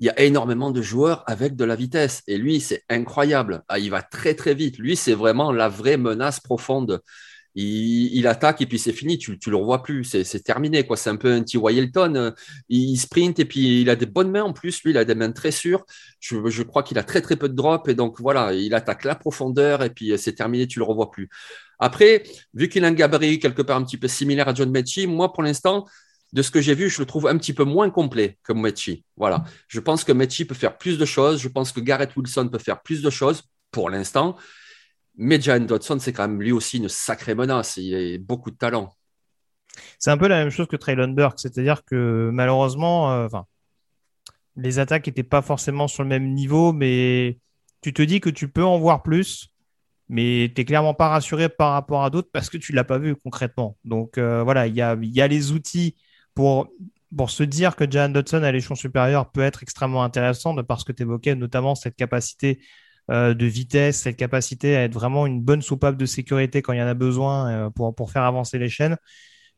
Il 0.00 0.06
y 0.06 0.10
a 0.10 0.20
énormément 0.20 0.70
de 0.70 0.82
joueurs 0.82 1.22
avec 1.26 1.56
de 1.56 1.64
la 1.64 1.76
vitesse. 1.76 2.22
Et 2.26 2.38
lui, 2.38 2.60
c'est 2.60 2.84
incroyable. 2.88 3.62
Ah, 3.68 3.78
il 3.78 3.90
va 3.90 4.02
très, 4.02 4.34
très 4.34 4.54
vite. 4.54 4.78
Lui, 4.78 4.96
c'est 4.96 5.14
vraiment 5.14 5.52
la 5.52 5.68
vraie 5.68 5.96
menace 5.96 6.40
profonde 6.40 7.02
il, 7.54 8.26
attaque 8.26 8.60
et 8.60 8.66
puis 8.66 8.78
c'est 8.78 8.92
fini, 8.92 9.18
tu, 9.18 9.32
ne 9.32 9.50
le 9.50 9.56
revois 9.56 9.82
plus, 9.82 10.04
c'est 10.04 10.42
terminé. 10.42 10.86
quoi. 10.86 10.96
C'est 10.96 11.10
un 11.10 11.16
peu 11.16 11.32
un 11.32 11.42
T. 11.42 11.58
Wylton. 11.58 12.34
Il, 12.68 12.96
sprint 12.96 13.38
et 13.40 13.44
puis 13.44 13.82
il 13.82 13.90
a 13.90 13.96
des 13.96 14.06
bonnes 14.06 14.30
mains 14.30 14.42
en 14.44 14.52
plus. 14.52 14.82
Lui, 14.82 14.92
il 14.92 14.98
a 14.98 15.04
des 15.04 15.14
mains 15.14 15.32
très 15.32 15.50
sûres. 15.50 15.84
Je, 16.20 16.62
crois 16.62 16.82
qu'il 16.82 16.98
a 16.98 17.02
très 17.02 17.20
très 17.20 17.36
peu 17.36 17.48
de 17.48 17.54
drop 17.54 17.88
et 17.88 17.94
donc 17.94 18.20
voilà, 18.20 18.52
il 18.54 18.74
attaque 18.74 19.04
la 19.04 19.14
profondeur 19.14 19.82
et 19.82 19.90
puis 19.90 20.16
c'est 20.18 20.34
terminé, 20.34 20.66
tu 20.66 20.78
le 20.78 20.84
revois 20.84 21.10
plus. 21.10 21.28
Après, 21.78 22.22
vu 22.54 22.68
qu'il 22.68 22.84
a 22.84 22.88
un 22.88 22.92
gabarit 22.92 23.38
quelque 23.38 23.62
part 23.62 23.78
un 23.78 23.84
petit 23.84 23.96
peu 23.96 24.08
similaire 24.08 24.48
à 24.48 24.54
John 24.54 24.70
Mechie, 24.70 25.06
moi 25.06 25.32
pour 25.32 25.42
l'instant, 25.42 25.86
de 26.32 26.42
ce 26.42 26.50
que 26.50 26.60
j'ai 26.60 26.74
vu, 26.74 26.88
je 26.88 27.00
le 27.00 27.06
trouve 27.06 27.26
un 27.26 27.36
petit 27.36 27.52
peu 27.52 27.64
moins 27.64 27.90
complet 27.90 28.38
que 28.44 28.52
Mechie. 28.52 29.04
Voilà. 29.16 29.44
Je 29.68 29.80
pense 29.80 30.04
que 30.04 30.12
Mechie 30.12 30.44
peut 30.44 30.54
faire 30.54 30.78
plus 30.78 30.98
de 30.98 31.04
choses. 31.04 31.40
Je 31.40 31.48
pense 31.48 31.72
que 31.72 31.80
Garrett 31.80 32.14
Wilson 32.16 32.48
peut 32.48 32.58
faire 32.58 32.82
plus 32.82 33.02
de 33.02 33.10
choses 33.10 33.42
pour 33.70 33.90
l'instant. 33.90 34.36
Mais 35.16 35.40
Jalen 35.40 35.66
Dodson, 35.66 35.98
c'est 35.98 36.12
quand 36.12 36.28
même 36.28 36.40
lui 36.40 36.52
aussi 36.52 36.78
une 36.78 36.88
sacrée 36.88 37.34
menace. 37.34 37.76
Il 37.76 37.94
a 37.94 38.18
beaucoup 38.18 38.50
de 38.50 38.56
talent. 38.56 38.94
C'est 39.98 40.10
un 40.10 40.18
peu 40.18 40.28
la 40.28 40.36
même 40.36 40.50
chose 40.50 40.66
que 40.66 40.76
Traylon 40.76 41.08
Burke, 41.08 41.38
c'est-à-dire 41.38 41.84
que 41.84 42.30
malheureusement, 42.32 43.12
euh, 43.12 43.28
les 44.56 44.78
attaques 44.78 45.06
n'étaient 45.06 45.22
pas 45.22 45.42
forcément 45.42 45.88
sur 45.88 46.02
le 46.02 46.08
même 46.08 46.32
niveau, 46.34 46.72
mais 46.72 47.38
tu 47.80 47.92
te 47.92 48.02
dis 48.02 48.20
que 48.20 48.30
tu 48.30 48.48
peux 48.48 48.64
en 48.64 48.78
voir 48.78 49.02
plus, 49.02 49.52
mais 50.08 50.50
tu 50.54 50.60
n'es 50.60 50.64
clairement 50.64 50.94
pas 50.94 51.08
rassuré 51.08 51.48
par 51.48 51.72
rapport 51.72 52.04
à 52.04 52.10
d'autres 52.10 52.30
parce 52.32 52.50
que 52.50 52.56
tu 52.56 52.72
ne 52.72 52.76
l'as 52.76 52.84
pas 52.84 52.98
vu 52.98 53.16
concrètement. 53.16 53.76
Donc 53.84 54.18
euh, 54.18 54.42
voilà, 54.42 54.66
il 54.66 54.74
y 54.74 54.80
a, 54.82 55.28
les 55.28 55.52
outils 55.52 55.96
pour, 57.16 57.30
se 57.30 57.42
dire 57.42 57.76
que 57.76 57.90
Jalen 57.90 58.12
Dodson 58.12 58.42
à 58.42 58.52
l'échelon 58.52 58.74
supérieur 58.74 59.30
peut 59.30 59.42
être 59.42 59.62
extrêmement 59.62 60.02
intéressant 60.02 60.54
de 60.54 60.62
par 60.62 60.80
ce 60.80 60.84
que 60.84 60.92
tu 60.92 61.02
évoquais, 61.02 61.34
notamment 61.34 61.74
cette 61.74 61.96
capacité 61.96 62.60
euh, 63.10 63.34
de 63.34 63.46
vitesse, 63.46 64.00
cette 64.00 64.16
capacité 64.16 64.76
à 64.76 64.84
être 64.84 64.94
vraiment 64.94 65.26
une 65.26 65.42
bonne 65.42 65.62
soupape 65.62 65.96
de 65.96 66.06
sécurité 66.06 66.62
quand 66.62 66.72
il 66.72 66.78
y 66.78 66.82
en 66.82 66.86
a 66.86 66.94
besoin 66.94 67.50
euh, 67.50 67.70
pour, 67.70 67.94
pour 67.94 68.10
faire 68.10 68.22
avancer 68.22 68.58
les 68.58 68.68
chaînes. 68.68 68.96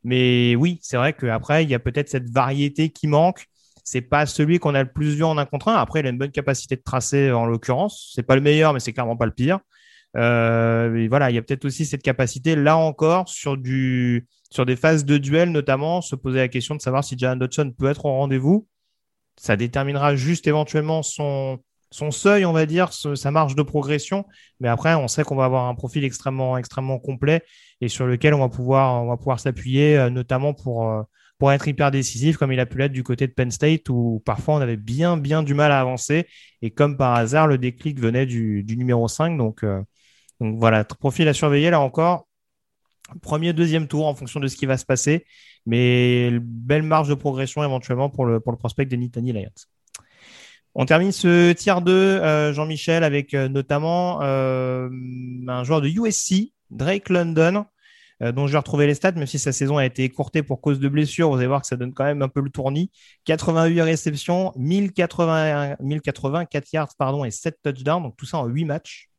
Mais 0.03 0.55
oui, 0.57 0.79
c'est 0.81 0.97
vrai 0.97 1.13
qu'après, 1.13 1.63
il 1.63 1.69
y 1.69 1.75
a 1.75 1.79
peut-être 1.79 2.09
cette 2.09 2.29
variété 2.29 2.89
qui 2.89 3.07
manque. 3.07 3.45
C'est 3.85 4.01
pas 4.01 4.25
celui 4.25 4.59
qu'on 4.59 4.75
a 4.75 4.83
le 4.83 4.91
plus 4.91 5.15
vu 5.15 5.23
en 5.23 5.37
un 5.37 5.45
contre 5.45 5.69
un. 5.69 5.75
Après, 5.75 6.01
il 6.01 6.05
a 6.05 6.09
une 6.09 6.17
bonne 6.17 6.31
capacité 6.31 6.75
de 6.75 6.81
tracer 6.81 7.31
en 7.31 7.45
l'occurrence. 7.45 8.11
C'est 8.15 8.23
pas 8.23 8.35
le 8.35 8.41
meilleur, 8.41 8.73
mais 8.73 8.79
c'est 8.79 8.93
clairement 8.93 9.17
pas 9.17 9.25
le 9.25 9.31
pire. 9.31 9.59
Euh, 10.17 11.07
voilà, 11.09 11.31
il 11.31 11.35
y 11.35 11.37
a 11.37 11.41
peut-être 11.41 11.65
aussi 11.65 11.85
cette 11.85 12.03
capacité, 12.03 12.55
là 12.55 12.77
encore, 12.77 13.29
sur, 13.29 13.57
du, 13.57 14.27
sur 14.53 14.67
des 14.67 14.75
phases 14.75 15.03
de 15.03 15.17
duel 15.17 15.51
notamment, 15.51 16.01
se 16.01 16.15
poser 16.15 16.37
la 16.37 16.47
question 16.47 16.75
de 16.75 16.81
savoir 16.81 17.03
si 17.03 17.17
Jalen 17.17 17.39
Dodson 17.39 17.73
peut 17.75 17.87
être 17.87 18.05
au 18.05 18.11
rendez-vous. 18.11 18.67
Ça 19.35 19.55
déterminera 19.55 20.15
juste 20.15 20.45
éventuellement 20.45 21.01
son, 21.01 21.59
seuil, 22.11 22.45
on 22.45 22.53
va 22.53 22.67
dire, 22.67 22.93
sa 22.93 23.31
marge 23.31 23.55
de 23.55 23.63
progression. 23.63 24.25
Mais 24.59 24.67
après, 24.67 24.93
on 24.93 25.07
sait 25.07 25.23
qu'on 25.23 25.35
va 25.35 25.45
avoir 25.45 25.67
un 25.67 25.73
profil 25.73 26.03
extrêmement, 26.03 26.55
extrêmement 26.55 26.99
complet 26.99 27.41
et 27.81 27.87
sur 27.87 28.05
lequel 28.05 28.35
on 28.35 28.39
va 28.41 28.49
pouvoir, 28.49 29.17
pouvoir 29.17 29.39
s'appuyer, 29.39 29.97
euh, 29.97 30.11
notamment 30.11 30.53
pour, 30.53 30.87
euh, 30.87 31.01
pour 31.39 31.51
être 31.51 31.67
hyper 31.67 31.89
décisif, 31.89 32.37
comme 32.37 32.51
il 32.51 32.59
a 32.59 32.67
pu 32.67 32.77
l'être 32.77 32.93
du 32.93 33.01
côté 33.01 33.25
de 33.25 33.33
Penn 33.33 33.49
State, 33.49 33.89
où 33.89 34.21
parfois 34.23 34.53
on 34.53 34.61
avait 34.61 34.77
bien, 34.77 35.17
bien 35.17 35.41
du 35.41 35.55
mal 35.55 35.71
à 35.71 35.79
avancer. 35.79 36.27
Et 36.61 36.69
comme 36.69 36.95
par 36.95 37.15
hasard, 37.15 37.47
le 37.47 37.57
déclic 37.57 37.99
venait 37.99 38.27
du, 38.27 38.63
numéro 38.77 39.07
5. 39.07 39.35
Donc, 39.35 39.63
euh, 39.63 39.81
donc 40.39 40.59
voilà, 40.59 40.83
profil 40.83 41.27
à 41.27 41.33
surveiller 41.33 41.71
là 41.71 41.79
encore. 41.79 42.27
Premier, 43.21 43.53
deuxième 43.53 43.87
tour 43.87 44.07
en 44.07 44.15
fonction 44.15 44.39
de 44.39 44.47
ce 44.47 44.55
qui 44.55 44.65
va 44.65 44.77
se 44.77 44.85
passer. 44.85 45.25
Mais 45.65 46.31
belle 46.41 46.83
marge 46.83 47.09
de 47.09 47.13
progression 47.13 47.63
éventuellement 47.63 48.09
pour 48.09 48.25
le, 48.25 48.39
prospect 48.39 48.85
de 48.85 48.95
Nittany 48.95 49.33
Lions. 49.33 49.49
On 50.75 50.85
termine 50.85 51.11
ce 51.11 51.51
tiers 51.53 51.81
2, 51.81 51.91
euh, 51.91 52.53
Jean-Michel, 52.53 53.03
avec 53.03 53.33
euh, 53.33 53.47
notamment 53.47 54.21
euh, 54.23 54.89
un 55.47 55.63
joueur 55.63 55.81
de 55.81 55.87
USC 55.87 56.51
Drake 56.71 57.09
London, 57.09 57.65
dont 58.21 58.47
je 58.47 58.53
vais 58.53 58.57
retrouver 58.57 58.87
les 58.87 58.93
stats, 58.93 59.11
même 59.11 59.27
si 59.27 59.37
sa 59.37 59.51
saison 59.51 59.75
a 59.75 59.85
été 59.85 60.05
écourtée 60.05 60.43
pour 60.43 60.61
cause 60.61 60.79
de 60.79 60.87
blessure. 60.87 61.29
Vous 61.29 61.35
allez 61.35 61.47
voir 61.47 61.59
que 61.59 61.67
ça 61.67 61.75
donne 61.75 61.93
quand 61.93 62.05
même 62.05 62.21
un 62.21 62.29
peu 62.29 62.39
le 62.39 62.49
tournis. 62.49 62.89
88 63.25 63.81
réceptions, 63.81 64.53
1080, 64.55 65.75
1084 65.81 66.71
yards 66.71 66.95
pardon, 66.97 67.25
et 67.25 67.31
7 67.31 67.57
touchdowns. 67.61 68.03
Donc 68.03 68.15
tout 68.15 68.25
ça 68.25 68.37
en 68.37 68.45
8 68.45 68.63
matchs. 68.63 69.09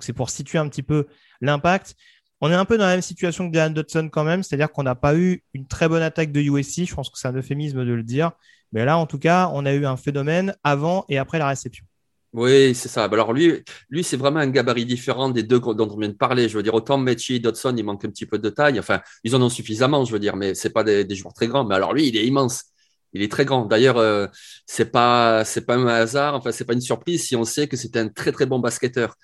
C'est 0.00 0.12
pour 0.12 0.28
situer 0.28 0.58
un 0.58 0.68
petit 0.68 0.82
peu 0.82 1.06
l'impact. 1.40 1.96
On 2.44 2.50
est 2.50 2.54
un 2.54 2.64
peu 2.64 2.76
dans 2.76 2.86
la 2.86 2.94
même 2.94 3.02
situation 3.02 3.48
que 3.48 3.54
Dan 3.54 3.72
Dodson 3.72 4.08
quand 4.12 4.24
même, 4.24 4.42
c'est-à-dire 4.42 4.72
qu'on 4.72 4.82
n'a 4.82 4.96
pas 4.96 5.14
eu 5.14 5.44
une 5.54 5.68
très 5.68 5.88
bonne 5.88 6.02
attaque 6.02 6.32
de 6.32 6.40
USC. 6.40 6.84
Je 6.84 6.92
pense 6.92 7.08
que 7.08 7.16
c'est 7.16 7.28
un 7.28 7.36
euphémisme 7.36 7.84
de 7.84 7.92
le 7.92 8.02
dire. 8.02 8.32
Mais 8.72 8.84
là, 8.84 8.98
en 8.98 9.06
tout 9.06 9.20
cas, 9.20 9.48
on 9.54 9.64
a 9.64 9.72
eu 9.72 9.86
un 9.86 9.96
phénomène 9.96 10.56
avant 10.64 11.04
et 11.08 11.18
après 11.18 11.38
la 11.38 11.46
réception. 11.46 11.84
Oui, 12.32 12.74
c'est 12.74 12.88
ça. 12.88 13.06
Bah, 13.06 13.14
alors 13.14 13.32
lui, 13.32 13.62
lui 13.90 14.02
c'est 14.02 14.16
vraiment 14.16 14.40
un 14.40 14.48
gabarit 14.48 14.84
différent 14.84 15.30
des 15.30 15.44
deux 15.44 15.60
dont 15.60 15.88
on 15.88 15.96
vient 15.96 16.08
de 16.08 16.14
parler. 16.14 16.48
Je 16.48 16.56
veux 16.56 16.64
dire, 16.64 16.74
autant 16.74 16.98
Mechie 16.98 17.38
Dodson, 17.38 17.74
il 17.76 17.84
manque 17.84 18.04
un 18.04 18.10
petit 18.10 18.26
peu 18.26 18.40
de 18.40 18.50
taille. 18.50 18.80
Enfin, 18.80 19.00
ils 19.22 19.36
en 19.36 19.42
ont 19.42 19.48
suffisamment, 19.48 20.04
je 20.04 20.12
veux 20.12 20.18
dire, 20.18 20.34
mais 20.34 20.56
c'est 20.56 20.70
pas 20.70 20.82
des, 20.82 21.14
joueurs 21.14 21.34
très 21.34 21.46
grands. 21.46 21.64
Mais 21.64 21.76
alors 21.76 21.92
lui, 21.94 22.08
il 22.08 22.16
est 22.16 22.26
immense. 22.26 22.64
Il 23.12 23.22
est 23.22 23.30
très 23.30 23.44
grand. 23.44 23.66
D'ailleurs, 23.66 23.98
euh, 23.98 24.26
c'est 24.66 24.90
pas 24.90 25.44
pas 25.64 25.76
un 25.76 25.86
hasard. 25.86 26.34
Enfin, 26.34 26.50
c'est 26.50 26.64
pas 26.64 26.72
une 26.72 26.80
surprise 26.80 27.24
si 27.24 27.36
on 27.36 27.44
sait 27.44 27.68
que 27.68 27.76
c'était 27.76 28.00
un 28.00 28.08
très 28.08 28.32
très 28.32 28.46
bon 28.46 28.58
basketteur. 28.58 29.14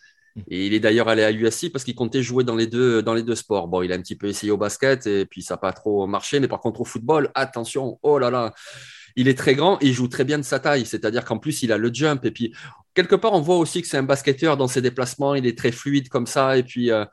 Et 0.49 0.67
il 0.67 0.75
est 0.75 0.81
d'ailleurs 0.81 1.09
allé 1.09 1.23
à 1.23 1.33
USC 1.33 1.71
parce 1.73 1.85
qu'il 1.85 1.95
comptait 1.95 2.23
jouer 2.23 2.45
dans 2.45 2.57
les 2.57 2.67
deux 2.67 3.03
dans 3.03 3.15
les 3.15 3.23
deux 3.23 3.35
sports. 3.35 3.69
Bon, 3.69 3.83
il 3.83 3.93
a 3.93 3.97
un 3.97 4.01
petit 4.01 4.17
peu 4.17 4.29
essayé 4.29 4.53
au 4.53 4.57
basket 4.57 5.07
et 5.07 5.27
puis 5.27 5.43
ça 5.43 5.55
n'a 5.55 5.59
pas 5.59 5.73
trop 5.73 6.07
marché. 6.07 6.41
Mais 6.41 6.49
par 6.49 6.61
contre 6.61 6.81
au 6.81 6.85
football, 6.85 7.31
attention, 7.35 7.99
oh 8.03 8.19
là 8.19 8.31
là 8.31 8.55
il 9.19 9.27
est 9.27 9.37
très 9.37 9.57
grand 9.57 9.79
et 9.81 9.87
il 9.89 9.93
joue 9.93 10.07
très 10.07 10.25
bien 10.25 10.39
de 10.39 10.45
sa 10.45 10.61
taille. 10.61 10.87
C'est-à-dire 10.87 11.25
qu'en 11.25 11.39
plus, 11.39 11.65
il 11.65 11.73
a 11.73 11.77
le 11.77 11.93
jump. 11.93 12.25
Et 12.25 12.31
puis, 12.31 12.55
quelque 12.95 13.17
part, 13.17 13.33
on 13.33 13.41
voit 13.41 13.57
aussi 13.57 13.83
que 13.83 13.89
c'est 13.89 13.97
un 13.97 14.05
basketteur 14.05 14.57
dans 14.57 14.69
ses 14.69 14.81
déplacements. 14.81 15.35
Il 15.35 15.45
est 15.45 15.59
très 15.59 15.73
fluide 15.73 16.09
comme 16.09 16.27
ça. 16.27 16.57
Et 16.57 16.63
puis, 16.63 16.93
euh, 16.93 17.05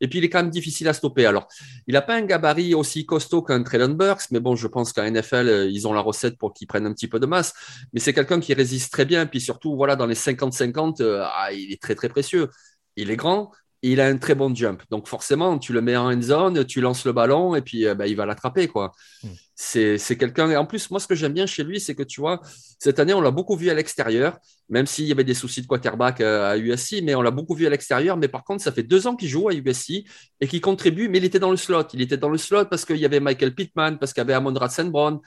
et 0.00 0.08
puis 0.08 0.20
il 0.20 0.24
est 0.24 0.30
quand 0.30 0.42
même 0.42 0.50
difficile 0.50 0.88
à 0.88 0.94
stopper. 0.94 1.26
Alors, 1.26 1.48
il 1.86 1.92
n'a 1.92 2.00
pas 2.00 2.14
un 2.14 2.22
gabarit 2.22 2.74
aussi 2.74 3.04
costaud 3.04 3.42
qu'un 3.42 3.62
Traylon 3.62 3.90
Burks, 3.90 4.30
mais 4.30 4.40
bon, 4.40 4.56
je 4.56 4.66
pense 4.66 4.94
qu'à 4.94 5.08
NFL, 5.10 5.48
euh, 5.48 5.70
ils 5.70 5.86
ont 5.86 5.92
la 5.92 6.00
recette 6.00 6.38
pour 6.38 6.54
qu'il 6.54 6.66
prenne 6.66 6.86
un 6.86 6.94
petit 6.94 7.08
peu 7.08 7.20
de 7.20 7.26
masse. 7.26 7.52
Mais 7.92 8.00
c'est 8.00 8.14
quelqu'un 8.14 8.40
qui 8.40 8.54
résiste 8.54 8.90
très 8.90 9.04
bien. 9.04 9.26
Puis 9.26 9.42
surtout, 9.42 9.76
voilà, 9.76 9.96
dans 9.96 10.06
les 10.06 10.14
50-50, 10.14 11.02
euh, 11.02 11.22
ah, 11.26 11.52
il 11.52 11.72
est 11.72 11.82
très, 11.82 11.94
très 11.94 12.08
précieux. 12.08 12.48
Il 12.96 13.10
est 13.10 13.16
grand, 13.16 13.52
il 13.82 14.00
a 14.00 14.06
un 14.06 14.18
très 14.18 14.34
bon 14.34 14.54
jump. 14.54 14.82
Donc 14.90 15.08
forcément, 15.08 15.58
tu 15.58 15.72
le 15.72 15.80
mets 15.80 15.96
en 15.96 16.12
end 16.12 16.22
zone, 16.22 16.64
tu 16.64 16.80
lances 16.80 17.04
le 17.04 17.12
ballon 17.12 17.54
et 17.54 17.62
puis 17.62 17.84
bah, 17.94 18.06
il 18.06 18.16
va 18.16 18.26
l'attraper. 18.26 18.68
quoi. 18.68 18.92
Hmm 19.22 19.28
c'est 19.60 20.16
quelqu'un. 20.16 20.50
Et 20.50 20.56
en 20.56 20.64
plus, 20.64 20.90
moi, 20.90 21.00
ce 21.00 21.06
que 21.06 21.14
j'aime 21.14 21.34
bien 21.34 21.44
chez 21.44 21.64
lui, 21.64 21.80
c'est 21.80 21.94
que 21.94 22.02
tu 22.02 22.20
vois, 22.20 22.40
cette 22.78 22.98
année, 22.98 23.12
on 23.12 23.20
l'a 23.20 23.30
beaucoup 23.30 23.56
vu 23.56 23.68
à 23.68 23.74
l'extérieur, 23.74 24.38
même 24.70 24.86
s'il 24.86 25.04
y 25.04 25.12
avait 25.12 25.24
des 25.24 25.34
soucis 25.34 25.60
de 25.60 25.66
quarterback 25.66 26.20
euh, 26.22 26.52
à 26.52 26.56
USC, 26.56 27.02
mais 27.02 27.14
on 27.14 27.20
l'a 27.20 27.30
beaucoup 27.30 27.54
vu 27.54 27.66
à 27.66 27.70
l'extérieur. 27.70 28.16
Mais 28.16 28.28
par 28.28 28.42
contre, 28.42 28.62
ça 28.62 28.72
fait 28.72 28.82
deux 28.82 29.06
ans 29.06 29.16
qu'il 29.16 29.28
joue 29.28 29.48
à 29.48 29.54
USC 29.54 30.04
et 30.40 30.48
qu'il 30.48 30.62
contribue, 30.62 31.08
mais 31.08 31.18
il 31.18 31.24
était 31.24 31.38
dans 31.38 31.50
le 31.50 31.58
slot. 31.58 31.88
Il 31.92 32.00
était 32.00 32.16
dans 32.16 32.30
le 32.30 32.38
slot 32.38 32.66
parce 32.66 32.86
qu'il 32.86 32.96
y 32.96 33.04
avait 33.04 33.20
Michael 33.20 33.54
Pittman, 33.54 33.98
parce 33.98 34.14
qu'il 34.14 34.22
y 34.22 34.22
avait 34.22 34.32
Amon 34.32 34.52
Brown. 34.52 35.20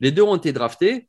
Les 0.00 0.12
deux 0.12 0.22
ont 0.22 0.36
été 0.36 0.52
draftés 0.52 1.08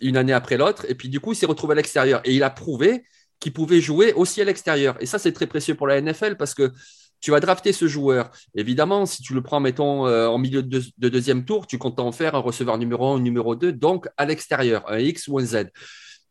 une 0.00 0.16
année 0.16 0.32
après 0.32 0.56
l'autre, 0.56 0.84
et 0.88 0.94
puis 0.94 1.08
du 1.08 1.20
coup, 1.20 1.32
il 1.32 1.36
s'est 1.36 1.46
retrouvé 1.46 1.72
à 1.72 1.76
l'extérieur. 1.76 2.20
Et 2.24 2.34
il 2.34 2.42
a 2.42 2.50
prouvé 2.50 3.04
qu'il 3.40 3.52
pouvait 3.52 3.80
jouer 3.80 4.12
aussi 4.14 4.40
à 4.40 4.44
l'extérieur. 4.44 4.96
Et 5.00 5.06
ça, 5.06 5.18
c'est 5.18 5.32
très 5.32 5.46
précieux 5.46 5.74
pour 5.74 5.86
la 5.86 6.00
NFL 6.00 6.36
parce 6.36 6.54
que 6.54 6.72
tu 7.20 7.30
vas 7.30 7.40
drafter 7.40 7.72
ce 7.72 7.88
joueur. 7.88 8.30
Évidemment, 8.54 9.06
si 9.06 9.22
tu 9.22 9.34
le 9.34 9.42
prends, 9.42 9.60
mettons, 9.60 10.06
euh, 10.06 10.28
en 10.28 10.38
milieu 10.38 10.62
de, 10.62 10.82
deuxième 10.98 11.44
tour, 11.44 11.66
tu 11.66 11.78
comptes 11.78 11.98
en 11.98 12.12
faire 12.12 12.34
un 12.34 12.40
receveur 12.40 12.78
numéro 12.78 13.06
1 13.12 13.16
ou 13.16 13.18
numéro 13.20 13.56
2, 13.56 13.72
donc 13.72 14.08
à 14.16 14.26
l'extérieur, 14.26 14.84
un 14.90 14.98
X 14.98 15.28
ou 15.28 15.38
un 15.38 15.44
Z. 15.44 15.66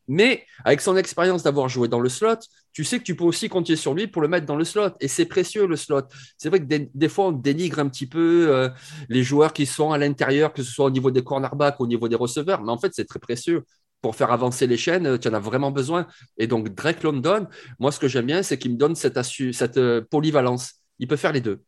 Mais 0.08 0.46
avec 0.64 0.82
son 0.82 0.96
expérience 0.98 1.42
d'avoir 1.42 1.68
joué 1.68 1.88
dans 1.88 2.00
le 2.00 2.10
slot, 2.10 2.38
tu 2.74 2.84
sais 2.84 3.00
que 3.00 3.04
tu 3.04 3.16
peux 3.16 3.24
aussi 3.24 3.50
compter 3.50 3.76
sur 3.76 3.96
lui 3.96 4.06
pour 4.06 4.22
le 4.22 4.28
mettre 4.28 4.46
dans 4.46 4.56
le 4.56 4.64
slot. 4.64 4.92
Et 5.00 5.08
c'est 5.08 5.26
précieux 5.26 5.66
le 5.66 5.76
slot. 5.76 6.04
C'est 6.38 6.50
vrai 6.50 6.60
que 6.60 6.66
des, 6.66 7.10
fois, 7.10 7.28
on 7.28 7.32
dénigre 7.32 7.80
un 7.80 7.90
petit 7.90 8.06
peu 8.06 8.48
euh, 8.50 8.70
les 9.10 9.24
joueurs 9.24 9.52
qui 9.52 9.66
sont 9.66 9.92
à 9.92 9.98
l'intérieur, 9.98 10.54
que 10.54 10.62
ce 10.62 10.72
soit 10.72 10.86
au 10.86 10.92
niveau 10.92 11.10
des 11.10 11.24
cornerbacks 11.24 11.80
au 11.80 11.88
niveau 11.88 12.08
des 12.08 12.16
receveurs. 12.16 12.62
Mais 12.62 12.72
en 12.72 12.78
fait, 12.78 12.92
c'est 12.94 13.06
très 13.06 13.20
précieux. 13.20 13.64
Pour 14.06 14.16
faire 14.16 14.32
avancer 14.32 14.68
les 14.68 14.78
chaînes, 14.78 15.18
tu 15.18 15.28
en 15.28 15.34
as 15.34 15.40
vraiment 15.40 15.72
besoin. 15.72 16.06
Et 16.38 16.46
donc, 16.46 16.70
Drake 16.76 17.02
London, 17.02 17.48
moi, 17.80 17.92
ce 17.92 18.00
que 18.00 18.08
j'aime 18.08 18.28
bien, 18.28 18.44
c'est 18.44 18.60
qu'il 18.60 18.74
me 18.74 18.78
donne 18.78 18.94
cette, 18.94 19.20
cette 19.24 19.78
euh, 19.78 20.02
polyvalence 20.08 20.76
il 21.00 21.08
peut 21.08 21.16
faire 21.16 21.32
les 21.32 21.42
deux. 21.42 21.64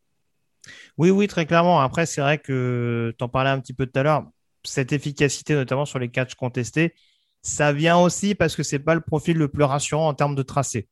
Oui, 0.99 1.09
oui, 1.09 1.27
très 1.27 1.47
clairement. 1.47 1.81
Après, 1.81 2.05
c'est 2.05 2.21
vrai 2.21 2.37
que 2.37 3.11
tu 3.17 3.23
en 3.23 3.27
parlais 3.27 3.49
un 3.49 3.59
petit 3.59 3.73
peu 3.73 3.87
tout 3.87 3.99
à 3.99 4.03
l'heure, 4.03 4.27
cette 4.63 4.91
efficacité, 4.91 5.55
notamment 5.55 5.85
sur 5.85 5.97
les 5.97 6.09
catchs 6.09 6.35
contestés, 6.35 6.93
ça 7.41 7.73
vient 7.73 7.97
aussi 7.97 8.35
parce 8.35 8.55
que 8.55 8.61
ce 8.61 8.75
n'est 8.75 8.83
pas 8.83 8.93
le 8.93 9.01
profil 9.01 9.35
le 9.35 9.47
plus 9.47 9.63
rassurant 9.63 10.07
en 10.07 10.13
termes 10.13 10.35
de 10.35 10.43
tracé. 10.43 10.87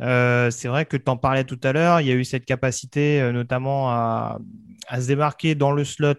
Euh, 0.00 0.50
c'est 0.50 0.66
vrai 0.66 0.84
que 0.84 0.96
tu 0.96 1.08
en 1.08 1.16
parlais 1.16 1.44
tout 1.44 1.60
à 1.62 1.72
l'heure, 1.72 2.00
il 2.00 2.08
y 2.08 2.10
a 2.10 2.14
eu 2.16 2.24
cette 2.24 2.44
capacité 2.44 3.20
euh, 3.22 3.30
notamment 3.30 3.88
à, 3.88 4.40
se 5.00 5.06
démarquer 5.06 5.54
dans 5.54 5.70
le 5.70 5.84
slot 5.84 6.14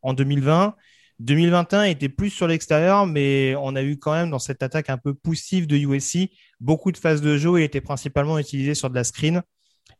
en 0.00 0.14
2020. 0.14 0.74
2021 1.20 1.84
était 1.84 2.08
plus 2.08 2.30
sur 2.30 2.46
l'extérieur, 2.46 3.06
mais 3.06 3.54
on 3.56 3.76
a 3.76 3.82
eu 3.82 3.98
quand 3.98 4.12
même 4.12 4.30
dans 4.30 4.38
cette 4.38 4.62
attaque 4.62 4.90
un 4.90 4.98
peu 4.98 5.14
poussive 5.14 5.66
de 5.66 5.76
USC 5.76 6.30
beaucoup 6.60 6.92
de 6.92 6.96
phases 6.96 7.22
de 7.22 7.36
jeu. 7.36 7.60
Il 7.60 7.62
était 7.62 7.80
principalement 7.80 8.38
utilisé 8.38 8.74
sur 8.74 8.90
de 8.90 8.94
la 8.94 9.04
screen 9.04 9.42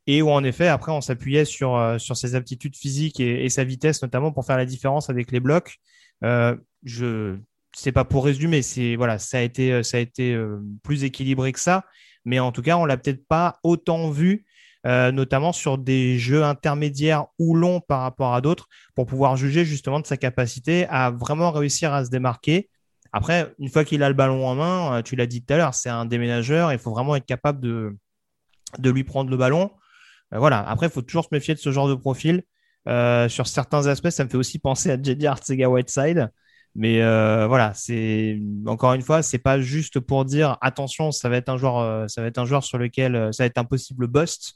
et 0.07 0.23
où 0.23 0.31
en 0.31 0.45
effet, 0.45 0.69
après, 0.69 0.93
on 0.93 1.01
s'appuyait 1.01 1.45
sur, 1.45 1.77
euh, 1.77 1.99
sur 1.99 2.17
ses 2.17 2.35
aptitudes 2.35 2.77
physiques 2.77 3.21
et, 3.21 3.49
sa 3.49 3.65
vitesse, 3.65 4.03
notamment 4.03 4.33
pour 4.33 4.45
faire 4.45 4.57
la 4.57 4.67
différence 4.67 5.11
avec 5.11 5.31
les 5.31 5.41
blocs. 5.41 5.77
Euh, 6.25 6.57
je 6.85 7.37
sais 7.77 7.93
pas 7.93 8.05
pour 8.05 8.25
résumer, 8.25 8.63
c'est 8.63 8.97
voilà, 8.97 9.19
ça 9.19 9.39
a 9.39 9.41
été, 9.41 9.73
euh, 9.73 9.83
ça 9.83 9.97
a 9.99 10.01
été 10.01 10.35
euh, 10.35 10.61
plus 10.83 11.05
équilibré 11.05 11.53
que 11.53 11.61
ça, 11.61 11.85
mais 12.25 12.39
en 12.39 12.53
tout 12.53 12.63
cas, 12.63 12.77
on 12.77 12.85
l'a 12.85 12.97
peut-être 12.97 13.27
pas 13.27 13.59
autant 13.63 14.11
vu, 14.11 14.47
notamment 14.85 15.53
sur 15.53 15.79
des 15.79 16.19
jeux 16.19 16.45
intermédiaires 16.45 17.27
ou 17.39 17.55
longs 17.55 17.81
par 17.81 18.03
rapport 18.03 18.35
à 18.35 18.41
d'autres, 18.41 18.69
pour 18.95 19.07
pouvoir 19.07 19.37
juger 19.37 19.65
justement 19.65 20.01
de 20.01 20.07
sa 20.07 20.17
capacité 20.17 20.87
à 20.91 21.11
vraiment 21.11 21.51
réussir 21.51 21.93
à 21.93 22.05
se 22.05 22.11
démarquer. 22.11 22.69
Après, 23.13 23.55
une 23.59 23.69
fois 23.69 23.85
qu'il 23.85 24.03
a 24.03 24.09
le 24.09 24.15
ballon 24.15 24.47
en 24.47 24.55
main, 24.55 25.03
tu 25.03 25.17
l'as 25.17 25.27
dit 25.27 25.43
tout 25.43 25.55
à 25.55 25.57
l'heure, 25.57 25.75
c'est 25.75 25.89
un 25.89 26.05
déménageur, 26.05 26.73
il 26.73 26.79
faut 26.79 26.91
vraiment 26.91 27.17
être 27.17 27.27
capable 27.27 27.61
de, 27.61 27.97
de 28.79 28.91
lui 28.91 29.05
prendre 29.05 29.31
le 29.31 29.37
ballon. 29.37 29.71
Euh, 30.33 30.39
voilà, 30.39 30.61
après, 30.69 30.87
il 30.87 30.93
faut 30.93 31.03
toujours 31.03 31.25
se 31.25 31.29
méfier 31.33 31.55
de 31.55 31.61
ce 31.61 31.71
genre 31.71 31.89
de 31.89 31.95
profil. 31.95 32.43
Euh, 32.87 33.29
sur 33.29 33.47
certains 33.47 33.87
aspects, 33.87 34.11
ça 34.11 34.25
me 34.25 34.29
fait 34.29 34.37
aussi 34.37 34.59
penser 34.59 34.91
à 34.91 34.97
JD 34.97 35.25
Artsega 35.25 35.69
Whiteside. 35.69 36.31
Mais 36.75 37.03
euh, 37.03 37.47
voilà, 37.47 37.73
c'est 37.75 38.41
encore 38.67 38.95
une 38.95 39.03
fois, 39.03 39.23
c'est 39.23 39.39
pas 39.39 39.61
juste 39.61 40.01
pour 40.01 40.25
dire 40.25 40.59
attention, 40.61 41.13
ça 41.13 41.29
va 41.29 41.37
être 41.37 41.49
un 41.49 41.57
joueur, 41.57 42.11
ça 42.11 42.21
va 42.21 42.27
être 42.27 42.39
un 42.39 42.47
joueur 42.47 42.65
sur 42.65 42.79
lequel 42.79 43.33
ça 43.33 43.45
va 43.45 43.47
être 43.47 43.59
impossible 43.59 44.09
bust. 44.09 44.55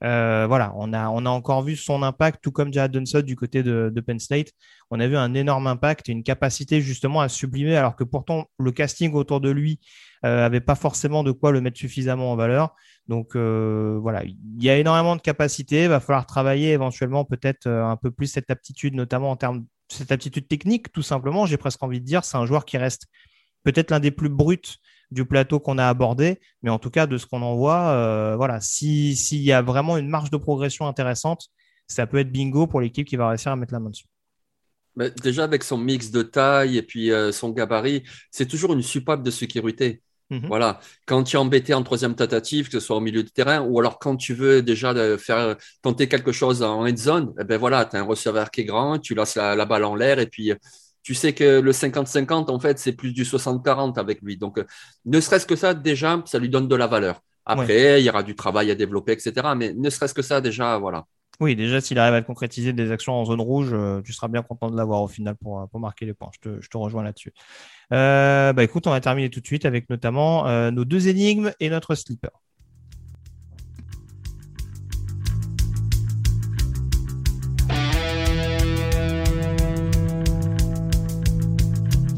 Voilà, 0.00 0.72
on 0.76 0.92
a, 0.92 1.08
on 1.08 1.24
a 1.26 1.30
encore 1.30 1.62
vu 1.62 1.76
son 1.76 2.02
impact, 2.02 2.40
tout 2.42 2.52
comme 2.52 2.72
Jared 2.72 2.92
Dunson 2.92 3.20
du 3.20 3.36
côté 3.36 3.62
de, 3.62 4.02
Penn 4.06 4.18
State. 4.18 4.48
On 4.90 5.00
a 5.00 5.06
vu 5.06 5.16
un 5.16 5.34
énorme 5.34 5.66
impact 5.66 6.08
et 6.08 6.12
une 6.12 6.22
capacité 6.22 6.80
justement 6.80 7.20
à 7.20 7.28
sublimer, 7.28 7.76
alors 7.76 7.96
que 7.96 8.04
pourtant 8.04 8.46
le 8.58 8.72
casting 8.72 9.12
autour 9.12 9.40
de 9.40 9.50
lui 9.50 9.80
avait 10.22 10.60
pas 10.60 10.74
forcément 10.74 11.22
de 11.22 11.30
quoi 11.30 11.52
le 11.52 11.60
mettre 11.60 11.78
suffisamment 11.78 12.32
en 12.32 12.36
valeur. 12.36 12.74
Donc 13.08 13.36
euh, 13.36 13.98
voilà, 14.00 14.24
il 14.24 14.36
y 14.58 14.68
a 14.68 14.76
énormément 14.76 15.16
de 15.16 15.20
capacités. 15.20 15.84
Il 15.84 15.88
va 15.88 16.00
falloir 16.00 16.26
travailler 16.26 16.72
éventuellement 16.72 17.24
peut-être 17.24 17.66
euh, 17.66 17.84
un 17.84 17.96
peu 17.96 18.10
plus 18.10 18.26
cette 18.26 18.50
aptitude, 18.50 18.94
notamment 18.94 19.30
en 19.30 19.36
termes 19.36 19.60
de 19.60 19.66
cette 19.88 20.10
aptitude 20.10 20.48
technique, 20.48 20.92
tout 20.92 21.02
simplement. 21.02 21.46
J'ai 21.46 21.56
presque 21.56 21.82
envie 21.82 22.00
de 22.00 22.04
dire, 22.04 22.24
c'est 22.24 22.36
un 22.36 22.46
joueur 22.46 22.64
qui 22.64 22.78
reste 22.78 23.06
peut-être 23.62 23.90
l'un 23.90 24.00
des 24.00 24.10
plus 24.10 24.28
bruts 24.28 24.58
du 25.10 25.24
plateau 25.24 25.60
qu'on 25.60 25.78
a 25.78 25.86
abordé, 25.86 26.40
mais 26.62 26.70
en 26.70 26.78
tout 26.78 26.90
cas 26.90 27.06
de 27.06 27.16
ce 27.18 27.26
qu'on 27.26 27.42
en 27.42 27.56
voit, 27.56 27.90
euh, 27.90 28.36
voilà, 28.36 28.60
s'il 28.60 29.42
y 29.42 29.52
a 29.52 29.62
vraiment 29.62 29.96
une 29.96 30.08
marge 30.08 30.30
de 30.30 30.36
progression 30.36 30.86
intéressante, 30.86 31.48
ça 31.86 32.06
peut 32.06 32.18
être 32.18 32.32
bingo 32.32 32.66
pour 32.66 32.80
l'équipe 32.80 33.06
qui 33.06 33.16
va 33.16 33.28
réussir 33.28 33.52
à 33.52 33.56
mettre 33.56 33.72
la 33.72 33.80
main 33.80 33.90
dessus. 33.90 34.06
déjà 35.22 35.44
avec 35.44 35.62
son 35.62 35.78
mix 35.78 36.10
de 36.10 36.22
taille 36.22 36.76
et 36.76 36.82
puis 36.82 37.10
son 37.32 37.50
gabarit, 37.50 38.02
c'est 38.30 38.46
toujours 38.46 38.72
une 38.72 38.82
soupape 38.82 39.22
de 39.22 39.30
sécurité. 39.30 40.02
Mhm. 40.30 40.46
Voilà, 40.48 40.80
quand 41.06 41.22
tu 41.22 41.36
es 41.36 41.38
embêté 41.38 41.72
en 41.72 41.84
troisième 41.84 42.16
tentative, 42.16 42.66
que 42.66 42.72
ce 42.72 42.80
soit 42.80 42.96
au 42.96 43.00
milieu 43.00 43.22
du 43.22 43.30
terrain, 43.30 43.60
ou 43.60 43.78
alors 43.78 44.00
quand 44.00 44.16
tu 44.16 44.34
veux 44.34 44.60
déjà 44.60 44.92
faire 45.18 45.56
tenter 45.82 46.08
quelque 46.08 46.32
chose 46.32 46.62
en 46.62 46.84
end 46.84 46.96
zone, 46.96 47.32
eh 47.38 47.44
ben 47.44 47.58
voilà, 47.58 47.84
tu 47.84 47.96
as 47.96 48.00
un 48.00 48.02
receveur 48.02 48.50
qui 48.50 48.62
est 48.62 48.64
grand, 48.64 48.98
tu 48.98 49.14
laisses 49.14 49.36
la, 49.36 49.64
balle 49.64 49.84
en 49.84 49.94
l'air 49.94 50.18
et 50.18 50.26
puis 50.26 50.52
tu 51.06 51.14
sais 51.14 51.32
que 51.34 51.60
le 51.60 51.70
50-50, 51.72 52.50
en 52.50 52.58
fait, 52.58 52.80
c'est 52.80 52.90
plus 52.90 53.12
du 53.12 53.22
60-40 53.22 53.96
avec 53.96 54.20
lui. 54.22 54.36
Donc, 54.36 54.60
ne 55.04 55.20
serait-ce 55.20 55.46
que 55.46 55.54
ça, 55.54 55.72
déjà, 55.72 56.20
ça 56.26 56.40
lui 56.40 56.48
donne 56.48 56.66
de 56.66 56.74
la 56.74 56.88
valeur. 56.88 57.20
Après, 57.44 58.02
il 58.02 58.04
y 58.04 58.10
aura 58.10 58.24
du 58.24 58.34
travail 58.34 58.72
à 58.72 58.74
développer, 58.74 59.12
etc. 59.12 59.54
Mais 59.56 59.72
ne 59.72 59.88
serait-ce 59.88 60.14
que 60.14 60.22
ça, 60.22 60.40
déjà, 60.40 60.78
voilà. 60.78 61.04
Oui, 61.38 61.54
déjà, 61.54 61.80
s'il 61.80 62.00
arrive 62.00 62.14
à 62.14 62.22
concrétiser 62.22 62.72
des 62.72 62.90
actions 62.90 63.12
en 63.12 63.24
zone 63.24 63.40
rouge, 63.40 63.68
euh, 63.72 64.02
tu 64.02 64.12
seras 64.12 64.26
bien 64.26 64.42
content 64.42 64.68
de 64.68 64.76
l'avoir 64.76 65.00
au 65.00 65.06
final 65.06 65.36
pour, 65.36 65.68
pour 65.68 65.78
marquer 65.78 66.06
les 66.06 66.12
points. 66.12 66.30
Je 66.34 66.50
te, 66.50 66.60
je 66.60 66.68
te 66.68 66.76
rejoins 66.76 67.04
là-dessus. 67.04 67.32
Euh, 67.92 68.52
bah 68.52 68.64
écoute, 68.64 68.88
on 68.88 68.90
va 68.90 69.00
terminer 69.00 69.30
tout 69.30 69.40
de 69.40 69.46
suite 69.46 69.64
avec 69.64 69.88
notamment 69.88 70.48
euh, 70.48 70.72
nos 70.72 70.84
deux 70.84 71.06
énigmes 71.06 71.52
et 71.60 71.70
notre 71.70 71.94
slipper. 71.94 72.30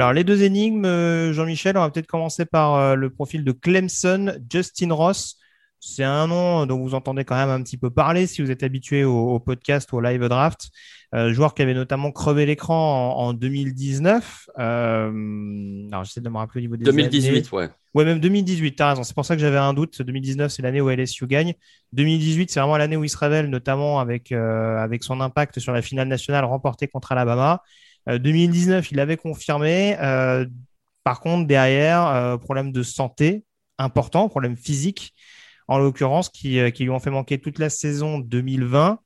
Alors, 0.00 0.14
les 0.14 0.24
deux 0.24 0.44
énigmes, 0.44 0.86
euh, 0.86 1.34
Jean-Michel, 1.34 1.76
on 1.76 1.80
va 1.80 1.90
peut-être 1.90 2.06
commencer 2.06 2.46
par 2.46 2.74
euh, 2.76 2.94
le 2.94 3.10
profil 3.10 3.44
de 3.44 3.52
Clemson, 3.52 4.32
Justin 4.50 4.94
Ross. 4.94 5.36
C'est 5.78 6.04
un 6.04 6.26
nom 6.26 6.64
dont 6.64 6.78
vous 6.78 6.94
entendez 6.94 7.26
quand 7.26 7.36
même 7.36 7.50
un 7.50 7.62
petit 7.62 7.76
peu 7.76 7.90
parler 7.90 8.26
si 8.26 8.40
vous 8.40 8.50
êtes 8.50 8.62
habitué 8.62 9.04
au, 9.04 9.38
podcast 9.40 9.92
ou 9.92 9.96
au 9.96 10.00
live 10.00 10.26
draft. 10.26 10.70
Euh, 11.14 11.34
joueur 11.34 11.52
qui 11.52 11.60
avait 11.60 11.74
notamment 11.74 12.12
crevé 12.12 12.46
l'écran 12.46 13.14
en, 13.14 13.34
2019. 13.34 14.48
Euh, 14.58 15.88
alors, 15.92 16.04
j'essaie 16.04 16.22
de 16.22 16.28
me 16.30 16.38
rappeler 16.38 16.60
au 16.60 16.62
niveau 16.62 16.76
des 16.78 16.84
2018, 16.84 17.52
ouais. 17.52 17.68
Ouais, 17.92 18.04
même 18.06 18.20
2018, 18.20 18.76
t'as 18.76 18.90
raison. 18.90 19.02
C'est 19.02 19.14
pour 19.14 19.26
ça 19.26 19.34
que 19.34 19.40
j'avais 19.42 19.58
un 19.58 19.74
doute. 19.74 20.00
2019, 20.00 20.50
c'est 20.50 20.62
l'année 20.62 20.80
où 20.80 20.88
LSU 20.88 21.26
gagne. 21.26 21.52
2018, 21.92 22.50
c'est 22.50 22.60
vraiment 22.60 22.78
l'année 22.78 22.96
où 22.96 23.04
il 23.04 23.10
se 23.10 23.18
révèle, 23.18 23.50
notamment 23.50 24.00
avec, 24.00 24.32
euh, 24.32 24.78
avec 24.78 25.02
son 25.04 25.20
impact 25.20 25.58
sur 25.60 25.74
la 25.74 25.82
finale 25.82 26.08
nationale 26.08 26.46
remportée 26.46 26.88
contre 26.88 27.12
Alabama. 27.12 27.62
2019, 28.06 28.90
il 28.92 29.00
avait 29.00 29.16
confirmé. 29.16 29.96
par 31.04 31.20
contre, 31.20 31.46
derrière, 31.46 32.38
problème 32.40 32.72
de 32.72 32.82
santé 32.82 33.44
important, 33.78 34.28
problème 34.28 34.56
physique 34.56 35.14
en 35.70 35.78
l'occurrence, 35.78 36.28
qui, 36.28 36.58
euh, 36.58 36.70
lui 36.78 36.90
ont 36.90 36.98
fait 36.98 37.10
manquer 37.10 37.38
toute 37.38 37.58
la 37.58 37.70
saison 37.70 38.18
2020. 38.18 38.98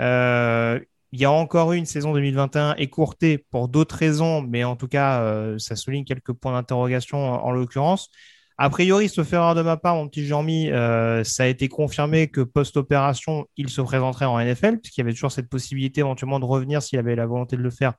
Euh, 0.00 0.80
il 1.12 1.20
y 1.20 1.24
a 1.24 1.30
encore 1.30 1.72
eu 1.72 1.76
une 1.76 1.86
saison 1.86 2.12
2021 2.12 2.74
écourtée 2.76 3.38
pour 3.38 3.68
d'autres 3.68 3.96
raisons, 3.96 4.40
mais 4.42 4.64
en 4.64 4.76
tout 4.76 4.88
cas, 4.88 5.22
euh, 5.22 5.58
ça 5.58 5.76
souligne 5.76 6.04
quelques 6.04 6.32
points 6.32 6.52
d'interrogation 6.52 7.18
en, 7.18 7.50
l'occurrence. 7.50 8.10
A 8.58 8.70
priori, 8.70 9.08
sauf 9.08 9.32
erreur 9.32 9.56
de 9.56 9.62
ma 9.62 9.76
part, 9.76 9.96
mon 9.96 10.08
petit 10.08 10.24
Jean-Mi, 10.26 10.68
ça 11.24 11.42
a 11.42 11.46
été 11.46 11.68
confirmé 11.68 12.28
que 12.28 12.40
post-opération, 12.40 13.46
il 13.56 13.68
se 13.68 13.80
présenterait 13.80 14.26
en 14.26 14.38
NFL, 14.38 14.78
puisqu'il 14.78 15.00
y 15.00 15.02
avait 15.02 15.12
toujours 15.12 15.32
cette 15.32 15.48
possibilité 15.48 16.00
éventuellement 16.00 16.38
de 16.38 16.44
revenir 16.44 16.80
s'il 16.80 17.00
avait 17.00 17.16
la 17.16 17.26
volonté 17.26 17.56
de 17.56 17.62
le 17.62 17.70
faire. 17.70 17.94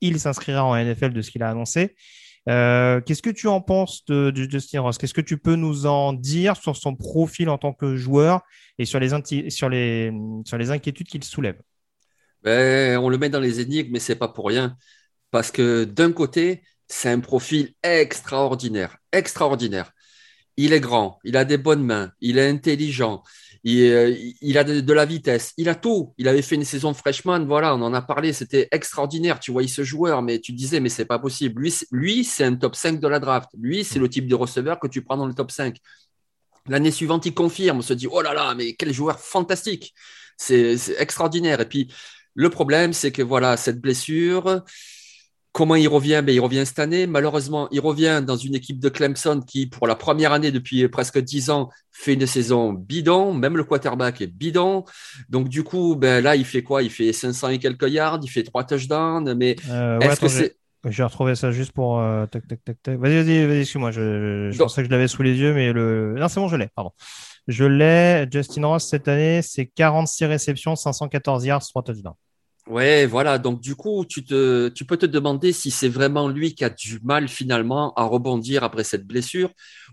Il 0.00 0.20
s'inscrira 0.20 0.64
en 0.64 0.76
NFL 0.76 1.12
de 1.12 1.22
ce 1.22 1.30
qu'il 1.30 1.42
a 1.42 1.50
annoncé. 1.50 1.94
Euh, 2.48 3.00
qu'est-ce 3.00 3.22
que 3.22 3.30
tu 3.30 3.48
en 3.48 3.60
penses 3.60 4.04
de, 4.06 4.32
Justin 4.34 4.82
Ross? 4.82 4.98
Qu'est-ce 4.98 5.14
que 5.14 5.20
tu 5.20 5.38
peux 5.38 5.56
nous 5.56 5.86
en 5.86 6.12
dire 6.12 6.56
sur 6.56 6.76
son 6.76 6.94
profil 6.94 7.48
en 7.48 7.58
tant 7.58 7.72
que 7.72 7.96
joueur 7.96 8.42
et 8.78 8.84
sur 8.84 9.00
les, 9.00 9.08
sur 9.50 9.68
les, 9.68 10.12
sur 10.44 10.58
les 10.58 10.70
inquiétudes 10.70 11.06
qu'il 11.06 11.24
soulève? 11.24 11.58
Ben, 12.42 12.98
On 12.98 13.08
le 13.08 13.16
met 13.18 13.30
dans 13.30 13.40
les 13.40 13.60
énigmes, 13.60 13.92
mais 13.92 14.00
c'est 14.00 14.16
pas 14.16 14.28
pour 14.28 14.46
rien. 14.46 14.76
Parce 15.30 15.50
que 15.50 15.84
d'un 15.84 16.12
côté, 16.12 16.62
c'est 16.88 17.10
un 17.10 17.20
profil 17.20 17.72
extraordinaire, 17.82 18.98
extraordinaire. 19.12 19.90
Il 20.56 20.72
est 20.72 20.80
grand, 20.80 21.18
il 21.24 21.36
a 21.36 21.44
des 21.44 21.58
bonnes 21.58 21.82
mains, 21.82 22.12
il 22.20 22.38
est 22.38 22.48
intelligent, 22.48 23.22
euh, 23.66 24.14
il, 24.42 24.58
a 24.58 24.64
de, 24.64 24.92
la 24.92 25.06
vitesse, 25.06 25.54
il 25.56 25.68
a 25.68 25.74
tout. 25.74 26.14
Il 26.18 26.28
avait 26.28 26.42
fait 26.42 26.54
une 26.54 26.64
saison 26.64 26.92
freshman, 26.92 27.46
voilà, 27.46 27.74
on 27.74 27.80
en 27.82 27.94
a 27.94 28.02
parlé, 28.02 28.32
c'était 28.32 28.68
extraordinaire. 28.70 29.40
Tu 29.40 29.52
voyais 29.52 29.68
ce 29.68 29.82
joueur, 29.84 30.20
mais 30.22 30.38
tu 30.38 30.52
disais, 30.52 30.80
mais 30.80 30.90
c'est 30.90 31.06
pas 31.06 31.18
possible. 31.18 31.62
Lui, 31.62 31.74
lui 31.90 32.24
c'est 32.24 32.44
un 32.44 32.54
top 32.56 32.76
5 32.76 33.00
de 33.00 33.08
la 33.08 33.18
draft. 33.18 33.48
Lui, 33.58 33.84
c'est 33.84 33.98
le 33.98 34.08
type 34.08 34.26
de 34.28 34.34
receveur 34.34 34.78
que 34.80 34.86
tu 34.86 35.02
prends 35.02 35.16
dans 35.16 35.26
le 35.26 35.34
top 35.34 35.50
5. 35.50 35.78
L'année 36.68 36.90
suivante, 36.90 37.26
il 37.26 37.34
confirme, 37.34 37.78
on 37.78 37.82
se 37.82 37.94
dit, 37.94 38.06
oh 38.10 38.22
là 38.22 38.34
là, 38.34 38.54
mais 38.54 38.74
quel 38.74 38.92
joueur 38.92 39.18
fantastique. 39.18 39.94
C'est 40.36 40.76
extraordinaire. 40.98 41.60
Et 41.60 41.68
puis, 41.68 41.92
le 42.34 42.50
problème, 42.50 42.92
c'est 42.92 43.12
que 43.12 43.22
voilà, 43.22 43.56
cette 43.56 43.80
blessure, 43.80 44.62
Comment 45.54 45.76
il 45.76 45.86
revient? 45.86 46.20
Ben, 46.26 46.34
Il 46.34 46.40
revient 46.40 46.64
cette 46.66 46.80
année. 46.80 47.06
Malheureusement, 47.06 47.68
il 47.70 47.78
revient 47.78 48.20
dans 48.26 48.34
une 48.34 48.56
équipe 48.56 48.80
de 48.80 48.88
Clemson 48.88 49.40
qui, 49.40 49.68
pour 49.68 49.86
la 49.86 49.94
première 49.94 50.32
année 50.32 50.50
depuis 50.50 50.88
presque 50.88 51.20
dix 51.20 51.48
ans, 51.48 51.70
fait 51.92 52.14
une 52.14 52.26
saison 52.26 52.72
bidon. 52.72 53.32
Même 53.32 53.56
le 53.56 53.62
quarterback 53.62 54.20
est 54.20 54.26
bidon. 54.26 54.84
Donc, 55.28 55.48
du 55.48 55.62
coup, 55.62 55.94
ben, 55.94 56.24
là, 56.24 56.34
il 56.34 56.44
fait 56.44 56.64
quoi? 56.64 56.82
Il 56.82 56.90
fait 56.90 57.12
500 57.12 57.50
et 57.50 57.58
quelques 57.60 57.88
yards, 57.88 58.18
il 58.24 58.28
fait 58.28 58.42
trois 58.42 58.64
touchdowns. 58.64 59.32
Mais 59.34 59.54
euh, 59.70 60.00
est-ce 60.00 60.20
que 60.20 60.26
c'est. 60.26 60.56
J'ai 60.88 61.04
retrouvé 61.04 61.36
ça 61.36 61.52
juste 61.52 61.70
pour. 61.70 62.00
Euh, 62.00 62.26
tac, 62.26 62.48
tac, 62.48 62.58
tac, 62.64 62.82
tac. 62.82 62.98
Vas-y, 62.98 63.22
vas-y, 63.22 63.46
vas-y, 63.46 63.60
excuse-moi. 63.60 63.92
Je, 63.92 64.50
je 64.50 64.58
pensais 64.58 64.82
que 64.82 64.88
je 64.88 64.90
l'avais 64.90 65.06
sous 65.06 65.22
les 65.22 65.36
yeux, 65.36 65.54
mais 65.54 65.72
le. 65.72 66.16
Non, 66.18 66.26
c'est 66.26 66.40
bon, 66.40 66.48
je 66.48 66.56
l'ai, 66.56 66.68
pardon. 66.74 66.90
Je 67.46 67.64
l'ai. 67.64 68.26
Justin 68.28 68.66
Ross, 68.66 68.88
cette 68.88 69.06
année, 69.06 69.40
c'est 69.40 69.66
46 69.66 70.24
réceptions, 70.24 70.74
514 70.74 71.44
yards, 71.44 71.62
3 71.62 71.84
touchdowns. 71.84 72.14
Ouais, 72.68 73.04
voilà. 73.06 73.38
Donc, 73.38 73.60
du 73.60 73.74
coup, 73.76 74.04
tu, 74.06 74.24
te, 74.24 74.68
tu 74.68 74.86
peux 74.86 74.96
te 74.96 75.04
demander 75.06 75.52
si 75.52 75.70
c'est 75.70 75.88
vraiment 75.88 76.28
lui 76.28 76.54
qui 76.54 76.64
a 76.64 76.70
du 76.70 76.98
mal 77.02 77.28
finalement 77.28 77.92
à 77.94 78.04
rebondir 78.04 78.64
après 78.64 78.84
cette 78.84 79.06
blessure 79.06 79.50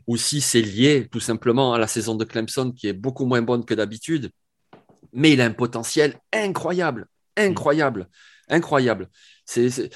ou 0.08 0.16
si 0.16 0.40
c'est 0.40 0.62
lié 0.62 1.08
tout 1.12 1.20
simplement 1.20 1.74
à 1.74 1.80
la 1.80 1.88
saison 1.88 2.16
de 2.16 2.24
Clemson 2.24 2.72
qui 2.72 2.88
est 2.88 2.94
beaucoup 2.94 3.26
moins 3.26 3.42
bonne 3.42 3.66
que 3.66 3.74
d'habitude. 3.74 4.32
Mais 5.14 5.34
il 5.34 5.42
a 5.42 5.46
un 5.46 5.52
potentiel 5.52 6.16
incroyable, 6.34 7.08
incroyable, 7.36 8.08
incroyable. 8.52 9.10
C'est 9.46 9.90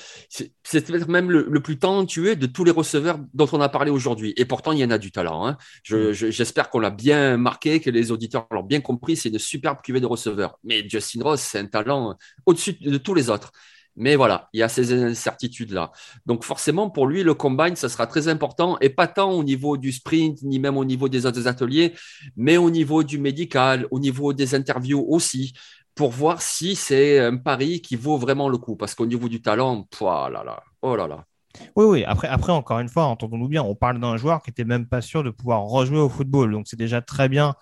peut-être 0.63 1.07
même 1.07 1.29
le, 1.29 1.61
plus 1.61 1.77
talentueux 1.77 2.35
de 2.35 2.45
tous 2.45 2.63
les 2.63 2.71
receveurs 2.71 3.19
dont 3.33 3.47
on 3.51 3.61
a 3.61 3.69
parlé 3.69 3.91
aujourd'hui. 3.91 4.33
Et 4.37 4.45
pourtant, 4.45 4.71
il 4.71 4.79
y 4.79 4.85
en 4.85 4.91
a 4.91 4.97
du 4.97 5.11
talent. 5.11 5.45
Hein. 5.45 5.57
Mm. 5.89 6.11
J'espère 6.11 6.69
qu'on 6.69 6.79
l'a 6.79 6.89
bien 6.89 7.37
marqué, 7.37 7.79
que 7.79 7.89
les 7.89 8.11
auditeurs 8.11 8.47
l'ont 8.51 8.63
bien 8.63 8.81
compris. 8.81 9.15
C'est 9.15 9.29
une 9.29 9.39
superbe 9.39 9.81
cuvée 9.83 10.01
de 10.01 10.07
receveurs. 10.07 10.57
Mais 10.63 10.87
Justin 10.89 11.21
Ross, 11.23 11.41
c'est 11.41 11.59
un 11.59 11.67
talent 11.67 12.17
au-dessus 12.45 12.73
de 12.73 12.97
tous 12.97 13.13
les 13.13 13.29
autres. 13.29 13.51
Mais 13.97 14.17
voilà, 14.17 14.49
il 14.51 14.59
y 14.59 14.63
a 14.63 14.67
ces 14.67 14.91
incertitudes-là. 14.91 15.91
Donc 16.25 16.43
forcément, 16.43 16.89
pour 16.89 17.07
lui, 17.07 17.23
le 17.23 17.33
combine, 17.33 17.77
ça 17.77 17.87
sera 17.87 18.07
très 18.07 18.27
important, 18.27 18.77
et 18.81 18.89
pas 18.89 19.07
tant 19.07 19.31
au 19.31 19.43
niveau 19.43 19.77
du 19.77 19.93
sprint, 19.93 20.41
ni 20.41 20.59
même 20.59 20.77
au 20.77 20.83
niveau 20.83 21.07
des 21.07 21.25
autres 21.25 21.47
ateliers, 21.47 21.93
mais 22.35 22.57
au 22.57 22.69
niveau 22.69 23.03
du 23.03 23.19
médical, 23.19 23.87
au 23.91 23.99
niveau 23.99 24.33
des 24.33 24.53
interviews 24.53 25.05
aussi 25.07 25.53
pour 25.95 26.11
voir 26.11 26.41
si 26.41 26.75
c'est 26.75 27.19
un 27.19 27.37
pari 27.37 27.81
qui 27.81 27.95
vaut 27.95 28.17
vraiment 28.17 28.49
le 28.49 28.57
coup. 28.57 28.75
Parce 28.75 28.93
qu'au 28.93 29.05
niveau 29.05 29.29
du 29.29 29.41
talent, 29.41 29.87
oh 30.01 30.05
là 30.05 30.43
là, 30.43 30.63
oh 30.81 30.95
là 30.95 31.07
là. 31.07 31.25
Oui, 31.75 31.85
oui. 31.85 32.03
Après, 32.03 32.51
encore 32.51 32.79
une 32.79 32.89
fois, 32.89 33.05
entendons-nous 33.05 33.47
bien, 33.47 33.63
on 33.63 33.75
parle 33.75 33.99
d'un 33.99 34.17
joueur 34.17 34.41
qui 34.43 34.49
était 34.51 34.65
même 34.65 34.87
pas 34.87 35.01
sûr 35.01 35.23
de 35.23 35.29
pouvoir 35.29 35.61
rejouer 35.63 35.99
au 35.99 36.09
football. 36.09 36.51
Donc, 36.51 36.67
c'est 36.67 36.77
déjà 36.77 37.01
très 37.01 37.29
bien 37.29 37.55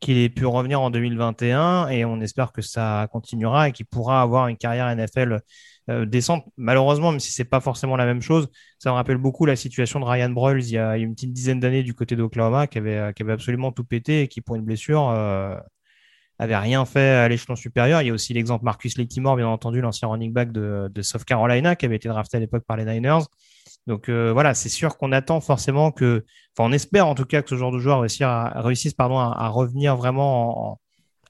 qu'il 0.00 0.18
ait 0.18 0.28
pu 0.28 0.46
revenir 0.46 0.80
en 0.80 0.90
2021 0.90 1.88
et 1.88 2.04
on 2.04 2.20
espère 2.20 2.52
que 2.52 2.62
ça 2.62 3.08
continuera 3.12 3.68
et 3.68 3.72
qu'il 3.72 3.86
pourra 3.86 4.22
avoir 4.22 4.48
une 4.48 4.56
carrière 4.56 4.94
NFL 4.94 5.40
euh, 5.90 6.06
décente. 6.06 6.44
Malheureusement, 6.56 7.10
même 7.10 7.20
si 7.20 7.32
c'est 7.32 7.44
pas 7.44 7.60
forcément 7.60 7.96
la 7.96 8.04
même 8.06 8.20
chose, 8.20 8.48
ça 8.78 8.90
me 8.90 8.94
rappelle 8.94 9.18
beaucoup 9.18 9.46
la 9.46 9.56
situation 9.56 10.00
de 10.00 10.04
Ryan 10.04 10.30
Broyles 10.30 10.64
il 10.64 10.72
y 10.72 10.78
a, 10.78 10.96
une 10.96 11.14
petite 11.14 11.32
dizaine 11.32 11.60
d'années 11.60 11.82
du 11.82 11.94
côté 11.94 12.16
d'Oklahoma 12.16 12.66
qui 12.66 12.78
avait, 12.78 13.12
qui 13.14 13.22
avait 13.22 13.32
absolument 13.32 13.72
tout 13.72 13.84
pété 13.84 14.22
et 14.22 14.28
qui, 14.28 14.40
pour 14.40 14.56
une 14.56 14.62
blessure, 14.62 15.08
euh, 15.10 15.56
avait 16.38 16.56
rien 16.56 16.84
fait 16.84 17.10
à 17.10 17.28
l'échelon 17.28 17.56
supérieur. 17.56 18.02
Il 18.02 18.08
y 18.08 18.10
a 18.10 18.12
aussi 18.12 18.34
l'exemple 18.34 18.64
Marcus 18.64 18.98
Lettimore, 18.98 19.36
bien 19.36 19.46
entendu, 19.46 19.80
l'ancien 19.80 20.08
running 20.08 20.32
back 20.32 20.52
de, 20.52 20.90
South 21.02 21.24
Carolina, 21.24 21.76
qui 21.76 21.86
avait 21.86 21.96
été 21.96 22.08
drafté 22.08 22.36
à 22.36 22.40
l'époque 22.40 22.64
par 22.66 22.76
les 22.76 22.84
Niners. 22.84 23.24
Donc 23.86 24.08
euh, 24.08 24.32
voilà, 24.32 24.54
c'est 24.54 24.68
sûr 24.68 24.96
qu'on 24.96 25.12
attend 25.12 25.40
forcément 25.40 25.92
que, 25.92 26.24
enfin, 26.56 26.68
on 26.68 26.72
espère 26.72 27.06
en 27.06 27.14
tout 27.14 27.26
cas 27.26 27.42
que 27.42 27.50
ce 27.50 27.56
genre 27.56 27.70
de 27.70 27.78
joueur 27.78 28.00
réussisse 28.00 28.22
à, 28.92 28.96
pardon, 28.96 29.18
à, 29.18 29.48
revenir 29.48 29.96
vraiment 29.96 30.72
en, 30.72 30.80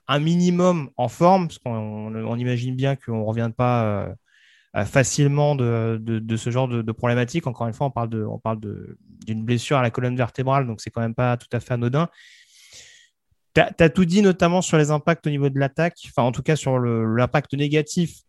un 0.06 0.18
minimum 0.20 0.90
en 0.96 1.08
forme, 1.08 1.48
parce 1.48 1.58
qu'on 1.58 2.14
on 2.14 2.36
imagine 2.36 2.76
bien 2.76 2.94
qu'on 2.96 3.18
ne 3.18 3.24
revienne 3.24 3.52
pas 3.52 3.84
euh, 4.76 4.84
facilement 4.84 5.54
de, 5.56 6.00
ce 6.36 6.50
genre 6.50 6.68
de, 6.68 6.82
de, 6.82 6.92
problématique. 6.92 7.46
Encore 7.46 7.66
une 7.66 7.74
fois, 7.74 7.88
on 7.88 7.90
parle 7.90 8.24
on 8.28 8.38
parle 8.38 8.60
d'une 9.26 9.44
blessure 9.44 9.78
à 9.78 9.82
la 9.82 9.90
colonne 9.90 10.16
vertébrale, 10.16 10.66
donc 10.66 10.80
c'est 10.80 10.90
quand 10.90 11.00
même 11.00 11.14
pas 11.14 11.36
tout 11.36 11.48
à 11.52 11.60
fait 11.60 11.74
anodin. 11.74 12.08
Tu 13.54 13.60
as, 13.60 13.88
tout 13.88 14.04
dit, 14.04 14.22
notamment 14.22 14.62
sur 14.62 14.78
les 14.78 14.90
impacts 14.90 15.26
au 15.26 15.30
niveau 15.30 15.48
de 15.48 15.58
l'attaque, 15.58 15.98
enfin 16.08 16.22
en 16.22 16.32
tout 16.32 16.42
cas 16.42 16.56
sur 16.56 16.78
l'impact 16.78 17.54
négatif 17.54 18.24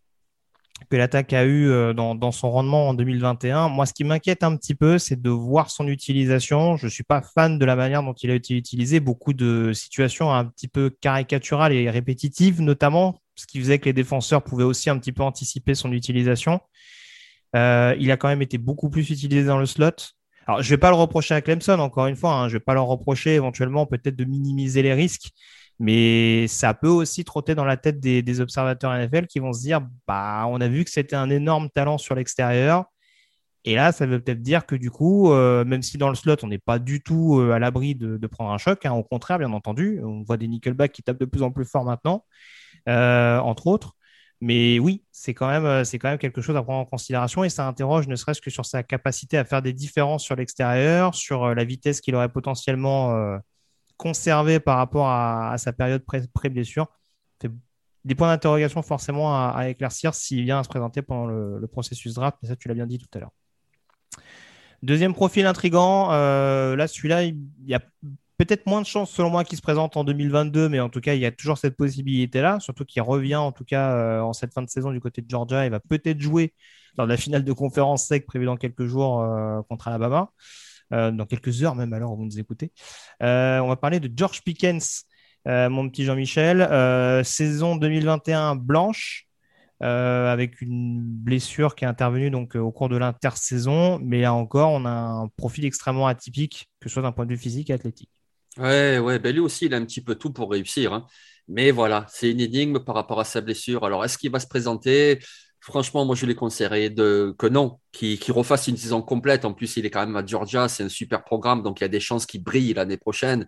que 0.90 0.98
l'attaque 0.98 1.34
a 1.34 1.46
eu 1.46 1.70
euh, 1.70 1.94
dans, 1.94 2.32
son 2.32 2.52
rendement 2.52 2.90
en 2.90 2.94
2021. 2.94 3.70
Moi, 3.70 3.86
ce 3.86 3.94
qui 3.94 4.04
m'inquiète 4.04 4.44
un 4.44 4.56
petit 4.56 4.76
peu, 4.76 4.98
c'est 4.98 5.20
de 5.20 5.30
voir 5.30 5.70
son 5.70 5.88
utilisation. 5.88 6.78
Je 6.78 6.86
ne 6.86 6.90
suis 6.90 7.04
pas 7.04 7.22
fan 7.22 7.58
de 7.58 7.66
la 7.66 7.76
manière 7.76 8.04
dont 8.04 8.14
il 8.14 8.30
a 8.30 8.36
été 8.36 8.56
utilisé. 8.56 9.00
Beaucoup 9.00 9.34
de 9.34 9.72
situations 9.74 10.34
un 10.34 10.46
petit 10.46 10.68
peu 10.68 10.90
caricaturales 11.02 11.74
et 11.74 11.90
répétitives, 11.90 12.62
notamment, 12.62 13.20
ce 13.36 13.48
qui 13.48 13.60
faisait 13.60 13.80
que 13.80 13.86
les 13.86 13.94
défenseurs 13.94 14.44
pouvaient 14.44 14.64
aussi 14.64 14.90
un 14.90 15.00
petit 15.00 15.12
peu 15.12 15.24
anticiper 15.24 15.76
son 15.76 15.92
utilisation. 15.92 16.60
Euh, 17.56 17.96
il 18.00 18.12
a 18.12 18.18
quand 18.18 18.28
même 18.28 18.42
été 18.42 18.58
beaucoup 18.58 18.90
plus 18.90 19.10
utilisé 19.10 19.46
dans 19.46 19.58
le 19.58 19.66
slot. 19.66 19.92
Alors, 20.48 20.62
je 20.62 20.70
vais 20.70 20.78
pas 20.78 20.90
le 20.90 20.96
reprocher 20.96 21.34
à 21.34 21.42
Clemson, 21.42 21.80
encore 21.80 22.08
une 22.08 22.16
fois. 22.16 22.34
Hein, 22.34 22.50
je 22.50 22.54
vais 22.54 22.60
pas 22.60 22.74
leur 22.74 22.86
reprocher 22.86 23.36
éventuellement 23.36 23.86
peut-être 23.86 24.16
de 24.16 24.26
minimiser 24.26 24.82
les 24.84 24.94
risques, 24.94 25.32
mais 25.80 26.48
ça 26.48 26.74
peut 26.74 26.88
aussi 26.88 27.26
trotter 27.26 27.56
dans 27.56 27.66
la 27.66 27.78
tête 27.78 28.00
des, 28.00 28.40
observateurs 28.42 28.94
NFL 28.94 29.28
qui 29.28 29.40
vont 29.40 29.54
se 29.54 29.62
dire, 29.62 29.82
bah, 30.08 30.46
on 30.48 30.62
a 30.62 30.68
vu 30.68 30.84
que 30.84 30.92
c'était 30.92 31.16
un 31.16 31.30
énorme 31.30 31.70
talent 31.70 31.98
sur 31.98 32.16
l'extérieur. 32.16 32.86
Et 33.68 33.76
là, 33.76 33.92
ça 33.92 34.06
veut 34.06 34.20
peut-être 34.22 34.44
dire 34.44 34.68
que 34.68 34.76
du 34.76 34.92
coup, 34.92 35.32
euh, 35.32 35.66
même 35.66 35.82
si 35.82 35.98
dans 35.98 36.10
le 36.10 36.16
slot, 36.16 36.36
on 36.44 36.48
n'est 36.48 36.60
pas 36.60 36.78
du 36.78 37.02
tout 37.02 37.40
euh, 37.40 37.52
à 37.52 37.60
l'abri 37.60 37.96
de, 37.96 38.28
prendre 38.28 38.52
un 38.52 38.60
choc, 38.60 38.86
hein, 38.86 38.94
au 38.94 39.04
contraire, 39.04 39.40
bien 39.40 39.52
entendu, 39.54 40.00
on 40.04 40.22
voit 40.22 40.38
des 40.38 40.48
nickelbacks 40.48 40.92
qui 40.92 41.02
tapent 41.02 41.20
de 41.20 41.26
plus 41.26 41.42
en 41.42 41.52
plus 41.52 41.66
fort 41.66 41.84
maintenant, 41.84 42.26
euh, 42.88 43.40
entre 43.40 43.66
autres. 43.68 43.95
Mais 44.42 44.80
oui, 44.80 45.04
c'est 45.12 45.34
quand, 45.34 45.48
même, 45.48 45.66
euh, 45.66 45.84
c'est 45.84 45.98
quand 45.98 46.10
même 46.10 46.18
quelque 46.18 46.42
chose 46.42 46.56
à 46.56 46.64
prendre 46.64 46.80
en 46.80 46.86
considération 46.86 47.44
et 47.44 47.50
ça 47.50 47.68
interroge 47.68 48.08
ne 48.08 48.16
serait-ce 48.16 48.42
que 48.42 48.50
sur 48.50 48.66
sa 48.66 48.84
capacité 48.84 49.38
à 49.38 49.46
faire 49.46 49.62
des 49.62 49.74
différences 49.74 50.24
sur 50.24 50.36
l'extérieur, 50.36 51.16
sur 51.16 51.46
euh, 51.46 51.54
la 51.54 51.64
vitesse 51.64 52.02
qu'il 52.02 52.16
aurait 52.16 52.30
potentiellement 52.30 53.16
euh, 53.16 53.38
conservée 53.98 54.60
par 54.60 54.78
rapport 54.78 55.08
à, 55.08 55.58
sa 55.58 55.72
période 55.72 56.04
pré-blessure. 56.34 56.88
des 58.04 58.16
points 58.16 58.28
d'interrogation 58.28 58.82
forcément 58.82 59.34
à, 59.34 59.70
éclaircir 59.70 60.14
s'il 60.14 60.44
vient 60.44 60.60
à 60.60 60.64
se 60.64 60.70
présenter 60.70 61.02
pendant 61.02 61.28
le, 61.28 61.68
processus 61.68 62.14
draft, 62.14 62.38
mais 62.44 62.50
ça 62.50 62.56
tu 62.58 62.68
l'as 62.68 62.74
bien 62.74 62.86
dit 62.86 63.00
tout 63.00 63.08
à 63.16 63.20
l'heure. 63.20 63.32
Deuxième 64.84 65.14
profil 65.14 65.46
intrigant, 65.46 66.10
là 66.12 66.88
celui-là, 66.88 67.24
il 67.24 67.40
y 67.66 67.74
a 67.74 67.80
peut-être 68.38 68.66
moins 68.68 68.82
de 68.82 68.88
chances 68.88 69.12
selon 69.12 69.30
moi 69.30 69.44
qu'il 69.44 69.58
se 69.58 69.62
présente 69.62 69.98
en 69.98 70.04
2022, 70.04 70.70
mais 70.70 70.80
en 70.80 70.90
tout 70.90 71.02
cas, 71.02 71.14
il 71.14 71.22
y 71.22 71.26
a 71.26 71.32
toujours 71.32 71.58
cette 71.58 71.78
possibilité-là, 71.78 72.60
surtout 72.60 72.86
qu'il 72.86 73.02
revient 73.02 73.36
en 73.36 73.52
tout 73.52 73.66
cas 73.66 74.22
en 74.22 74.34
cette 74.34 74.54
fin 74.54 74.62
de 74.62 74.70
saison 74.70 74.92
du 74.92 75.00
côté 75.00 75.22
de 75.22 75.30
Georgia. 75.30 75.66
Il 75.66 75.72
va 75.72 75.80
peut-être 75.80 76.20
jouer 76.20 76.54
dans 76.96 77.06
la 77.06 77.18
finale 77.18 77.44
de 77.44 77.54
conférence 77.54 78.06
sec 78.08 78.26
prévue 78.26 78.46
dans 78.46 78.58
quelques 78.58 78.86
jours 78.86 79.26
contre 79.68 79.88
Alabama. 79.88 80.32
Euh, 80.94 81.12
dans 81.12 81.26
quelques 81.26 81.64
heures 81.64 81.76
même 81.76 81.94
alors 81.94 82.16
vous 82.16 82.26
nous 82.26 82.40
écoutez. 82.40 82.72
Euh, 83.24 83.60
on 83.60 83.68
va 83.68 83.76
parler 83.76 84.00
de 84.00 84.12
George 84.16 84.44
Pickens, 84.44 85.06
euh, 85.48 85.70
mon 85.70 85.90
petit 85.90 86.06
Jean-Michel. 86.06 86.68
saison 87.26 87.76
2021 87.76 88.56
blanche. 88.56 89.28
avec 89.82 90.62
une 90.62 91.02
blessure 91.04 91.76
qui 91.76 91.86
est 91.86 91.88
intervenue 91.88 92.30
donc 92.32 92.56
au 92.56 92.72
cours 92.72 92.90
de 92.90 92.98
l'intersaison, 92.98 94.00
mais 94.00 94.22
là 94.22 94.34
encore, 94.34 94.72
on 94.72 94.86
a 94.86 94.90
un 94.90 95.28
profil 95.38 95.66
extrêmement 95.66 96.08
atypique, 96.08 96.70
que 96.80 96.90
ce 96.90 96.94
soit 96.94 97.04
d'un 97.04 97.12
point 97.12 97.26
de 97.26 97.32
vue 97.32 97.38
physique 97.38 97.70
et 97.70 97.74
athlétique. 97.74 98.10
Ouais, 98.58 99.00
ouais, 99.00 99.20
ben 99.20 99.34
lui 99.34 99.42
aussi, 99.42 99.66
il 99.66 99.74
a 99.74 99.78
un 99.78 99.86
petit 99.86 100.02
peu 100.02 100.16
tout 100.16 100.32
pour 100.32 100.50
réussir. 100.52 100.94
Hein. 100.94 101.06
Mais 101.50 101.72
voilà, 101.72 102.06
c'est 102.10 102.32
une 102.32 102.40
énigme 102.40 102.80
par 102.80 102.96
rapport 102.96 103.20
à 103.20 103.26
sa 103.26 103.42
blessure. 103.42 103.84
Alors, 103.84 104.06
est-ce 104.06 104.18
qu'il 104.18 104.32
va 104.32 104.40
se 104.40 104.48
présenter? 104.48 105.20
Franchement, 105.60 106.06
moi, 106.06 106.16
je 106.16 106.26
lui 106.26 106.36
conseillerais 106.36 106.90
de, 106.90 107.36
que 107.38 107.48
non, 107.48 107.80
qu'il 107.96 108.34
refasse 108.34 108.68
une 108.68 108.76
saison 108.76 109.02
complète. 109.02 109.46
En 109.46 109.54
plus, 109.54 109.78
il 109.78 109.86
est 109.86 109.90
quand 109.90 110.06
même 110.06 110.16
à 110.18 110.26
Georgia, 110.26 110.68
c'est 110.68 110.84
un 110.84 110.90
super 110.90 111.24
programme, 111.24 111.64
donc 111.64 111.80
il 111.80 111.84
y 111.84 111.86
a 111.86 111.90
des 111.90 112.02
chances 112.02 112.26
qu'il 112.26 112.44
brille 112.44 112.74
l'année 112.74 112.98
prochaine. 112.98 113.48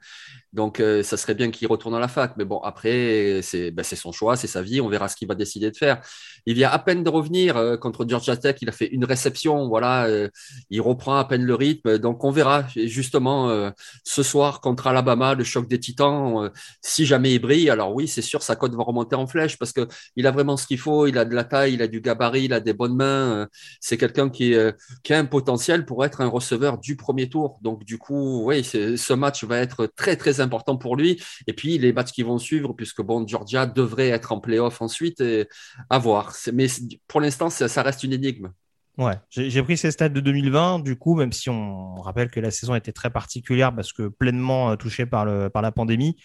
Donc, 0.54 0.80
euh, 0.80 1.04
ça 1.04 1.18
serait 1.18 1.36
bien 1.36 1.52
qu'il 1.52 1.68
retourne 1.68 1.94
à 1.96 2.00
la 2.00 2.08
fac. 2.08 2.34
Mais 2.38 2.46
bon, 2.46 2.60
après, 2.60 3.42
c'est 3.44 3.72
ben, 3.72 3.84
son 3.84 4.12
choix, 4.12 4.38
c'est 4.38 4.48
sa 4.48 4.62
vie, 4.62 4.80
on 4.80 4.88
verra 4.88 5.10
ce 5.10 5.16
qu'il 5.16 5.28
va 5.28 5.36
décider 5.36 5.70
de 5.70 5.76
faire. 5.76 6.02
Il 6.46 6.56
vient 6.56 6.70
à 6.70 6.80
peine 6.80 7.04
de 7.04 7.10
revenir 7.10 7.58
euh, 7.58 7.76
contre 7.76 8.06
Georgia 8.08 8.38
Tech, 8.38 8.56
il 8.62 8.70
a 8.70 8.72
fait 8.72 8.88
une 8.88 9.04
réception, 9.04 9.68
voilà, 9.68 10.06
euh, 10.06 10.30
il 10.70 10.82
reprend 10.82 11.18
à 11.18 11.26
peine 11.26 11.44
le 11.44 11.54
rythme. 11.54 11.98
Donc, 11.98 12.24
on 12.24 12.32
verra 12.32 12.66
justement 12.76 13.72
ce 14.04 14.24
soir 14.24 14.62
contre 14.62 14.88
Alabama, 14.88 15.36
le 15.36 15.44
choc 15.44 15.68
des 15.68 15.80
titans. 15.80 16.50
si 16.82 17.06
jamais 17.06 17.34
il 17.34 17.40
brille, 17.40 17.70
alors 17.70 17.94
oui, 17.94 18.08
c'est 18.08 18.22
sûr, 18.22 18.42
sa 18.42 18.56
cote 18.56 18.74
va 18.76 18.84
remonter 18.84 19.16
en 19.16 19.28
flèche 19.28 19.58
parce 19.58 19.74
qu'il 19.74 20.28
a 20.28 20.32
vraiment 20.32 20.58
ce 20.58 20.66
qu'il 20.68 20.80
faut, 20.80 21.08
il 21.08 21.18
a 21.18 21.26
de 21.26 21.36
la 21.36 21.44
taille, 21.44 21.74
il 21.74 21.82
a 21.82 21.88
du 21.88 22.02
gabarit, 22.02 22.46
il 22.46 22.54
a 22.54 22.60
des 22.60 22.74
bonnes 22.74 22.96
mains. 22.96 23.48
c'est 23.82 23.98
quelqu'un 23.98 24.30
qui, 24.30 24.37
qui 24.38 24.56
a 24.56 25.18
un 25.18 25.26
potentiel 25.26 25.86
pour 25.86 26.06
être 26.06 26.22
un 26.22 26.28
receveur 26.28 26.78
du 26.78 26.96
premier 26.96 27.30
tour. 27.30 27.60
Donc, 27.62 27.84
du 27.84 27.98
coup, 27.98 28.44
oui, 28.46 28.64
ce 28.64 29.14
match 29.14 29.44
va 29.44 29.58
être 29.58 29.88
très, 29.96 30.16
très 30.16 30.40
important 30.42 30.78
pour 30.78 30.96
lui. 30.96 31.22
Et 31.48 31.54
puis 31.54 31.78
les 31.78 31.94
matchs 31.94 32.12
qui 32.12 32.24
vont 32.24 32.38
suivre, 32.38 32.74
puisque 32.74 33.02
bon, 33.02 33.26
Georgia 33.28 33.66
devrait 33.66 34.10
être 34.10 34.32
en 34.32 34.40
playoff 34.40 34.82
ensuite, 34.82 35.22
et 35.22 35.48
à 35.90 35.98
voir. 35.98 36.34
Mais 36.54 36.68
pour 37.08 37.22
l'instant, 37.22 37.50
ça, 37.50 37.84
reste 37.84 38.04
une 38.04 38.14
énigme. 38.14 38.52
Ouais, 38.98 39.14
j'ai 39.30 39.62
pris 39.62 39.78
ces 39.78 39.92
stats 39.92 40.10
de 40.10 40.20
2020, 40.20 40.80
du 40.80 40.96
coup, 40.96 41.16
même 41.16 41.32
si 41.32 41.52
on 41.52 41.96
rappelle 41.96 42.32
que 42.32 42.40
la 42.40 42.50
saison 42.50 42.74
était 42.74 42.92
très 42.92 43.12
particulière 43.12 43.76
parce 43.76 43.94
que 43.94 44.08
pleinement 44.08 44.72
euh, 44.72 44.76
touchée 44.76 45.06
par, 45.06 45.24
le, 45.24 45.50
par 45.50 45.62
la 45.62 45.72
pandémie, 45.72 46.16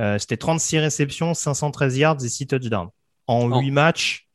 euh, 0.00 0.16
c'était 0.16 0.36
36 0.36 0.78
réceptions, 0.78 1.34
513 1.34 1.98
yards 1.98 2.24
et 2.24 2.28
6 2.28 2.46
touchdowns 2.46 2.90
en 3.26 3.60
8 3.60 3.70
matchs 3.72 4.29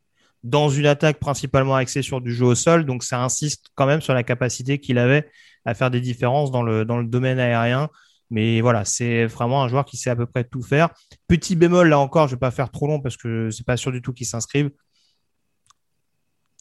dans 0.45 0.69
une 0.69 0.85
attaque 0.85 1.19
principalement 1.19 1.75
axée 1.75 2.03
sur 2.03 2.21
du 2.21 2.31
jeu 2.31 2.45
au 2.45 2.55
sol. 2.55 2.85
Donc, 2.85 3.03
ça 3.03 3.19
insiste 3.21 3.65
quand 3.73 3.87
même 3.87 3.99
sur 3.99 4.13
la 4.13 4.23
capacité 4.23 4.79
qu'il 4.79 4.99
avait 4.99 5.27
à 5.65 5.73
faire 5.73 5.89
des 5.89 5.99
différences 6.01 6.51
dans 6.51 6.61
le, 6.61 6.85
dans 6.85 6.97
le 6.97 7.05
domaine 7.05 7.39
aérien. 7.39 7.89
Mais 8.29 8.61
voilà, 8.61 8.85
c'est 8.85 9.25
vraiment 9.25 9.63
un 9.63 9.67
joueur 9.67 9.85
qui 9.85 9.97
sait 9.97 10.11
à 10.11 10.15
peu 10.15 10.27
près 10.27 10.43
tout 10.43 10.61
faire. 10.61 10.89
Petit 11.27 11.55
bémol, 11.55 11.89
là 11.89 11.97
encore, 11.97 12.27
je 12.27 12.33
ne 12.33 12.35
vais 12.35 12.39
pas 12.39 12.51
faire 12.51 12.69
trop 12.69 12.87
long 12.87 13.01
parce 13.01 13.17
que 13.17 13.49
c'est 13.49 13.65
pas 13.65 13.75
sûr 13.75 13.91
du 13.91 14.01
tout 14.01 14.13
qu'il 14.13 14.27
s'inscrive. 14.27 14.69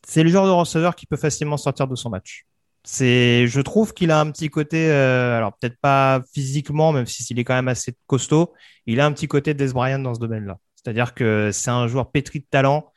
C'est 0.06 0.22
le 0.22 0.30
genre 0.30 0.46
de 0.46 0.50
receveur 0.50 0.96
qui 0.96 1.06
peut 1.06 1.16
facilement 1.16 1.58
sortir 1.58 1.86
de 1.86 1.94
son 1.94 2.08
match. 2.08 2.46
C'est, 2.84 3.46
je 3.46 3.60
trouve 3.60 3.92
qu'il 3.94 4.10
a 4.10 4.20
un 4.20 4.30
petit 4.30 4.50
côté, 4.50 4.90
euh, 4.90 5.36
alors 5.36 5.56
peut-être 5.58 5.78
pas 5.80 6.22
physiquement, 6.34 6.92
même 6.92 7.06
s'il 7.06 7.38
est 7.38 7.44
quand 7.44 7.54
même 7.54 7.68
assez 7.68 7.96
costaud, 8.06 8.52
il 8.86 9.00
a 9.00 9.06
un 9.06 9.12
petit 9.12 9.28
côté 9.28 9.54
Des 9.54 9.72
Bryant 9.72 10.00
dans 10.00 10.14
ce 10.14 10.20
domaine-là. 10.20 10.58
C'est-à-dire 10.74 11.14
que 11.14 11.50
c'est 11.52 11.70
un 11.70 11.86
joueur 11.86 12.10
pétri 12.10 12.40
de 12.40 12.46
talent 12.50 12.92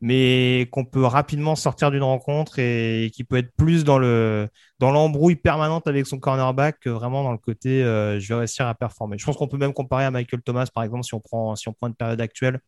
mais 0.00 0.68
qu'on 0.72 0.84
peut 0.84 1.04
rapidement 1.04 1.54
sortir 1.56 1.90
d'une 1.90 2.02
rencontre 2.02 2.58
et, 2.58 3.10
qui 3.12 3.24
peut 3.24 3.36
être 3.36 3.54
plus 3.56 3.84
dans 3.84 3.98
le 3.98 4.48
dans 4.78 4.90
l'embrouille 4.90 5.36
permanente 5.36 5.86
avec 5.86 6.06
son 6.06 6.18
cornerback 6.18 6.80
que 6.80 6.88
vraiment 6.88 7.22
dans 7.22 7.32
le 7.32 7.38
côté 7.38 7.82
euh, 7.82 8.18
je 8.18 8.28
vais 8.28 8.40
réussir 8.40 8.66
à 8.66 8.74
performer. 8.74 9.18
Je 9.18 9.26
pense 9.26 9.36
qu'on 9.36 9.48
peut 9.48 9.58
même 9.58 9.74
comparer 9.74 10.04
à 10.04 10.10
Michael 10.10 10.42
Thomas 10.42 10.66
par 10.74 10.84
exemple 10.84 11.04
si 11.04 11.14
on 11.14 11.20
prend 11.20 11.54
si 11.54 11.68
on 11.68 11.72
prend 11.72 11.88
une 11.88 11.94
période 11.94 12.20
actuelle. 12.20 12.60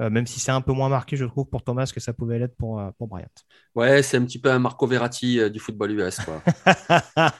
Euh, 0.00 0.10
même 0.10 0.26
si 0.26 0.40
c'est 0.40 0.50
un 0.50 0.60
peu 0.60 0.72
moins 0.72 0.88
marqué, 0.88 1.16
je 1.16 1.24
trouve, 1.24 1.46
pour 1.46 1.62
Thomas 1.62 1.88
que 1.94 2.00
ça 2.00 2.12
pouvait 2.12 2.40
l'être 2.40 2.56
pour, 2.56 2.80
euh, 2.80 2.90
pour 2.98 3.06
Bryant. 3.06 3.28
Ouais, 3.76 4.02
c'est 4.02 4.16
un 4.16 4.24
petit 4.24 4.40
peu 4.40 4.50
un 4.50 4.58
Marco 4.58 4.88
Verratti 4.88 5.48
du 5.52 5.60
football 5.60 5.92
US. 5.92 6.18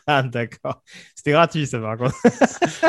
D'accord. 0.31 0.81
C'était 1.17 1.33
gratuit, 1.33 1.67
ça, 1.67 1.81
par 1.81 1.97
contre. 1.97 2.15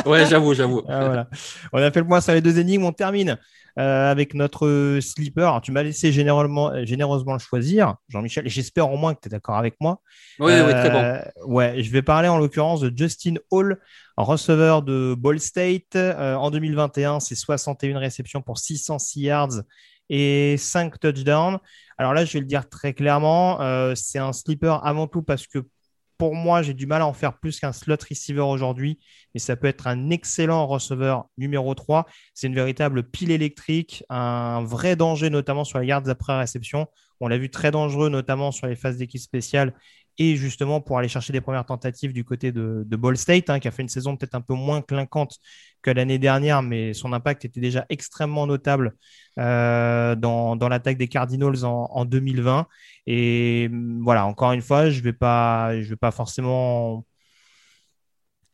ouais, 0.08 0.28
j'avoue, 0.28 0.54
j'avoue. 0.54 0.84
Ah, 0.88 1.06
voilà. 1.06 1.30
On 1.74 1.80
a 1.80 1.89
fait 1.89 2.02
le 2.02 2.06
point 2.06 2.22
sur 2.22 2.34
les 2.34 2.41
deux 2.41 2.60
énigmes. 2.60 2.84
On 2.84 2.91
termine 2.91 3.39
euh, 3.78 4.09
avec 4.09 4.34
notre 4.36 4.99
slipper. 5.01 5.51
tu 5.61 5.73
m'as 5.73 5.84
laissé 5.84 6.13
généreusement, 6.13 6.86
généreusement 6.86 7.34
le 7.34 7.39
choisir, 7.39 7.95
Jean-Michel, 8.07 8.47
et 8.47 8.49
j'espère 8.49 8.89
au 8.89 8.95
moins 8.95 9.13
que 9.13 9.19
tu 9.19 9.28
es 9.28 9.30
d'accord 9.30 9.57
avec 9.57 9.76
moi. 9.82 9.99
Oui, 10.39 10.53
oui, 10.53 10.71
très 10.71 10.89
bon. 10.89 10.97
Euh, 10.97 11.21
ouais, 11.45 11.84
je 11.84 11.91
vais 11.91 12.01
parler 12.01 12.30
en 12.30 12.38
l'occurrence 12.38 12.80
de 12.80 12.93
Justin 12.95 13.34
Hall, 13.51 13.78
receveur 14.15 14.82
de 14.82 15.13
Ball 15.17 15.41
State. 15.41 15.95
Euh, 15.97 16.36
en 16.36 16.51
2021, 16.51 17.19
c'est 17.19 17.36
61 17.36 17.99
réceptions 17.99 18.41
pour 18.41 18.59
606 18.59 19.19
yards 19.19 19.61
et 20.09 20.55
5 20.57 20.97
touchdowns. 20.97 21.57
Alors 21.97 22.13
là, 22.13 22.23
je 22.23 22.32
vais 22.32 22.39
le 22.39 22.45
dire 22.45 22.69
très 22.69 22.93
clairement, 22.93 23.59
c'est 23.95 24.19
un 24.19 24.32
slipper 24.32 24.78
avant 24.84 25.07
tout 25.07 25.21
parce 25.21 25.47
que 25.47 25.65
pour 26.18 26.36
moi, 26.36 26.61
j'ai 26.61 26.74
du 26.74 26.86
mal 26.86 27.01
à 27.01 27.07
en 27.07 27.13
faire 27.13 27.38
plus 27.39 27.59
qu'un 27.59 27.74
slot 27.74 27.97
receiver 28.09 28.41
aujourd'hui, 28.41 28.99
mais 29.34 29.39
ça 29.39 29.55
peut 29.55 29.68
être 29.68 29.88
un 29.88 30.09
excellent 30.09 30.66
receveur 30.68 31.26
numéro 31.38 31.74
3. 31.76 32.05
C'est 32.34 32.47
une 32.47 32.55
véritable 32.55 33.03
pile 33.03 33.32
électrique, 33.32 34.03
un 34.09 34.63
vrai 34.63 34.95
danger, 34.95 35.30
notamment 35.30 35.63
sur 35.63 35.80
les 35.80 35.88
yards 35.88 36.09
après 36.09 36.38
réception. 36.38 36.88
On 37.20 37.28
l'a 37.28 37.38
vu 37.38 37.49
très 37.49 37.72
dangereux, 37.72 38.09
notamment 38.09 38.51
sur 38.51 38.68
les 38.68 38.76
phases 38.76 38.97
d'équipe 38.97 39.22
spéciale 39.22 39.74
et 40.18 40.36
justement 40.36 40.82
pour 40.82 40.97
aller 40.97 41.07
chercher 41.07 41.34
des 41.34 41.41
premières 41.41 41.66
tentatives 41.66 42.13
du 42.13 42.24
côté 42.24 42.51
de, 42.51 42.86
Ball 42.95 43.18
State, 43.18 43.49
hein, 43.49 43.59
qui 43.59 43.68
a 43.68 43.72
fait 43.72 43.82
une 43.82 43.89
saison 43.89 44.16
peut-être 44.16 44.36
un 44.36 44.41
peu 44.41 44.53
moins 44.53 44.82
clinquante 44.82 45.38
que 45.82 45.91
l'année 45.91 46.20
dernière, 46.20 46.61
mais 46.61 46.93
son 46.93 47.13
impact 47.13 47.45
était 47.45 47.59
déjà 47.59 47.86
extrêmement 47.89 48.47
notable 48.47 48.95
euh, 49.39 50.16
dans, 50.16 50.55
l'attaque 50.70 50.97
des 50.97 51.07
Cardinals 51.07 51.66
en, 51.66 52.05
2020. 52.05 52.68
Et 53.07 53.68
mm, 53.70 54.03
voilà, 54.03 54.26
encore 54.26 54.53
une 54.53 54.61
fois, 54.61 54.89
je 54.89 54.99
ne 54.99 55.03
vais, 55.03 55.13
pas, 55.13 55.72
forcément 56.11 57.05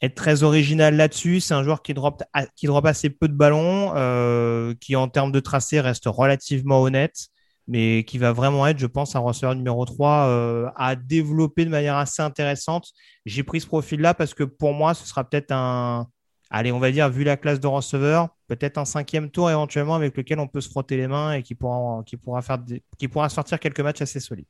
être 0.02 0.16
très 0.16 0.44
original 0.44 0.96
là-dessus. 0.96 1.40
C'est 1.42 1.54
un 1.54 1.64
joueur 1.64 1.84
qui 1.84 1.94
drop, 1.94 2.24
qui 2.56 2.68
assez 2.86 3.10
peu 3.12 3.28
de 3.28 3.34
ballons, 3.34 3.94
euh, 3.96 4.74
qui 4.80 4.96
en 4.96 5.08
termes 5.08 5.32
de 5.32 5.40
tracé 5.40 5.80
reste 5.80 6.06
relativement 6.08 6.82
honnête 6.82 7.31
mais 7.68 8.04
qui 8.04 8.18
va 8.18 8.34
vraiment 8.34 8.68
être, 8.68 8.80
je 8.80 8.88
pense, 8.88 9.16
un 9.16 9.20
receveur 9.20 9.56
numéro 9.56 9.86
3 9.86 10.28
euh, 10.28 10.70
à 10.76 10.96
développer 10.96 11.66
de 11.66 11.70
manière 11.70 11.98
assez 11.98 12.22
intéressante. 12.22 12.92
J'ai 13.26 13.44
pris 13.44 13.62
ce 13.62 13.68
profil-là 13.68 14.14
parce 14.14 14.34
que 14.34 14.44
pour 14.44 14.74
moi, 14.74 14.94
ce 14.94 15.06
sera 15.08 15.24
peut-être 15.24 15.52
un, 15.52 16.08
allez, 16.50 16.72
on 16.72 16.80
va 16.80 16.92
dire, 16.92 17.10
vu 17.10 17.24
la 17.24 17.38
classe 17.38 17.60
de 17.60 17.68
receveur, 17.68 18.30
peut-être 18.48 18.78
un 18.78 18.86
cinquième 18.86 19.32
tour 19.32 19.50
éventuellement 19.50 19.96
avec 19.96 20.16
lequel 20.16 20.40
on 20.40 20.48
peut 20.48 20.62
se 20.62 20.70
frotter 20.70 20.98
les 20.98 21.08
mains 21.08 21.34
et 21.34 21.44
qui 21.44 21.56
pourra, 21.56 22.04
qui 22.06 22.18
pourra, 22.18 22.42
faire 22.42 22.60
qui 22.98 23.08
pourra 23.08 23.30
sortir 23.30 23.60
quelques 23.60 23.80
matchs 23.80 24.02
assez 24.02 24.20
solides. 24.20 24.46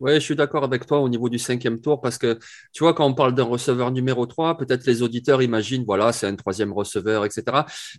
Oui, 0.00 0.14
je 0.14 0.20
suis 0.20 0.36
d'accord 0.36 0.64
avec 0.64 0.86
toi 0.86 1.00
au 1.00 1.08
niveau 1.08 1.28
du 1.28 1.38
cinquième 1.38 1.80
tour 1.80 2.00
parce 2.00 2.18
que 2.18 2.38
tu 2.72 2.82
vois, 2.84 2.94
quand 2.94 3.06
on 3.06 3.14
parle 3.14 3.34
d'un 3.34 3.44
receveur 3.44 3.90
numéro 3.90 4.26
3, 4.26 4.56
peut-être 4.56 4.86
les 4.86 5.02
auditeurs 5.02 5.42
imaginent, 5.42 5.84
voilà, 5.86 6.12
c'est 6.12 6.26
un 6.26 6.36
troisième 6.36 6.72
receveur, 6.72 7.24
etc. 7.24 7.44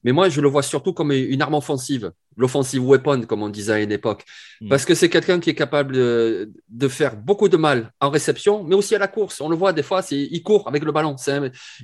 Mais 0.04 0.12
moi, 0.12 0.30
je 0.30 0.42
le 0.42 0.50
vois 0.50 0.64
surtout 0.64 0.94
comme 0.94 1.12
une 1.12 1.42
arme 1.42 1.56
offensive 1.56 2.12
l'offensive 2.38 2.84
weapon, 2.84 3.22
comme 3.22 3.44
on 3.44 3.50
disait 3.50 3.74
à 3.74 3.80
une 3.80 3.92
époque. 3.92 4.24
Mm. 4.62 4.70
Parce 4.70 4.86
que 4.86 4.96
c'est 4.96 5.10
quelqu'un 5.10 5.40
qui 5.40 5.50
est 5.50 5.56
capable 5.56 5.94
de, 5.94 6.88
faire 6.88 7.16
beaucoup 7.16 7.50
de 7.50 7.58
mal 7.58 7.92
en 8.02 8.10
réception, 8.10 8.64
mais 8.64 8.76
aussi 8.76 8.94
à 8.94 9.00
la 9.00 9.08
course. 9.08 9.42
On 9.42 9.50
le 9.50 9.56
voit 9.56 9.74
des 9.74 9.84
fois, 9.84 10.02
il 10.12 10.44
court 10.44 10.68
avec 10.68 10.84
le 10.84 10.92
ballon. 10.92 11.16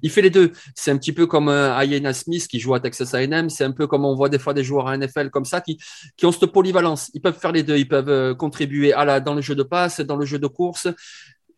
il 0.02 0.10
fait 0.10 0.22
les 0.22 0.30
deux. 0.30 0.52
C'est 0.76 0.92
un 0.92 0.98
petit 0.98 1.14
peu 1.14 1.26
comme 1.26 1.50
euh, 1.50 1.78
Ayena 1.78 2.14
Smith 2.14 2.48
qui 2.48 2.60
joue 2.60 2.74
à 2.74 2.80
Texas 2.80 3.14
A&M. 3.14 3.50
C'est 3.50 3.64
un 3.64 3.72
peu 3.72 3.88
comme 3.88 4.06
on 4.06 4.14
voit 4.14 4.30
des 4.30 4.40
fois 4.40 4.54
des 4.54 4.64
joueurs 4.64 4.88
à 4.88 4.98
NFL 4.98 5.30
comme 5.30 5.46
ça 5.46 5.62
qui, 5.62 5.80
qui 6.18 6.26
ont 6.26 6.32
cette 6.32 6.52
polyvalence. 6.52 7.10
Ils 7.14 7.22
peuvent 7.22 7.38
faire 7.38 7.52
les 7.52 7.64
deux. 7.64 7.78
Ils 7.78 7.88
peuvent 7.88 8.10
euh, 8.10 8.36
contribuer 8.36 8.94
à 8.94 9.06
la, 9.06 9.20
dans 9.20 9.34
le 9.34 9.42
jeu 9.42 9.56
de 9.56 9.64
passe, 9.64 9.89
dans 10.02 10.16
le 10.16 10.26
jeu 10.26 10.40
de 10.40 10.48
course 10.48 10.88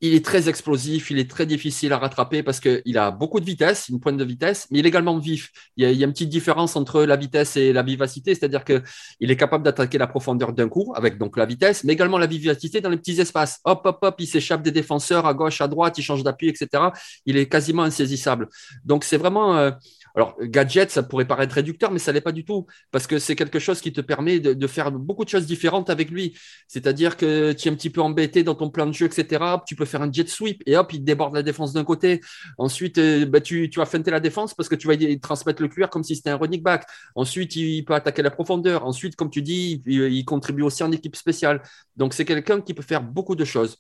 il 0.01 0.15
est 0.15 0.25
très 0.25 0.49
explosif, 0.49 1.11
il 1.11 1.19
est 1.19 1.29
très 1.29 1.45
difficile 1.45 1.93
à 1.93 1.99
rattraper 1.99 2.41
parce 2.41 2.59
qu'il 2.59 2.97
a 2.97 3.11
beaucoup 3.11 3.39
de 3.39 3.45
vitesse, 3.45 3.88
une 3.88 3.99
pointe 3.99 4.17
de 4.17 4.23
vitesse, 4.23 4.67
mais 4.71 4.79
il 4.79 4.86
est 4.86 4.89
également 4.89 5.17
vif. 5.19 5.51
Il 5.77 5.88
y, 5.88 6.03
a, 6.03 6.05
une 6.05 6.11
petite 6.11 6.29
différence 6.29 6.75
entre 6.75 7.03
la 7.03 7.15
vitesse 7.15 7.55
et 7.55 7.71
la 7.71 7.84
vivacité, 7.84 8.34
c'est-à-dire 8.34 8.65
qu'il 8.65 8.82
est 9.19 9.36
capable 9.36 9.63
d'attaquer 9.63 9.99
la 9.99 10.07
profondeur 10.07 10.53
d'un 10.53 10.67
coup 10.69 10.91
avec 10.95 11.19
donc 11.19 11.38
la 11.38 11.45
vitesse, 11.45 11.84
mais 11.84 11.93
également 11.93 12.17
la 12.17 12.25
vivacité 12.25 12.82
dans 12.82 12.89
les 12.89 12.97
petits 12.97 13.21
espaces. 13.21 13.59
Hop, 13.63 13.82
hop, 13.86 13.99
hop, 14.01 14.15
il 14.17 14.27
s'échappe 14.27 14.63
des 14.63 14.71
défenseurs 14.71 15.27
à 15.27 15.36
gauche, 15.36 15.61
à 15.61 15.67
droite, 15.67 15.97
il 15.99 16.03
change 16.03 16.23
d'appui, 16.23 16.49
etc. 16.49 16.84
Il 17.27 17.38
est 17.38 17.47
quasiment 17.47 17.84
insaisissable. 17.84 18.49
Donc 18.84 19.03
c'est 19.03 19.17
vraiment 19.17 19.55
euh, 19.55 19.69
Alors, 20.16 20.36
gadget, 20.41 20.91
ça 20.91 21.03
pourrait 21.03 21.26
paraître 21.26 21.55
réducteur, 21.55 21.91
mais 21.91 21.99
ça 21.99 22.12
l'est 22.12 22.22
pas 22.22 22.32
du 22.32 22.43
tout, 22.43 22.66
parce 22.91 23.07
que 23.07 23.20
c'est 23.20 23.36
quelque 23.36 23.59
chose 23.59 23.82
qui 23.82 23.93
te 23.93 24.01
permet 24.01 24.39
de, 24.39 24.68
faire 24.68 24.91
beaucoup 24.91 25.26
de 25.26 25.30
choses 25.30 25.45
différentes 25.45 25.89
avec 25.89 26.09
lui. 26.12 26.38
C'est-à-dire 26.68 27.18
que 27.18 27.53
tu 27.53 27.68
es 27.68 27.72
un 27.72 27.76
petit 27.76 27.89
peu 27.89 28.01
embêté 28.01 28.43
dans 28.43 28.55
ton 28.55 28.70
plan 28.70 28.86
de 28.86 28.93
jeu, 28.93 29.05
etc. 29.05 29.43
Tu 29.66 29.76
peux 29.76 29.86
faire 29.86 30.01
un 30.01 30.12
jet 30.12 30.28
sweep 30.30 30.62
et 30.66 30.78
hop, 30.78 30.93
il 30.93 31.03
déborde 31.03 31.34
la 31.36 31.43
défense 31.43 31.74
d'un 31.74 31.84
côté. 31.84 32.22
Ensuite, 32.57 32.97
euh, 32.97 33.26
bah, 33.26 33.41
tu, 33.41 33.70
vas 33.76 33.86
feinter 33.86 34.12
la 34.12 34.20
défense 34.20 34.53
parce 34.53 34.70
que 34.70 34.76
tu 34.76 34.88
vas 34.88 34.95
transmettre 35.22 35.62
le 35.62 35.68
cuir 35.68 35.89
comme 35.89 36.03
si 36.03 36.16
c'était 36.16 36.30
un 36.30 36.38
running 36.38 36.62
back. 36.62 36.86
Ensuite, 37.16 37.55
il 37.55 37.84
peut 37.84 37.93
attaquer 37.93 38.22
la 38.22 38.32
profondeur. 38.32 38.86
Ensuite, 38.86 39.16
comme 39.16 39.30
tu 39.30 39.41
dis, 39.41 39.82
il 39.86 40.26
contribue 40.26 40.64
aussi 40.64 40.84
en 40.84 40.91
équipe 40.91 41.16
spéciale. 41.16 41.62
Donc, 41.95 42.14
c'est 42.14 42.26
quelqu'un 42.26 42.62
qui 42.62 42.74
peut 42.74 42.84
faire 42.84 43.01
beaucoup 43.01 43.36
de 43.36 43.45
choses. 43.45 43.78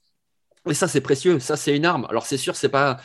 Et 0.69 0.73
ça, 0.73 0.87
c'est 0.87 1.01
précieux. 1.01 1.39
Ça, 1.39 1.57
c'est 1.57 1.75
une 1.75 1.85
arme. 1.85 2.05
Alors, 2.09 2.25
c'est 2.25 2.37
sûr, 2.37 2.55
c'est 2.55 2.69
pas 2.69 2.97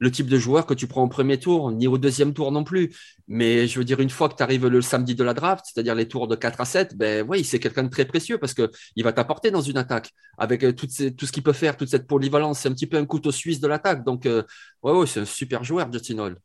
le 0.00 0.10
type 0.10 0.26
de 0.26 0.38
joueur 0.38 0.66
que 0.66 0.74
tu 0.74 0.86
prends 0.86 1.02
au 1.04 1.08
premier 1.08 1.38
tour, 1.38 1.70
ni 1.70 1.86
au 1.86 1.98
deuxième 1.98 2.32
tour 2.32 2.50
non 2.50 2.64
plus. 2.64 2.92
Mais 3.28 3.68
je 3.68 3.78
veux 3.78 3.84
dire, 3.84 4.00
une 4.00 4.10
fois 4.10 4.28
que 4.28 4.34
tu 4.34 4.42
arrives 4.42 4.66
le 4.66 4.80
samedi 4.82 5.14
de 5.14 5.22
la 5.22 5.34
draft, 5.34 5.66
c'est-à-dire 5.66 5.94
les 5.94 6.08
tours 6.08 6.26
de 6.26 6.34
4 6.34 6.60
à 6.60 6.64
7, 6.64 6.96
ben 6.96 7.24
oui, 7.28 7.44
c'est 7.44 7.60
quelqu'un 7.60 7.84
de 7.84 7.90
très 7.90 8.06
précieux 8.06 8.38
parce 8.38 8.54
qu'il 8.54 9.04
va 9.04 9.12
t'apporter 9.12 9.50
dans 9.50 9.60
une 9.60 9.76
attaque 9.76 10.10
avec 10.38 10.64
euh, 10.64 10.72
tout, 10.72 10.86
tout 10.86 11.26
ce 11.26 11.32
qu'il 11.32 11.42
peut 11.42 11.52
faire, 11.52 11.76
toute 11.76 11.88
cette 11.88 12.06
polyvalence. 12.06 12.60
C'est 12.60 12.68
un 12.68 12.72
petit 12.72 12.86
peu 12.86 12.96
un 12.96 13.04
couteau 13.06 13.30
suisse 13.30 13.60
de 13.60 13.68
l'attaque. 13.68 14.02
Donc, 14.04 14.26
euh, 14.26 14.42
ouais, 14.82 14.92
ouais, 14.92 15.06
c'est 15.06 15.20
un 15.20 15.24
super 15.26 15.64
joueur, 15.64 15.92
Justin 15.92 16.18
Hall. 16.18 16.36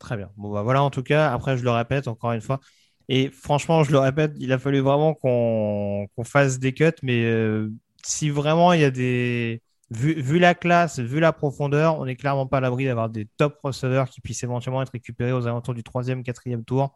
Très 0.00 0.16
bien. 0.16 0.30
Bon, 0.36 0.52
bah 0.52 0.62
voilà, 0.62 0.82
en 0.82 0.90
tout 0.90 1.02
cas, 1.02 1.32
après, 1.32 1.56
je 1.56 1.62
le 1.62 1.70
répète 1.70 2.08
encore 2.08 2.32
une 2.32 2.40
fois. 2.40 2.60
Et 3.08 3.28
franchement, 3.30 3.84
je 3.84 3.92
le 3.92 3.98
répète, 3.98 4.32
il 4.38 4.52
a 4.52 4.58
fallu 4.58 4.80
vraiment 4.80 5.14
qu'on 5.14 6.08
fasse 6.24 6.58
des 6.58 6.72
cuts, 6.72 6.92
mais 7.02 7.24
euh, 7.24 7.68
si 8.04 8.30
vraiment 8.30 8.72
il 8.72 8.80
y 8.80 8.84
a 8.84 8.90
des 8.90 9.62
vu, 9.90 10.38
la 10.38 10.54
classe, 10.54 10.98
vu 10.98 11.20
la 11.20 11.32
profondeur, 11.32 11.98
on 11.98 12.06
n'est 12.06 12.16
clairement 12.16 12.46
pas 12.46 12.58
à 12.58 12.60
l'abri 12.60 12.84
d'avoir 12.84 13.10
des 13.10 13.26
top 13.36 13.58
receveurs 13.62 14.08
qui 14.08 14.20
puissent 14.20 14.42
éventuellement 14.42 14.82
être 14.82 14.92
récupérés 14.92 15.32
aux 15.32 15.46
alentours 15.46 15.74
du 15.74 15.82
troisième, 15.82 16.22
quatrième 16.22 16.64
tour. 16.64 16.94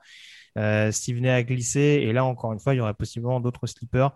Euh, 0.56 0.92
S'il 0.92 1.16
venait 1.16 1.30
à 1.30 1.42
glisser, 1.42 2.00
et 2.02 2.12
là 2.12 2.24
encore 2.24 2.52
une 2.52 2.60
fois, 2.60 2.74
il 2.74 2.78
y 2.78 2.80
aurait 2.80 2.94
possiblement 2.94 3.40
d'autres 3.40 3.66
slippers. 3.66 4.12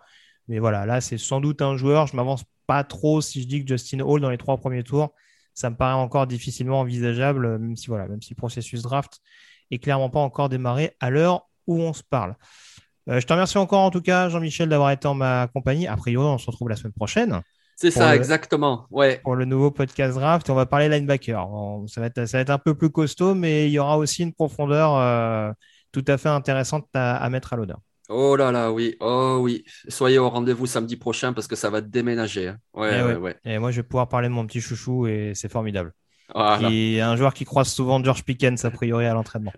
Mais 0.47 0.59
voilà, 0.59 0.85
là 0.85 1.01
c'est 1.01 1.17
sans 1.17 1.41
doute 1.41 1.61
un 1.61 1.75
joueur. 1.77 2.07
Je 2.07 2.15
m'avance 2.15 2.43
pas 2.67 2.83
trop 2.83 3.21
si 3.21 3.41
je 3.41 3.47
dis 3.47 3.63
que 3.63 3.67
Justin 3.67 3.99
Hall 3.99 4.21
dans 4.21 4.29
les 4.29 4.37
trois 4.37 4.57
premiers 4.57 4.83
tours, 4.83 5.13
ça 5.53 5.69
me 5.69 5.75
paraît 5.75 5.93
encore 5.93 6.27
difficilement 6.27 6.79
envisageable, 6.79 7.57
même 7.59 7.75
si 7.75 7.87
voilà, 7.87 8.07
même 8.07 8.21
si 8.21 8.31
le 8.31 8.37
processus 8.37 8.81
draft 8.81 9.19
est 9.71 9.79
clairement 9.79 10.09
pas 10.09 10.19
encore 10.19 10.49
démarré 10.49 10.95
à 10.99 11.09
l'heure 11.09 11.49
où 11.67 11.81
on 11.81 11.93
se 11.93 12.03
parle. 12.03 12.35
Euh, 13.09 13.19
je 13.19 13.25
te 13.25 13.33
remercie 13.33 13.57
encore 13.57 13.81
en 13.81 13.91
tout 13.91 14.01
cas, 14.01 14.29
Jean-Michel, 14.29 14.69
d'avoir 14.69 14.91
été 14.91 15.07
en 15.07 15.15
ma 15.15 15.47
compagnie. 15.47 15.87
A 15.87 15.97
priori, 15.97 16.25
on 16.25 16.37
se 16.37 16.45
retrouve 16.45 16.69
la 16.69 16.75
semaine 16.75 16.93
prochaine. 16.93 17.41
C'est 17.81 17.91
ça, 17.91 18.13
exactement. 18.13 18.87
Ouais. 18.91 19.21
Pour 19.23 19.37
le 19.37 19.45
nouveau 19.45 19.71
podcast 19.71 20.13
draft, 20.13 20.49
on 20.49 20.53
va 20.53 20.65
parler 20.65 20.89
linebacker. 20.89 21.47
ça, 21.87 22.01
va 22.01 22.07
être, 22.07 22.25
ça 22.25 22.37
va 22.37 22.41
être 22.41 22.49
un 22.49 22.57
peu 22.57 22.75
plus 22.75 22.89
costaud, 22.89 23.35
mais 23.35 23.67
il 23.67 23.71
y 23.71 23.79
aura 23.79 23.97
aussi 23.97 24.23
une 24.23 24.33
profondeur 24.33 24.97
euh, 24.97 25.49
tout 25.93 26.03
à 26.07 26.17
fait 26.17 26.27
intéressante 26.27 26.89
à, 26.93 27.29
mettre 27.29 27.53
à 27.53 27.55
l'honneur. 27.55 27.79
Oh 28.09 28.35
là 28.35 28.51
là, 28.51 28.73
oui. 28.73 28.97
Oh 28.99 29.37
oui. 29.39 29.63
Soyez 29.87 30.19
au 30.19 30.29
rendez-vous 30.29 30.65
samedi 30.65 30.97
prochain 30.97 31.31
parce 31.31 31.47
que 31.47 31.55
ça 31.55 31.69
va 31.69 31.79
déménager. 31.79 32.49
Hein. 32.49 32.57
Ouais, 32.73 32.93
et, 32.93 32.99
eh 32.99 33.03
ouais, 33.03 33.15
ouais. 33.15 33.37
et 33.45 33.57
moi, 33.59 33.71
je 33.71 33.77
vais 33.77 33.87
pouvoir 33.87 34.09
parler 34.09 34.27
de 34.27 34.33
mon 34.33 34.45
petit 34.45 34.59
chouchou 34.59 35.07
et 35.07 35.31
c'est 35.33 35.49
formidable. 35.49 35.93
Qui 36.59 36.99
un 37.01 37.15
joueur 37.15 37.33
qui 37.33 37.45
croise 37.45 37.69
souvent 37.69 38.03
George 38.03 38.23
Pickens 38.23 38.63
a 38.63 38.71
priori 38.71 39.05
à 39.05 39.13
l'entraînement. 39.13 39.53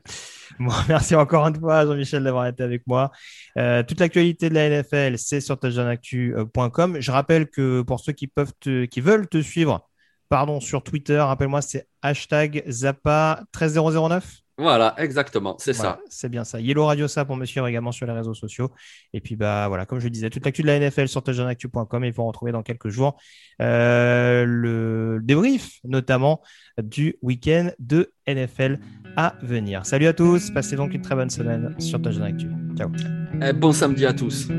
merci 0.88 1.16
encore 1.16 1.46
une 1.48 1.60
fois 1.60 1.86
Jean-Michel 1.86 2.24
d'avoir 2.24 2.48
été 2.48 2.64
avec 2.64 2.84
moi. 2.88 3.12
Euh, 3.58 3.84
toute 3.84 4.00
l'actualité 4.00 4.50
de 4.50 4.56
la 4.56 4.70
NFL, 4.70 5.18
c'est 5.18 5.42
sur 5.42 5.60
touchdownactu.com. 5.60 6.98
Je 7.00 7.12
rappelle 7.12 7.50
que 7.50 7.82
pour 7.82 8.00
ceux 8.00 8.14
qui 8.14 8.28
peuvent 8.28 8.54
qui 8.60 9.02
veulent 9.02 9.28
te 9.28 9.42
suivre, 9.42 9.90
pardon, 10.30 10.60
sur 10.60 10.84
Twitter, 10.84 11.18
rappelle-moi, 11.18 11.62
c'est 11.62 11.88
hashtag 12.02 12.64
Zappa 12.70 13.44
13009. 13.52 14.41
Voilà, 14.62 14.94
exactement, 15.00 15.56
c'est 15.58 15.74
ça. 15.74 16.00
C'est 16.08 16.30
bien 16.30 16.44
ça. 16.44 16.60
Yellow 16.60 16.86
Radio 16.86 17.08
ça 17.08 17.26
pour 17.26 17.36
me 17.36 17.46
suivre 17.46 17.68
également 17.68 17.92
sur 17.92 18.06
les 18.06 18.14
réseaux 18.14 18.36
sociaux. 18.36 18.70
Et 19.12 19.20
puis 19.20 19.36
bah 19.36 19.68
voilà, 19.68 19.88
comme 19.88 19.98
je 19.98 20.08
disais, 20.08 20.30
toute 20.30 20.46
l'actu 20.46 20.62
de 20.62 20.68
la 20.68 20.80
NFL 20.80 21.08
sur 21.08 21.24
touchdownactu.com 21.24 22.04
et 22.04 22.08
il 22.08 22.14
faut 22.14 22.24
retrouver 22.24 22.52
dans 22.52 22.62
quelques 22.62 22.90
jours 22.90 23.20
euh, 23.60 24.46
le 24.46 25.20
débrief 25.24 25.80
notamment 25.84 26.44
du 26.80 27.18
week-end 27.24 27.72
de 27.80 28.14
NFL 28.28 28.78
à 29.18 29.34
venir. 29.42 29.84
Salut 29.84 30.06
à 30.06 30.14
tous, 30.14 30.52
passez 30.52 30.76
donc 30.76 30.94
une 30.94 31.02
très 31.02 31.16
bonne 31.16 31.32
semaine 31.32 31.74
sur 31.80 32.00
Touchdown 32.00 32.28
Actu. 32.28 32.48
Ciao. 32.78 32.92
Et 33.42 33.54
bon 33.54 33.72
samedi 33.72 34.06
à 34.06 34.14
tous. 34.14 34.48
Les 34.48 34.56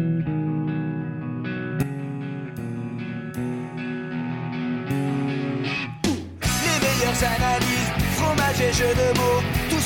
meilleures 6.80 7.22
analyses, 7.22 7.92
fromage 8.16 8.60
et 8.60 8.72
jeux 8.72 8.94
de 8.94 9.16
mots 9.16 9.61